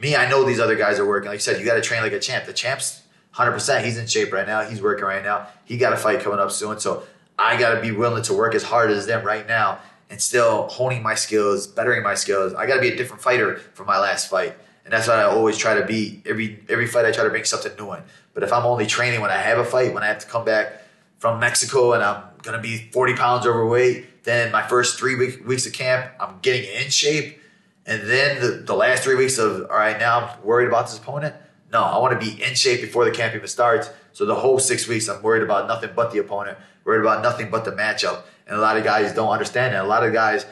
Me, 0.00 0.14
I 0.14 0.30
know 0.30 0.44
these 0.44 0.60
other 0.60 0.76
guys 0.76 0.98
are 0.98 1.06
working. 1.06 1.28
Like 1.28 1.36
you 1.36 1.40
said, 1.40 1.58
you 1.58 1.66
got 1.66 1.74
to 1.74 1.80
train 1.80 2.02
like 2.02 2.12
a 2.12 2.20
champ. 2.20 2.46
The 2.46 2.52
champ's 2.52 3.02
100%. 3.34 3.84
He's 3.84 3.98
in 3.98 4.06
shape 4.06 4.32
right 4.32 4.46
now. 4.46 4.62
He's 4.62 4.80
working 4.80 5.04
right 5.04 5.22
now. 5.22 5.48
He 5.64 5.76
got 5.76 5.92
a 5.92 5.96
fight 5.96 6.20
coming 6.20 6.38
up 6.38 6.52
soon. 6.52 6.78
So 6.78 7.02
I 7.38 7.58
got 7.58 7.74
to 7.74 7.80
be 7.80 7.92
willing 7.92 8.22
to 8.24 8.34
work 8.34 8.54
as 8.54 8.62
hard 8.62 8.90
as 8.90 9.06
them 9.06 9.24
right 9.24 9.46
now 9.46 9.78
and 10.10 10.20
still 10.20 10.68
honing 10.68 11.02
my 11.02 11.14
skills, 11.14 11.66
bettering 11.66 12.02
my 12.02 12.14
skills. 12.14 12.54
I 12.54 12.66
got 12.66 12.76
to 12.76 12.80
be 12.80 12.88
a 12.88 12.96
different 12.96 13.22
fighter 13.22 13.58
from 13.74 13.86
my 13.86 13.98
last 13.98 14.28
fight. 14.28 14.56
And 14.84 14.92
that's 14.92 15.06
what 15.06 15.18
I 15.18 15.24
always 15.24 15.58
try 15.58 15.74
to 15.74 15.84
be. 15.84 16.22
Every 16.24 16.64
every 16.68 16.86
fight 16.86 17.04
I 17.04 17.12
try 17.12 17.24
to 17.24 17.30
bring 17.30 17.44
something 17.44 17.72
new 17.78 17.92
in. 17.92 18.02
But 18.32 18.42
if 18.42 18.52
I'm 18.52 18.64
only 18.64 18.86
training 18.86 19.20
when 19.20 19.30
I 19.30 19.36
have 19.36 19.58
a 19.58 19.64
fight, 19.64 19.92
when 19.92 20.02
I 20.02 20.06
have 20.06 20.18
to 20.20 20.26
come 20.26 20.46
back 20.46 20.82
from 21.18 21.38
Mexico 21.40 21.92
and 21.92 22.02
I'm 22.02 22.22
gonna 22.42 22.60
be 22.60 22.88
40 22.90 23.14
pounds 23.14 23.46
overweight, 23.46 24.24
then 24.24 24.50
my 24.50 24.62
first 24.62 24.98
three 24.98 25.14
week, 25.14 25.46
weeks 25.46 25.66
of 25.66 25.74
camp, 25.74 26.10
I'm 26.18 26.38
getting 26.40 26.64
in 26.70 26.90
shape. 26.90 27.38
And 27.86 28.02
then 28.02 28.40
the, 28.40 28.48
the 28.64 28.74
last 28.74 29.02
three 29.02 29.14
weeks 29.14 29.38
of, 29.38 29.62
all 29.70 29.76
right, 29.76 29.98
now 29.98 30.20
I'm 30.20 30.42
worried 30.44 30.68
about 30.68 30.86
this 30.86 30.98
opponent. 30.98 31.34
No, 31.72 31.82
I 31.82 31.98
want 31.98 32.18
to 32.18 32.26
be 32.26 32.42
in 32.42 32.54
shape 32.54 32.80
before 32.80 33.04
the 33.04 33.10
camp 33.10 33.34
even 33.34 33.48
starts. 33.48 33.90
So 34.12 34.24
the 34.24 34.34
whole 34.34 34.58
six 34.58 34.88
weeks, 34.88 35.08
I'm 35.08 35.22
worried 35.22 35.42
about 35.42 35.68
nothing 35.68 35.90
but 35.94 36.12
the 36.12 36.18
opponent, 36.18 36.58
worried 36.88 37.02
about 37.02 37.22
nothing 37.22 37.50
but 37.50 37.66
the 37.66 37.72
matchup. 37.72 38.22
And 38.46 38.56
a 38.56 38.60
lot 38.60 38.78
of 38.78 38.82
guys 38.82 39.12
don't 39.12 39.28
understand 39.28 39.74
that. 39.74 39.84
A 39.84 39.86
lot 39.86 40.04
of 40.04 40.12
guys, 40.14 40.46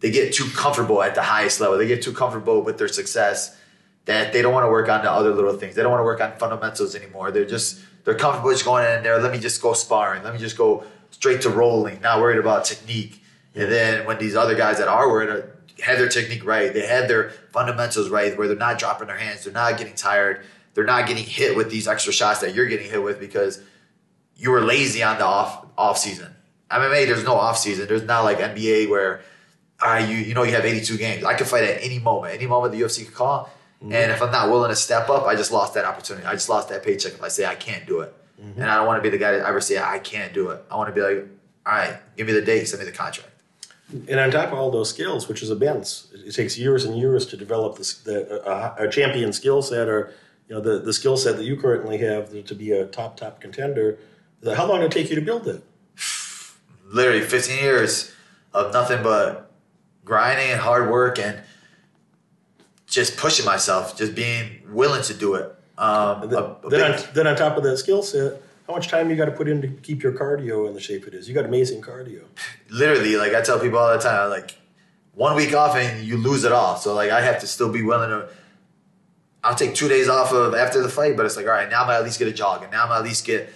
they 0.00 0.10
get 0.10 0.34
too 0.34 0.48
comfortable 0.50 1.00
at 1.00 1.14
the 1.14 1.22
highest 1.22 1.60
level. 1.60 1.78
They 1.78 1.86
get 1.86 2.02
too 2.02 2.12
comfortable 2.12 2.62
with 2.62 2.76
their 2.76 2.88
success 2.88 3.56
that 4.06 4.32
they 4.32 4.42
don't 4.42 4.52
want 4.52 4.64
to 4.64 4.68
work 4.68 4.88
on 4.88 5.04
the 5.04 5.10
other 5.10 5.32
little 5.32 5.56
things. 5.56 5.76
They 5.76 5.82
don't 5.82 5.92
want 5.92 6.00
to 6.00 6.04
work 6.04 6.20
on 6.20 6.32
fundamentals 6.38 6.96
anymore. 6.96 7.30
They're 7.30 7.44
just 7.44 7.80
they're 8.04 8.16
comfortable 8.16 8.50
just 8.50 8.64
going 8.64 8.84
in 8.84 9.04
there. 9.04 9.20
Let 9.20 9.30
me 9.30 9.38
just 9.38 9.62
go 9.62 9.72
sparring. 9.72 10.24
Let 10.24 10.32
me 10.32 10.40
just 10.40 10.58
go 10.58 10.82
straight 11.12 11.42
to 11.42 11.50
rolling. 11.50 12.00
Not 12.00 12.20
worried 12.20 12.38
about 12.38 12.64
technique. 12.64 13.22
And 13.54 13.70
then 13.70 14.04
when 14.06 14.18
these 14.18 14.34
other 14.34 14.56
guys 14.56 14.78
that 14.78 14.88
are 14.88 15.08
worried 15.08 15.44
have 15.84 15.98
their 15.98 16.08
technique 16.08 16.44
right, 16.44 16.74
they 16.74 16.84
have 16.84 17.06
their 17.06 17.30
fundamentals 17.52 18.08
right, 18.08 18.36
where 18.36 18.48
they're 18.48 18.56
not 18.56 18.80
dropping 18.80 19.06
their 19.06 19.18
hands, 19.18 19.44
they're 19.44 19.52
not 19.52 19.78
getting 19.78 19.94
tired, 19.94 20.44
they're 20.74 20.84
not 20.84 21.06
getting 21.06 21.24
hit 21.24 21.56
with 21.56 21.70
these 21.70 21.86
extra 21.86 22.12
shots 22.12 22.40
that 22.40 22.54
you're 22.54 22.66
getting 22.66 22.90
hit 22.90 23.02
with 23.02 23.20
because 23.20 23.62
you 24.40 24.50
were 24.50 24.62
lazy 24.62 25.02
on 25.02 25.18
the 25.18 25.24
off 25.24 25.66
off 25.78 25.98
season. 25.98 26.34
MMA, 26.70 27.06
there's 27.06 27.24
no 27.24 27.34
off 27.34 27.58
season. 27.58 27.86
There's 27.86 28.02
not 28.02 28.24
like 28.24 28.38
NBA 28.38 28.88
where 28.88 29.22
uh, 29.80 30.04
you 30.08 30.16
you 30.16 30.34
know 30.34 30.42
you 30.42 30.52
have 30.52 30.64
82 30.64 30.96
games. 30.96 31.24
I 31.24 31.34
could 31.34 31.46
fight 31.46 31.64
at 31.64 31.82
any 31.82 31.98
moment. 31.98 32.34
Any 32.34 32.46
moment 32.46 32.72
the 32.72 32.80
UFC 32.80 33.04
could 33.04 33.14
call 33.14 33.50
Mm-hmm. 33.82 33.92
And 33.92 34.12
if 34.12 34.20
I'm 34.20 34.30
not 34.30 34.50
willing 34.50 34.68
to 34.68 34.76
step 34.76 35.08
up, 35.08 35.26
I 35.26 35.34
just 35.34 35.52
lost 35.52 35.74
that 35.74 35.86
opportunity. 35.86 36.26
I 36.26 36.32
just 36.32 36.48
lost 36.48 36.68
that 36.68 36.84
paycheck 36.84 37.14
if 37.14 37.22
I 37.22 37.28
say 37.28 37.46
I 37.46 37.54
can't 37.54 37.86
do 37.86 38.00
it. 38.00 38.14
Mm-hmm. 38.40 38.60
And 38.60 38.70
I 38.70 38.76
don't 38.76 38.86
want 38.86 38.98
to 38.98 39.02
be 39.02 39.08
the 39.08 39.22
guy 39.22 39.32
that 39.32 39.46
ever 39.46 39.60
say 39.60 39.78
I 39.78 39.98
can't 39.98 40.34
do 40.34 40.50
it. 40.50 40.62
I 40.70 40.76
want 40.76 40.88
to 40.88 40.94
be 40.94 41.00
like, 41.00 41.26
all 41.66 41.74
right, 41.74 41.96
give 42.16 42.26
me 42.26 42.34
the 42.34 42.42
date, 42.42 42.66
send 42.66 42.80
me 42.80 42.86
the 42.86 42.96
contract. 42.96 43.30
And 44.08 44.20
on 44.20 44.30
top 44.30 44.52
of 44.52 44.58
all 44.58 44.70
those 44.70 44.90
skills, 44.90 45.28
which 45.28 45.42
is 45.42 45.50
immense, 45.50 46.08
it 46.12 46.32
takes 46.32 46.58
years 46.58 46.84
and 46.84 46.96
years 46.96 47.26
to 47.26 47.36
develop 47.36 47.76
this, 47.76 47.94
the, 47.94 48.42
uh, 48.46 48.74
a 48.78 48.88
champion 48.88 49.32
skill 49.32 49.62
set 49.62 49.88
or 49.88 50.12
you 50.48 50.54
know 50.54 50.60
the, 50.60 50.78
the 50.78 50.92
skill 50.92 51.16
set 51.16 51.36
that 51.36 51.44
you 51.44 51.56
currently 51.56 51.98
have 51.98 52.30
to 52.44 52.54
be 52.54 52.70
a 52.72 52.86
top 52.86 53.16
top 53.16 53.40
contender. 53.40 53.98
How 54.44 54.66
long 54.66 54.80
did 54.80 54.86
it 54.86 54.92
take 54.92 55.10
you 55.10 55.16
to 55.16 55.22
build 55.22 55.46
it? 55.46 55.62
Literally 56.86 57.20
15 57.20 57.58
years 57.58 58.12
of 58.52 58.72
nothing 58.72 59.02
but 59.02 59.50
grinding 60.04 60.50
and 60.50 60.60
hard 60.60 60.90
work 60.90 61.18
and 61.18 61.40
just 62.86 63.16
pushing 63.16 63.46
myself, 63.46 63.96
just 63.96 64.14
being 64.14 64.62
willing 64.70 65.02
to 65.02 65.14
do 65.14 65.34
it. 65.34 65.54
Um, 65.78 66.28
then, 66.28 66.38
a, 66.38 66.56
a 66.66 66.70
then, 66.70 66.92
on, 66.92 67.00
then, 67.14 67.26
on, 67.26 67.36
top 67.36 67.56
of 67.56 67.62
that 67.62 67.78
skill 67.78 68.02
set, 68.02 68.42
how 68.66 68.74
much 68.74 68.88
time 68.88 69.08
you 69.08 69.16
got 69.16 69.26
to 69.26 69.30
put 69.30 69.48
in 69.48 69.62
to 69.62 69.68
keep 69.68 70.02
your 70.02 70.12
cardio 70.12 70.66
in 70.66 70.74
the 70.74 70.80
shape 70.80 71.06
it 71.06 71.14
is? 71.14 71.28
You 71.28 71.34
got 71.34 71.44
amazing 71.44 71.80
cardio. 71.80 72.24
Literally, 72.68 73.16
like 73.16 73.34
I 73.34 73.40
tell 73.40 73.58
people 73.58 73.78
all 73.78 73.92
the 73.92 74.02
time, 74.02 74.28
like 74.28 74.56
one 75.14 75.36
week 75.36 75.54
off 75.54 75.76
and 75.76 76.04
you 76.04 76.16
lose 76.16 76.44
it 76.44 76.52
all. 76.52 76.76
So 76.76 76.94
like 76.94 77.10
I 77.10 77.20
have 77.20 77.40
to 77.40 77.46
still 77.46 77.72
be 77.72 77.82
willing 77.82 78.10
to. 78.10 78.28
I'll 79.42 79.54
take 79.54 79.74
two 79.74 79.88
days 79.88 80.08
off 80.08 80.32
of 80.32 80.54
after 80.54 80.82
the 80.82 80.90
fight, 80.90 81.16
but 81.16 81.24
it's 81.24 81.36
like 81.36 81.46
all 81.46 81.52
right, 81.52 81.70
now 81.70 81.84
I'm 81.84 81.90
at 81.90 82.04
least 82.04 82.18
get 82.18 82.28
a 82.28 82.32
jog, 82.32 82.62
and 82.62 82.72
now 82.72 82.84
I'm 82.84 82.92
at 82.92 83.02
least 83.02 83.24
get 83.24 83.50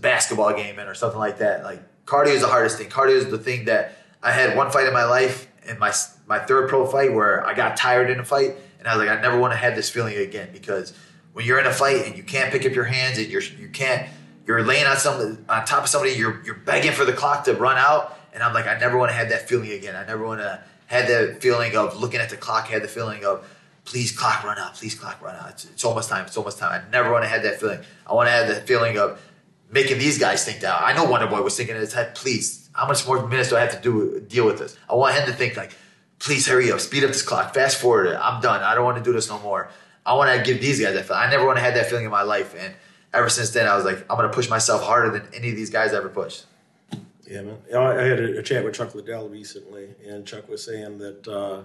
basketball 0.00 0.52
game 0.54 0.78
in 0.78 0.86
or 0.86 0.94
something 0.94 1.18
like 1.18 1.38
that. 1.38 1.64
Like 1.64 1.80
cardio 2.06 2.34
is 2.34 2.40
the 2.42 2.48
hardest 2.48 2.78
thing. 2.78 2.88
Cardio 2.88 3.16
is 3.16 3.30
the 3.30 3.38
thing 3.38 3.66
that 3.66 3.96
I 4.22 4.32
had 4.32 4.56
one 4.56 4.70
fight 4.70 4.86
in 4.86 4.92
my 4.92 5.04
life, 5.04 5.48
and 5.66 5.78
my 5.78 5.92
my 6.26 6.38
third 6.38 6.68
pro 6.68 6.86
fight, 6.86 7.12
where 7.12 7.46
I 7.46 7.54
got 7.54 7.76
tired 7.76 8.10
in 8.10 8.20
a 8.20 8.24
fight 8.24 8.56
and 8.80 8.88
I 8.88 8.96
was 8.96 9.06
like, 9.06 9.16
I 9.16 9.20
never 9.20 9.38
want 9.38 9.52
to 9.52 9.58
have 9.58 9.76
this 9.76 9.90
feeling 9.90 10.16
again 10.16 10.48
because 10.52 10.94
when 11.34 11.44
you're 11.44 11.60
in 11.60 11.66
a 11.66 11.72
fight 11.72 12.06
and 12.06 12.16
you 12.16 12.22
can't 12.22 12.50
pick 12.50 12.64
up 12.66 12.72
your 12.72 12.84
hands 12.84 13.18
and 13.18 13.28
you're 13.28 13.42
you 13.42 13.68
can't 13.68 14.08
you're 14.46 14.64
laying 14.64 14.86
on 14.86 14.96
some 14.96 15.44
on 15.48 15.64
top 15.66 15.84
of 15.84 15.88
somebody, 15.88 16.14
you're 16.14 16.42
you're 16.44 16.56
begging 16.56 16.92
for 16.92 17.04
the 17.04 17.12
clock 17.12 17.44
to 17.44 17.54
run 17.54 17.76
out. 17.76 18.18
And 18.32 18.42
I'm 18.42 18.54
like, 18.54 18.66
I 18.66 18.78
never 18.78 18.96
want 18.96 19.10
to 19.10 19.14
have 19.14 19.28
that 19.28 19.48
feeling 19.48 19.70
again. 19.72 19.96
I 19.96 20.06
never 20.06 20.24
want 20.24 20.40
to 20.40 20.62
have 20.86 21.08
that 21.08 21.42
feeling 21.42 21.76
of 21.76 22.00
looking 22.00 22.20
at 22.20 22.30
the 22.30 22.36
clock, 22.36 22.68
had 22.68 22.82
the 22.82 22.88
feeling 22.88 23.24
of 23.24 23.46
please 23.84 24.16
clock 24.16 24.44
run 24.44 24.58
out, 24.58 24.74
please 24.74 24.94
clock 24.94 25.20
run 25.20 25.36
out. 25.36 25.50
It's, 25.50 25.64
it's 25.64 25.84
almost 25.84 26.08
time, 26.08 26.24
it's 26.26 26.36
almost 26.36 26.58
time. 26.58 26.82
I 26.86 26.90
never 26.90 27.12
want 27.12 27.24
to 27.24 27.28
have 27.28 27.42
that 27.42 27.60
feeling. 27.60 27.80
I 28.06 28.14
want 28.14 28.28
to 28.28 28.32
have 28.32 28.48
that 28.48 28.66
feeling 28.66 28.98
of 28.98 29.20
making 29.70 29.98
these 29.98 30.18
guys 30.18 30.44
think 30.44 30.60
that. 30.60 30.82
I 30.82 30.92
know 30.92 31.04
Wonder 31.04 31.26
Boy 31.26 31.42
was 31.42 31.56
thinking 31.56 31.74
in 31.74 31.80
his 31.80 31.92
head, 31.92 32.14
please, 32.14 32.68
how 32.72 32.86
much 32.86 33.06
more 33.06 33.26
minutes 33.26 33.50
do 33.50 33.56
I 33.56 33.60
have 33.60 33.72
to 33.72 33.80
do 33.80 34.20
deal 34.20 34.46
with 34.46 34.58
this? 34.58 34.76
I 34.88 34.94
want 34.94 35.14
him 35.14 35.26
to 35.26 35.32
think 35.32 35.56
like, 35.56 35.76
please 36.18 36.46
hurry 36.46 36.70
up, 36.70 36.80
speed 36.80 37.04
up 37.04 37.08
this 37.08 37.22
clock, 37.22 37.54
fast 37.54 37.80
forward 37.80 38.06
it. 38.06 38.18
I'm 38.20 38.40
done. 38.40 38.62
I 38.62 38.74
don't 38.74 38.84
want 38.84 38.98
to 38.98 39.02
do 39.02 39.12
this 39.12 39.28
no 39.28 39.38
more. 39.40 39.70
I 40.04 40.14
want 40.14 40.36
to 40.36 40.42
give 40.44 40.60
these 40.60 40.80
guys 40.80 40.94
that 40.94 41.06
feeling. 41.06 41.22
I 41.22 41.30
never 41.30 41.46
want 41.46 41.58
to 41.58 41.62
have 41.62 41.74
that 41.74 41.86
feeling 41.86 42.04
in 42.04 42.10
my 42.10 42.22
life. 42.22 42.54
And 42.58 42.74
ever 43.12 43.28
since 43.28 43.50
then, 43.50 43.66
I 43.66 43.76
was 43.76 43.84
like, 43.84 43.98
I'm 44.10 44.16
going 44.16 44.28
to 44.28 44.34
push 44.34 44.48
myself 44.48 44.82
harder 44.82 45.10
than 45.10 45.28
any 45.34 45.50
of 45.50 45.56
these 45.56 45.70
guys 45.70 45.92
ever 45.92 46.08
pushed. 46.08 46.46
Yeah, 47.26 47.42
man. 47.42 47.58
I 47.76 48.02
had 48.02 48.18
a, 48.18 48.42
chat 48.42 48.64
with 48.64 48.74
Chuck 48.74 48.94
Liddell 48.94 49.28
recently, 49.28 49.94
and 50.04 50.26
Chuck 50.26 50.48
was 50.48 50.64
saying 50.64 50.98
that, 50.98 51.28
uh, 51.28 51.62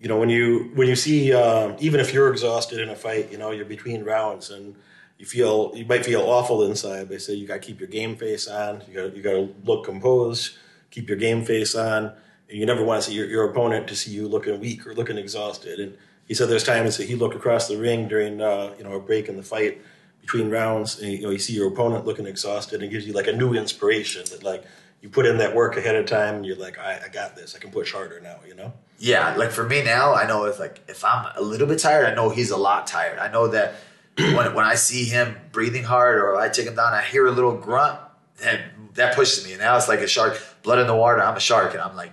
you 0.00 0.08
know, 0.08 0.16
when 0.16 0.28
you 0.28 0.70
when 0.74 0.86
you 0.86 0.94
see, 0.94 1.32
uh, 1.32 1.74
even 1.80 1.98
if 1.98 2.12
you're 2.12 2.30
exhausted 2.30 2.78
in 2.78 2.90
a 2.90 2.94
fight, 2.94 3.32
you 3.32 3.38
know, 3.38 3.50
you're 3.50 3.64
between 3.64 4.04
rounds 4.04 4.50
and 4.50 4.76
you 5.18 5.26
feel 5.26 5.72
you 5.74 5.86
might 5.86 6.04
feel 6.04 6.22
awful 6.22 6.64
inside. 6.64 7.08
They 7.08 7.18
say 7.18 7.34
you 7.34 7.46
got 7.46 7.54
to 7.54 7.60
keep 7.60 7.80
your 7.80 7.88
game 7.88 8.16
face 8.16 8.48
on. 8.48 8.82
You 8.88 8.94
got 8.94 9.16
you 9.16 9.22
got 9.22 9.32
to 9.32 9.54
look 9.64 9.84
composed, 9.84 10.56
keep 10.90 11.08
your 11.08 11.18
game 11.18 11.44
face 11.44 11.74
on 11.74 12.12
you 12.48 12.66
never 12.66 12.84
want 12.84 13.02
to 13.02 13.10
see 13.10 13.16
your, 13.16 13.26
your 13.26 13.50
opponent 13.50 13.88
to 13.88 13.96
see 13.96 14.12
you 14.12 14.28
looking 14.28 14.60
weak 14.60 14.86
or 14.86 14.94
looking 14.94 15.18
exhausted. 15.18 15.80
And 15.80 15.96
he 16.26 16.34
said 16.34 16.48
there's 16.48 16.64
times 16.64 16.96
that 16.96 17.08
he 17.08 17.14
looked 17.14 17.34
across 17.34 17.68
the 17.68 17.76
ring 17.76 18.08
during 18.08 18.40
uh, 18.40 18.74
you 18.78 18.84
know 18.84 18.94
a 18.94 19.00
break 19.00 19.28
in 19.28 19.36
the 19.36 19.42
fight 19.42 19.80
between 20.20 20.50
rounds, 20.50 21.00
and 21.00 21.12
you 21.12 21.22
know 21.22 21.30
you 21.30 21.38
see 21.38 21.54
your 21.54 21.68
opponent 21.68 22.04
looking 22.04 22.26
exhausted, 22.26 22.82
and 22.82 22.90
gives 22.90 23.06
you 23.06 23.12
like 23.12 23.28
a 23.28 23.32
new 23.32 23.54
inspiration 23.54 24.24
that 24.30 24.42
like 24.42 24.64
you 25.00 25.08
put 25.08 25.26
in 25.26 25.38
that 25.38 25.54
work 25.54 25.76
ahead 25.76 25.94
of 25.94 26.06
time, 26.06 26.36
and 26.36 26.46
you're 26.46 26.56
like, 26.56 26.78
I, 26.78 27.02
I 27.04 27.08
got 27.08 27.36
this. 27.36 27.54
I 27.54 27.58
can 27.58 27.70
push 27.70 27.92
harder 27.92 28.20
now. 28.20 28.38
You 28.46 28.54
know? 28.54 28.72
Yeah, 28.98 29.34
like 29.36 29.50
for 29.50 29.64
me 29.64 29.84
now, 29.84 30.14
I 30.14 30.26
know 30.26 30.44
if 30.46 30.58
like 30.58 30.82
if 30.88 31.04
I'm 31.04 31.26
a 31.36 31.42
little 31.42 31.66
bit 31.66 31.78
tired, 31.78 32.06
I 32.06 32.14
know 32.14 32.30
he's 32.30 32.50
a 32.50 32.56
lot 32.56 32.86
tired. 32.86 33.18
I 33.18 33.30
know 33.30 33.48
that 33.48 33.74
when 34.16 34.54
when 34.54 34.64
I 34.64 34.74
see 34.74 35.04
him 35.04 35.36
breathing 35.52 35.84
hard 35.84 36.16
or 36.18 36.36
I 36.36 36.48
take 36.48 36.66
him 36.66 36.74
down, 36.74 36.92
I 36.92 37.02
hear 37.02 37.26
a 37.26 37.30
little 37.30 37.56
grunt. 37.56 37.98
That 38.38 38.60
that 38.94 39.14
pushes 39.14 39.44
me. 39.44 39.52
And 39.52 39.60
now 39.60 39.76
it's 39.76 39.88
like 39.88 40.00
a 40.00 40.08
shark, 40.08 40.40
blood 40.62 40.78
in 40.78 40.86
the 40.86 40.96
water. 40.96 41.22
I'm 41.22 41.36
a 41.36 41.40
shark, 41.40 41.72
and 41.72 41.82
I'm 41.82 41.96
like, 41.96 42.12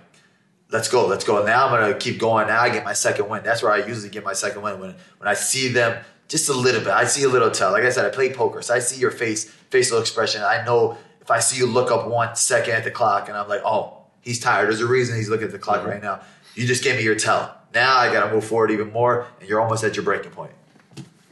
let's 0.70 0.88
go, 0.88 1.06
let's 1.06 1.24
go. 1.24 1.44
Now 1.44 1.66
I'm 1.66 1.80
gonna 1.80 1.98
keep 1.98 2.18
going. 2.18 2.46
Now 2.46 2.60
I 2.60 2.70
get 2.70 2.84
my 2.84 2.92
second 2.92 3.28
win. 3.28 3.42
That's 3.42 3.62
where 3.62 3.72
I 3.72 3.86
usually 3.86 4.10
get 4.10 4.24
my 4.24 4.34
second 4.34 4.62
win 4.62 4.80
when 4.80 4.94
when 5.18 5.28
I 5.28 5.34
see 5.34 5.68
them 5.68 6.02
just 6.28 6.48
a 6.48 6.54
little 6.54 6.80
bit. 6.80 6.90
I 6.90 7.04
see 7.04 7.24
a 7.24 7.28
little 7.28 7.50
tell. 7.50 7.72
Like 7.72 7.84
I 7.84 7.90
said, 7.90 8.04
I 8.04 8.10
play 8.10 8.32
poker, 8.32 8.62
so 8.62 8.74
I 8.74 8.78
see 8.78 9.00
your 9.00 9.10
face, 9.10 9.44
facial 9.44 9.98
expression. 9.98 10.42
I 10.42 10.64
know 10.64 10.98
if 11.20 11.30
I 11.30 11.40
see 11.40 11.56
you 11.56 11.66
look 11.66 11.90
up 11.90 12.08
one 12.08 12.36
second 12.36 12.74
at 12.74 12.84
the 12.84 12.90
clock, 12.90 13.28
and 13.28 13.36
I'm 13.36 13.48
like, 13.48 13.62
oh, 13.64 13.98
he's 14.20 14.40
tired. 14.40 14.66
There's 14.66 14.80
a 14.80 14.86
reason 14.86 15.16
he's 15.16 15.28
looking 15.28 15.46
at 15.46 15.52
the 15.52 15.58
clock 15.58 15.80
mm-hmm. 15.80 15.90
right 15.90 16.02
now. 16.02 16.20
You 16.54 16.66
just 16.66 16.84
gave 16.84 16.96
me 16.96 17.02
your 17.02 17.16
tell. 17.16 17.56
Now 17.74 17.96
I 17.96 18.12
got 18.12 18.28
to 18.28 18.32
move 18.32 18.44
forward 18.44 18.70
even 18.70 18.92
more, 18.92 19.26
and 19.40 19.48
you're 19.48 19.60
almost 19.60 19.82
at 19.84 19.96
your 19.96 20.04
breaking 20.04 20.30
point. 20.30 20.52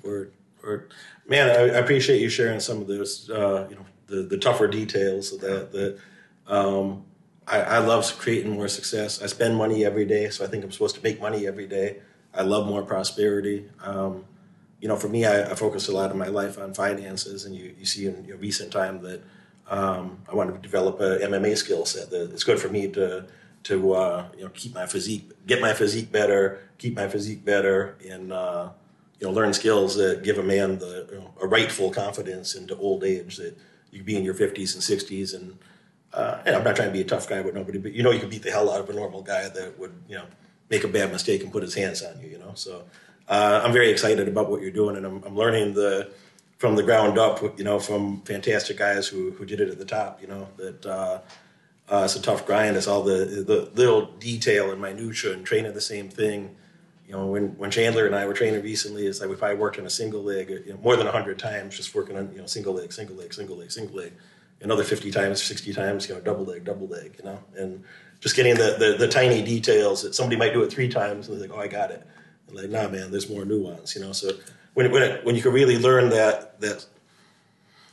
Word, 0.02 0.32
word. 0.62 0.92
Man, 1.26 1.50
I, 1.50 1.76
I 1.76 1.78
appreciate 1.78 2.20
you 2.20 2.28
sharing 2.28 2.60
some 2.60 2.80
of 2.80 2.86
those, 2.86 3.30
uh, 3.30 3.66
you 3.68 3.76
know, 3.76 3.86
the, 4.06 4.22
the 4.22 4.38
tougher 4.38 4.68
details 4.68 5.32
of 5.32 5.40
that. 5.40 5.72
That 5.72 5.98
um, 6.46 7.04
I, 7.46 7.60
I 7.60 7.78
love 7.78 8.18
creating 8.18 8.52
more 8.52 8.68
success. 8.68 9.22
I 9.22 9.26
spend 9.26 9.56
money 9.56 9.84
every 9.84 10.04
day, 10.04 10.30
so 10.30 10.44
I 10.44 10.48
think 10.48 10.64
I'm 10.64 10.72
supposed 10.72 10.96
to 10.96 11.02
make 11.02 11.20
money 11.20 11.46
every 11.46 11.66
day. 11.66 12.00
I 12.34 12.42
love 12.42 12.66
more 12.66 12.82
prosperity. 12.82 13.68
Um, 13.82 14.24
you 14.80 14.88
know, 14.88 14.96
for 14.96 15.08
me, 15.08 15.24
I, 15.24 15.50
I, 15.50 15.54
focus 15.54 15.88
a 15.88 15.92
lot 15.92 16.10
of 16.10 16.16
my 16.16 16.26
life 16.26 16.58
on 16.58 16.74
finances, 16.74 17.44
and 17.44 17.54
you, 17.54 17.74
you 17.78 17.84
see 17.84 18.06
in 18.06 18.24
you 18.24 18.34
know, 18.34 18.40
recent 18.40 18.72
time 18.72 19.00
that 19.02 19.22
um, 19.68 20.18
I 20.28 20.34
want 20.34 20.52
to 20.52 20.60
develop 20.60 21.00
a 21.00 21.18
MMA 21.18 21.56
skill 21.56 21.84
set. 21.84 22.10
That 22.10 22.32
it's 22.32 22.42
good 22.44 22.58
for 22.58 22.68
me 22.68 22.88
to 22.88 23.26
to 23.64 23.92
uh, 23.92 24.26
you 24.36 24.44
know 24.44 24.50
keep 24.50 24.74
my 24.74 24.86
physique, 24.86 25.30
get 25.46 25.60
my 25.60 25.72
physique 25.72 26.10
better, 26.10 26.60
keep 26.78 26.96
my 26.96 27.08
physique 27.08 27.44
better, 27.44 27.96
and 28.08 28.32
uh, 28.32 28.70
you 29.22 29.28
know 29.28 29.32
learn 29.32 29.54
skills 29.54 29.94
that 29.94 30.24
give 30.24 30.36
a 30.38 30.42
man 30.42 30.78
the 30.78 31.08
you 31.12 31.18
know, 31.18 31.32
a 31.40 31.46
rightful 31.46 31.90
confidence 31.90 32.56
into 32.56 32.76
old 32.76 33.04
age 33.04 33.36
that 33.36 33.56
you 33.92 33.98
can 33.98 34.06
be 34.06 34.16
in 34.16 34.24
your 34.24 34.34
50s 34.34 34.74
and 34.74 34.82
60s 34.82 35.34
and 35.34 35.56
uh, 36.12 36.42
and 36.44 36.54
I'm 36.54 36.64
not 36.64 36.76
trying 36.76 36.88
to 36.88 36.92
be 36.92 37.00
a 37.00 37.04
tough 37.04 37.26
guy 37.26 37.40
with 37.40 37.54
nobody, 37.54 37.78
but 37.78 37.92
you 37.92 38.02
know 38.02 38.10
you 38.10 38.20
can 38.20 38.28
beat 38.28 38.42
the 38.42 38.50
hell 38.50 38.70
out 38.70 38.80
of 38.80 38.90
a 38.90 38.92
normal 38.92 39.22
guy 39.22 39.48
that 39.48 39.78
would 39.78 39.94
you 40.08 40.16
know 40.16 40.26
make 40.68 40.84
a 40.84 40.88
bad 40.88 41.10
mistake 41.10 41.42
and 41.42 41.50
put 41.50 41.62
his 41.62 41.74
hands 41.74 42.02
on 42.02 42.20
you. 42.20 42.28
You 42.28 42.38
know, 42.38 42.52
so 42.54 42.84
uh, 43.28 43.62
I'm 43.64 43.72
very 43.72 43.90
excited 43.90 44.28
about 44.28 44.50
what 44.50 44.60
you're 44.60 44.72
doing, 44.72 44.96
and 44.96 45.06
I'm, 45.06 45.22
I'm, 45.24 45.34
learning 45.34 45.72
the 45.72 46.12
from 46.58 46.76
the 46.76 46.82
ground 46.82 47.16
up. 47.16 47.40
You 47.58 47.64
know, 47.64 47.78
from 47.78 48.20
fantastic 48.22 48.76
guys 48.76 49.08
who 49.08 49.30
who 49.30 49.46
did 49.46 49.60
it 49.60 49.70
at 49.70 49.78
the 49.78 49.86
top. 49.86 50.20
You 50.20 50.28
know 50.28 50.48
that. 50.56 50.84
Uh, 50.84 51.20
Uh, 51.88 52.04
it's 52.04 52.16
a 52.16 52.22
tough 52.22 52.46
grind. 52.46 52.76
It's 52.76 52.86
all 52.86 53.02
the 53.02 53.44
the 53.44 53.68
little 53.74 54.06
detail 54.18 54.70
and 54.70 54.80
minutia 54.80 55.32
and 55.32 55.44
training 55.44 55.74
the 55.74 55.80
same 55.80 56.08
thing. 56.08 56.56
You 57.12 57.18
know, 57.18 57.26
when, 57.26 57.58
when 57.58 57.70
Chandler 57.70 58.06
and 58.06 58.14
I 58.14 58.24
were 58.24 58.32
training 58.32 58.62
recently, 58.62 59.06
it's 59.06 59.20
like 59.20 59.28
if 59.28 59.42
I 59.42 59.52
worked 59.52 59.78
on 59.78 59.84
a 59.84 59.90
single 59.90 60.22
leg 60.22 60.48
you 60.48 60.72
know, 60.72 60.78
more 60.78 60.96
than 60.96 61.06
hundred 61.06 61.38
times, 61.38 61.76
just 61.76 61.94
working 61.94 62.16
on 62.16 62.32
you 62.32 62.38
know 62.38 62.46
single 62.46 62.72
leg, 62.72 62.90
single 62.90 63.14
leg, 63.14 63.34
single 63.34 63.54
leg, 63.54 63.70
single 63.70 63.94
leg, 63.94 64.14
another 64.62 64.82
fifty 64.82 65.10
times, 65.10 65.42
sixty 65.42 65.74
times, 65.74 66.08
you 66.08 66.14
know, 66.14 66.22
double 66.22 66.46
leg, 66.46 66.64
double 66.64 66.86
leg, 66.86 67.16
you 67.18 67.24
know, 67.24 67.38
and 67.54 67.84
just 68.20 68.34
getting 68.34 68.54
the, 68.54 68.76
the, 68.78 68.96
the 68.98 69.08
tiny 69.08 69.42
details 69.42 70.02
that 70.02 70.14
somebody 70.14 70.36
might 70.36 70.54
do 70.54 70.62
it 70.62 70.70
three 70.72 70.88
times 70.88 71.28
and 71.28 71.38
they're 71.38 71.48
like, 71.48 71.58
oh, 71.58 71.60
I 71.60 71.68
got 71.68 71.90
it. 71.90 72.02
And 72.48 72.56
like, 72.56 72.70
nah, 72.70 72.88
man, 72.88 73.10
there's 73.10 73.28
more 73.28 73.44
nuance, 73.44 73.94
you 73.94 74.00
know. 74.00 74.12
So 74.12 74.30
when 74.72 74.90
when 74.90 75.02
it, 75.02 75.22
when 75.22 75.36
you 75.36 75.42
can 75.42 75.52
really 75.52 75.76
learn 75.76 76.08
that 76.08 76.62
that 76.62 76.86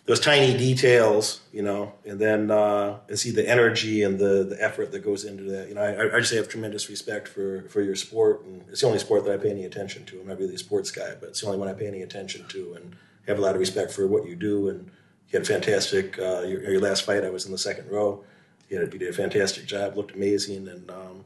those 0.10 0.20
tiny 0.20 0.58
details, 0.58 1.42
you 1.54 1.62
know, 1.62 1.94
and 2.04 2.20
then 2.20 2.50
uh, 2.50 2.98
and 3.08 3.20
see 3.20 3.30
the 3.30 3.48
energy 3.48 4.02
and 4.02 4.18
the 4.18 4.44
the 4.44 4.58
effort 4.60 4.92
that 4.92 5.02
goes 5.02 5.24
into 5.24 5.44
that. 5.44 5.70
You 5.70 5.76
know, 5.76 5.82
I, 5.82 6.16
I 6.16 6.20
just 6.20 6.34
have 6.34 6.50
tremendous 6.50 6.90
respect 6.90 7.28
for 7.28 7.70
for 7.70 7.84
your 7.84 7.96
sport, 7.96 8.44
and 8.44 8.64
it's 8.70 8.82
the 8.82 8.88
only 8.88 8.98
sport 8.98 9.24
that 9.26 9.34
I 9.36 9.38
pay 9.38 9.52
any 9.52 9.66
attention 9.66 10.06
to. 10.06 10.20
I'm 10.20 10.28
not 10.28 10.40
really 10.40 10.56
a 10.56 10.58
sports 10.58 10.90
guy, 10.90 11.14
but 11.20 11.30
it's 11.30 11.42
the 11.42 11.46
only 11.46 11.60
one 11.60 11.68
I 11.68 11.74
pay 11.74 11.86
any 11.86 12.02
attention 12.02 12.48
to, 12.48 12.74
and 12.74 12.96
have 13.28 13.38
a 13.38 13.42
lot 13.42 13.54
of 13.54 13.60
respect 13.60 13.92
for 13.92 14.08
what 14.08 14.28
you 14.28 14.36
do. 14.36 14.70
And 14.70 14.86
you 15.30 15.38
had 15.38 15.44
a 15.44 15.46
fantastic. 15.46 16.18
Uh, 16.18 16.42
your, 16.42 16.64
your 16.64 16.82
last 16.82 17.06
fight, 17.06 17.24
I 17.24 17.30
was 17.30 17.46
in 17.46 17.52
the 17.52 17.60
second 17.60 17.92
row. 17.92 18.24
You, 18.68 18.80
had, 18.80 18.92
you 18.92 18.98
did 18.98 19.10
a 19.10 19.14
fantastic 19.14 19.68
job. 19.68 19.96
Looked 19.96 20.16
amazing, 20.16 20.68
and 20.70 20.90
um, 20.90 21.24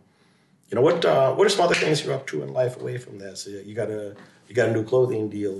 you 0.69 0.75
know 0.75 0.81
what? 0.81 1.05
Uh, 1.05 1.33
what 1.35 1.47
are 1.47 1.49
some 1.49 1.63
other 1.63 1.73
things 1.73 2.03
you're 2.03 2.13
up 2.13 2.27
to 2.27 2.43
in 2.43 2.51
life 2.51 2.75
away 2.75 2.97
from 2.97 3.17
that? 3.19 3.37
So 3.37 3.49
you 3.49 3.75
got 3.75 3.89
a 3.89 4.13
you 4.49 4.53
got 4.53 4.67
a 4.67 4.73
new 4.73 4.83
clothing 4.83 5.29
deal. 5.29 5.57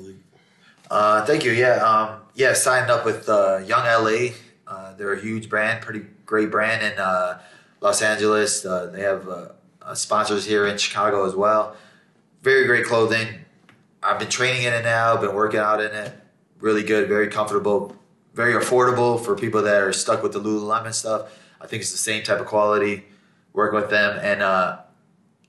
Uh, 0.90 1.26
thank 1.26 1.44
you. 1.44 1.52
Yeah, 1.52 1.76
um, 1.78 2.22
yeah. 2.36 2.54
Signed 2.54 2.92
up 2.92 3.06
with 3.06 3.28
uh, 3.30 3.62
Young 3.66 3.86
LA. 3.86 4.34
Uh, 4.68 4.94
they're 4.96 5.14
a 5.14 5.22
huge 5.22 5.50
brand, 5.50 5.84
pretty 5.84 6.06
great 6.26 6.52
brand 6.52 6.84
in 6.84 6.98
uh, 7.00 7.40
Los 7.82 8.02
Angeles. 8.02 8.66
Uh, 8.66 8.88
they 8.88 9.02
have 9.02 9.28
uh, 9.28 9.94
sponsors 9.94 10.46
here 10.46 10.68
in 10.68 10.78
Chicago 10.78 11.26
as 11.26 11.36
well. 11.36 11.76
Very 12.42 12.66
great 12.66 12.86
clothing. 12.86 13.28
I've 14.02 14.20
been 14.20 14.30
training 14.30 14.64
in 14.64 14.74
it 14.74 14.84
now. 14.84 15.16
Been 15.18 15.36
working 15.36 15.60
out 15.60 15.82
in 15.82 15.92
it. 15.92 16.14
Really 16.60 16.84
good. 16.84 17.08
Very 17.08 17.28
comfortable. 17.28 17.96
Very 18.34 18.54
affordable 18.54 19.24
for 19.24 19.36
people 19.36 19.62
that 19.62 19.82
are 19.82 19.94
stuck 19.94 20.24
with 20.24 20.34
the 20.34 20.40
Lululemon 20.40 20.94
stuff. 20.94 21.40
I 21.62 21.68
think 21.68 21.82
it's 21.82 21.92
the 21.92 21.98
same 21.98 22.24
type 22.24 22.40
of 22.40 22.48
quality. 22.48 23.06
Working 23.54 23.80
with 23.80 23.90
them 23.90 24.20
and 24.22 24.42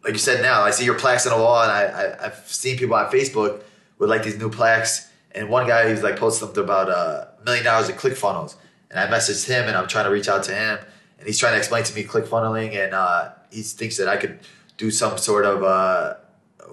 like 0.05 0.13
you 0.13 0.19
said, 0.19 0.43
now 0.43 0.63
I 0.63 0.71
see 0.71 0.85
your 0.85 0.99
plaques 0.99 1.27
on 1.27 1.37
the 1.37 1.43
wall, 1.43 1.63
and 1.63 1.73
I, 1.73 2.17
I 2.21 2.25
have 2.25 2.45
seen 2.47 2.77
people 2.77 2.95
on 2.95 3.11
Facebook 3.11 3.63
with 3.99 4.11
like 4.11 4.23
these 4.23 4.39
new 4.39 4.51
plaques 4.51 5.09
and 5.35 5.49
one 5.49 5.67
guy 5.67 5.89
he's 5.91 6.03
like 6.03 6.17
posted 6.17 6.47
something 6.47 6.63
about 6.65 6.89
a 6.89 6.97
uh, 6.97 7.29
million 7.45 7.65
dollars 7.65 7.89
in 7.89 7.97
ClickFunnels, 7.97 8.57
and 8.91 8.99
I 8.99 9.07
messaged 9.07 9.47
him 9.47 9.69
and 9.69 9.77
I'm 9.77 9.89
trying 9.89 10.05
to 10.05 10.11
reach 10.11 10.29
out 10.29 10.43
to 10.45 10.55
him, 10.55 10.79
and 11.19 11.27
he's 11.27 11.39
trying 11.39 11.53
to 11.53 11.59
explain 11.59 11.85
to 11.85 11.95
me 11.95 12.05
ClickFunneling, 12.05 12.75
and 12.77 12.95
uh, 12.95 13.31
he 13.51 13.63
thinks 13.63 13.97
that 13.97 14.09
I 14.09 14.17
could 14.17 14.41
do 14.77 14.91
some 14.91 15.19
sort 15.19 15.45
of 15.45 15.63
uh, 15.63 16.15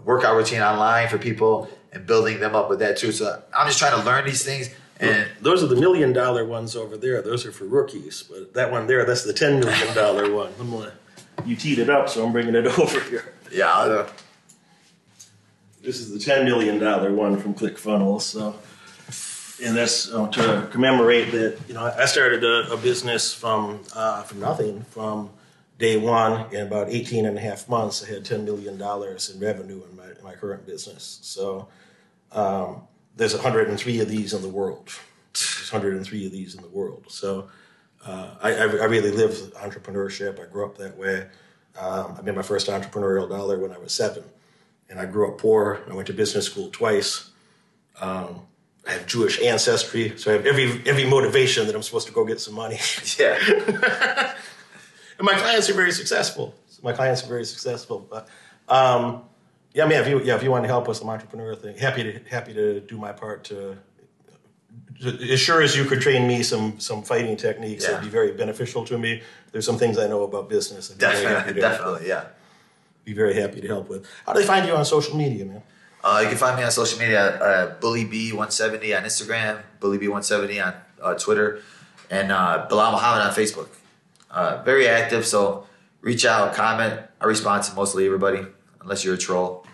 workout 0.03 0.35
routine 0.35 0.61
online 0.61 1.07
for 1.07 1.17
people 1.17 1.69
and 1.91 2.05
building 2.05 2.39
them 2.39 2.55
up 2.55 2.69
with 2.69 2.79
that 2.79 2.97
too. 2.97 3.11
So 3.11 3.41
I'm 3.55 3.67
just 3.67 3.79
trying 3.79 3.99
to 3.99 4.05
learn 4.05 4.25
these 4.25 4.43
things. 4.43 4.69
And 4.99 5.27
those 5.41 5.63
are 5.63 5.67
the 5.67 5.75
million 5.75 6.13
dollar 6.13 6.45
ones 6.45 6.75
over 6.75 6.95
there. 6.95 7.23
Those 7.23 7.43
are 7.45 7.51
for 7.51 7.65
rookies. 7.65 8.23
But 8.23 8.53
that 8.53 8.71
one 8.71 8.85
there, 8.85 9.03
that's 9.03 9.23
the 9.23 9.33
ten 9.33 9.59
million 9.59 9.95
dollar 9.95 10.31
one. 10.35 10.53
I'm 10.59 10.69
gonna, 10.69 10.93
you 11.43 11.55
teed 11.55 11.79
it 11.79 11.89
up, 11.89 12.07
so 12.07 12.23
I'm 12.23 12.31
bringing 12.31 12.53
it 12.53 12.67
over 12.79 12.99
here. 13.01 13.33
Yeah. 13.51 14.07
This 15.81 15.99
is 15.99 16.11
the 16.11 16.19
ten 16.19 16.45
million 16.45 16.77
dollar 16.77 17.11
one 17.11 17.39
from 17.39 17.55
ClickFunnels. 17.55 18.21
So, 18.21 18.55
and 19.65 19.75
that's 19.75 20.13
uh, 20.13 20.27
to 20.27 20.67
commemorate 20.71 21.31
that. 21.31 21.57
You 21.67 21.73
know, 21.73 21.85
I 21.85 22.05
started 22.05 22.43
a, 22.43 22.71
a 22.71 22.77
business 22.77 23.33
from 23.33 23.81
uh, 23.95 24.21
from 24.21 24.39
nothing 24.39 24.83
from 24.83 25.31
day 25.79 25.97
one. 25.97 26.53
In 26.53 26.67
about 26.67 26.89
18 26.89 27.25
and 27.25 27.35
a 27.35 27.41
half 27.41 27.67
months, 27.67 28.03
I 28.03 28.13
had 28.13 28.23
ten 28.23 28.45
million 28.45 28.77
dollars 28.77 29.31
in 29.31 29.39
revenue 29.39 29.81
in 29.89 29.97
my 29.97 30.05
in 30.05 30.23
my 30.23 30.35
current 30.35 30.67
business. 30.67 31.19
So, 31.23 31.67
um, 32.31 32.83
there's 33.15 33.33
103 33.33 34.01
of 34.01 34.07
these 34.07 34.33
in 34.33 34.43
the 34.43 34.49
world. 34.49 34.91
There's 35.33 35.71
103 35.71 36.25
of 36.27 36.31
these 36.31 36.55
in 36.55 36.61
the 36.61 36.69
world. 36.69 37.05
So. 37.09 37.49
Uh, 38.03 38.33
I, 38.41 38.53
I, 38.55 38.85
really 38.85 39.11
live 39.11 39.29
entrepreneurship. 39.57 40.39
I 40.43 40.51
grew 40.51 40.65
up 40.65 40.75
that 40.79 40.97
way. 40.97 41.27
Um, 41.79 42.15
I 42.17 42.23
made 42.23 42.35
my 42.35 42.41
first 42.41 42.67
entrepreneurial 42.67 43.29
dollar 43.29 43.59
when 43.59 43.71
I 43.71 43.77
was 43.77 43.93
seven 43.93 44.23
and 44.91 44.99
I 44.99 45.05
grew 45.05 45.31
up 45.31 45.39
poor. 45.39 45.81
I 45.89 45.93
went 45.93 46.07
to 46.07 46.13
business 46.13 46.45
school 46.45 46.69
twice. 46.69 47.31
Um, 47.99 48.41
I 48.87 48.91
have 48.91 49.07
Jewish 49.07 49.41
ancestry, 49.41 50.17
so 50.17 50.31
I 50.31 50.33
have 50.33 50.45
every 50.45 50.83
every 50.85 51.05
motivation 51.05 51.65
that 51.67 51.75
I'm 51.75 51.81
supposed 51.81 52.07
to 52.07 52.13
go 52.13 52.25
get 52.25 52.39
some 52.39 52.53
money. 52.53 52.77
Yeah. 53.17 53.37
and 55.17 55.25
my 55.25 55.35
clients 55.35 55.69
are 55.69 55.73
very 55.73 55.91
successful. 55.91 56.53
My 56.83 56.93
clients 56.93 57.23
are 57.23 57.27
very 57.27 57.45
successful. 57.45 58.05
But 58.09 58.27
um, 58.67 59.23
yeah, 59.73 59.85
man, 59.85 60.01
if 60.01 60.09
you 60.09 60.21
yeah 60.23 60.35
if 60.35 60.43
you 60.43 60.51
want 60.51 60.63
to 60.65 60.67
help 60.67 60.87
with 60.87 60.97
some 60.97 61.09
entrepreneur 61.09 61.55
thing, 61.55 61.77
happy 61.77 62.03
to 62.03 62.19
happy 62.29 62.53
to 62.53 62.81
do 62.81 62.97
my 62.97 63.11
part 63.11 63.43
to. 63.45 63.77
As 65.03 65.39
sure 65.39 65.63
as 65.63 65.75
you 65.75 65.85
could 65.85 66.01
train 66.01 66.27
me 66.27 66.43
some 66.43 66.79
some 66.79 67.01
fighting 67.01 67.35
techniques, 67.37 67.85
yeah. 67.85 67.91
it'd 67.91 68.03
be 68.03 68.09
very 68.09 68.33
beneficial 68.33 68.85
to 68.85 68.97
me. 68.97 69.21
There's 69.51 69.65
some 69.65 69.77
things 69.77 69.97
I 69.97 70.07
know 70.07 70.23
about 70.23 70.47
business. 70.49 70.89
Definitely, 70.89 71.59
definitely, 71.59 72.07
yeah 72.07 72.25
be 73.03 73.13
very 73.13 73.33
happy 73.33 73.61
to 73.61 73.67
help 73.67 73.89
with. 73.89 74.05
How 74.25 74.33
do 74.33 74.39
they 74.39 74.45
find 74.45 74.65
you 74.67 74.75
on 74.75 74.85
social 74.85 75.17
media, 75.17 75.45
man? 75.45 75.63
Uh, 76.03 76.19
you 76.23 76.29
can 76.29 76.37
find 76.37 76.57
me 76.57 76.63
on 76.63 76.71
social 76.71 76.97
media 76.99 77.37
uh, 77.39 77.79
BullyB170 77.79 78.97
on 78.97 79.03
Instagram, 79.03 79.61
BullyB170 79.79 80.65
on 80.65 80.73
uh, 81.01 81.13
Twitter, 81.15 81.61
and 82.09 82.31
uh, 82.31 82.67
Belal 82.69 82.91
Muhammad 82.91 83.27
on 83.27 83.33
Facebook. 83.33 83.69
Uh, 84.29 84.63
very 84.63 84.87
active, 84.87 85.25
so 85.25 85.67
reach 86.01 86.25
out, 86.25 86.55
comment. 86.55 86.99
I 87.19 87.25
respond 87.25 87.63
to 87.63 87.75
mostly 87.75 88.05
everybody, 88.05 88.45
unless 88.81 89.05
you're 89.05 89.15
a 89.15 89.17
troll. 89.17 89.65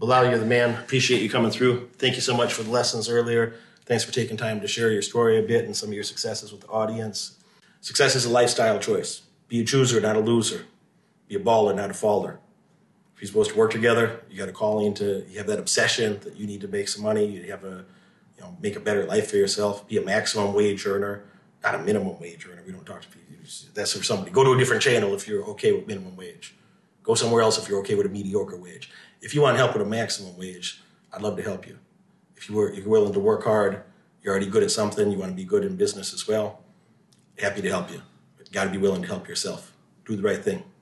Belal, 0.00 0.28
you're 0.28 0.38
the 0.38 0.46
man. 0.46 0.76
Appreciate 0.82 1.22
you 1.22 1.30
coming 1.30 1.52
through. 1.52 1.88
Thank 1.98 2.16
you 2.16 2.20
so 2.20 2.36
much 2.36 2.52
for 2.52 2.64
the 2.64 2.70
lessons 2.70 3.08
earlier. 3.08 3.54
Thanks 3.84 4.02
for 4.02 4.12
taking 4.12 4.36
time 4.36 4.60
to 4.60 4.66
share 4.66 4.90
your 4.90 5.02
story 5.02 5.38
a 5.38 5.42
bit 5.42 5.64
and 5.64 5.76
some 5.76 5.90
of 5.90 5.94
your 5.94 6.04
successes 6.04 6.50
with 6.50 6.62
the 6.62 6.68
audience. 6.68 7.38
Success 7.80 8.16
is 8.16 8.24
a 8.24 8.30
lifestyle 8.30 8.78
choice. 8.80 9.22
Be 9.48 9.60
a 9.60 9.64
chooser, 9.64 10.00
not 10.00 10.16
a 10.16 10.20
loser 10.20 10.66
be 11.32 11.40
a 11.40 11.44
baller, 11.44 11.74
not 11.74 11.90
a 11.90 11.94
faller. 11.94 12.38
If 13.14 13.22
you're 13.22 13.28
supposed 13.28 13.50
to 13.52 13.56
work 13.56 13.70
together, 13.70 14.22
you 14.30 14.36
got 14.36 14.48
a 14.48 14.52
calling 14.52 14.92
to, 14.94 15.24
you 15.28 15.38
have 15.38 15.46
that 15.46 15.58
obsession 15.58 16.20
that 16.20 16.36
you 16.36 16.46
need 16.46 16.60
to 16.60 16.68
make 16.68 16.88
some 16.88 17.02
money, 17.02 17.24
you 17.24 17.50
have 17.50 17.64
a, 17.64 17.84
you 18.36 18.42
know, 18.42 18.56
make 18.60 18.76
a 18.76 18.80
better 18.80 19.04
life 19.06 19.30
for 19.30 19.36
yourself, 19.36 19.86
be 19.88 19.96
a 19.96 20.02
maximum 20.02 20.52
wage 20.52 20.86
earner, 20.86 21.24
not 21.62 21.74
a 21.74 21.78
minimum 21.78 22.20
wage 22.20 22.46
earner. 22.46 22.62
We 22.66 22.72
don't 22.72 22.84
talk 22.84 23.02
to 23.02 23.08
people. 23.08 23.22
That's 23.74 23.96
for 23.96 24.04
somebody. 24.04 24.30
Go 24.30 24.44
to 24.44 24.52
a 24.52 24.58
different 24.58 24.82
channel 24.82 25.14
if 25.14 25.26
you're 25.26 25.44
okay 25.46 25.72
with 25.72 25.86
minimum 25.86 26.16
wage. 26.16 26.54
Go 27.02 27.14
somewhere 27.14 27.42
else 27.42 27.58
if 27.58 27.68
you're 27.68 27.80
okay 27.80 27.94
with 27.96 28.06
a 28.06 28.08
mediocre 28.08 28.56
wage. 28.56 28.90
If 29.20 29.34
you 29.34 29.42
want 29.42 29.56
help 29.56 29.72
with 29.72 29.82
a 29.82 29.88
maximum 29.88 30.36
wage, 30.38 30.80
I'd 31.12 31.22
love 31.22 31.36
to 31.36 31.42
help 31.42 31.66
you. 31.66 31.78
If 32.36 32.48
you 32.48 32.54
were, 32.56 32.72
you're 32.72 32.88
willing 32.88 33.12
to 33.12 33.20
work 33.20 33.44
hard, 33.44 33.82
you're 34.22 34.32
already 34.32 34.46
good 34.46 34.62
at 34.62 34.70
something, 34.70 35.10
you 35.10 35.18
want 35.18 35.32
to 35.32 35.36
be 35.36 35.44
good 35.44 35.64
in 35.64 35.76
business 35.76 36.14
as 36.14 36.28
well, 36.28 36.60
happy 37.38 37.62
to 37.62 37.68
help 37.68 37.90
you. 37.90 38.02
But 38.36 38.46
you 38.46 38.52
got 38.52 38.64
to 38.64 38.70
be 38.70 38.78
willing 38.78 39.02
to 39.02 39.08
help 39.08 39.26
yourself. 39.26 39.72
Do 40.04 40.14
the 40.14 40.22
right 40.22 40.42
thing. 40.42 40.62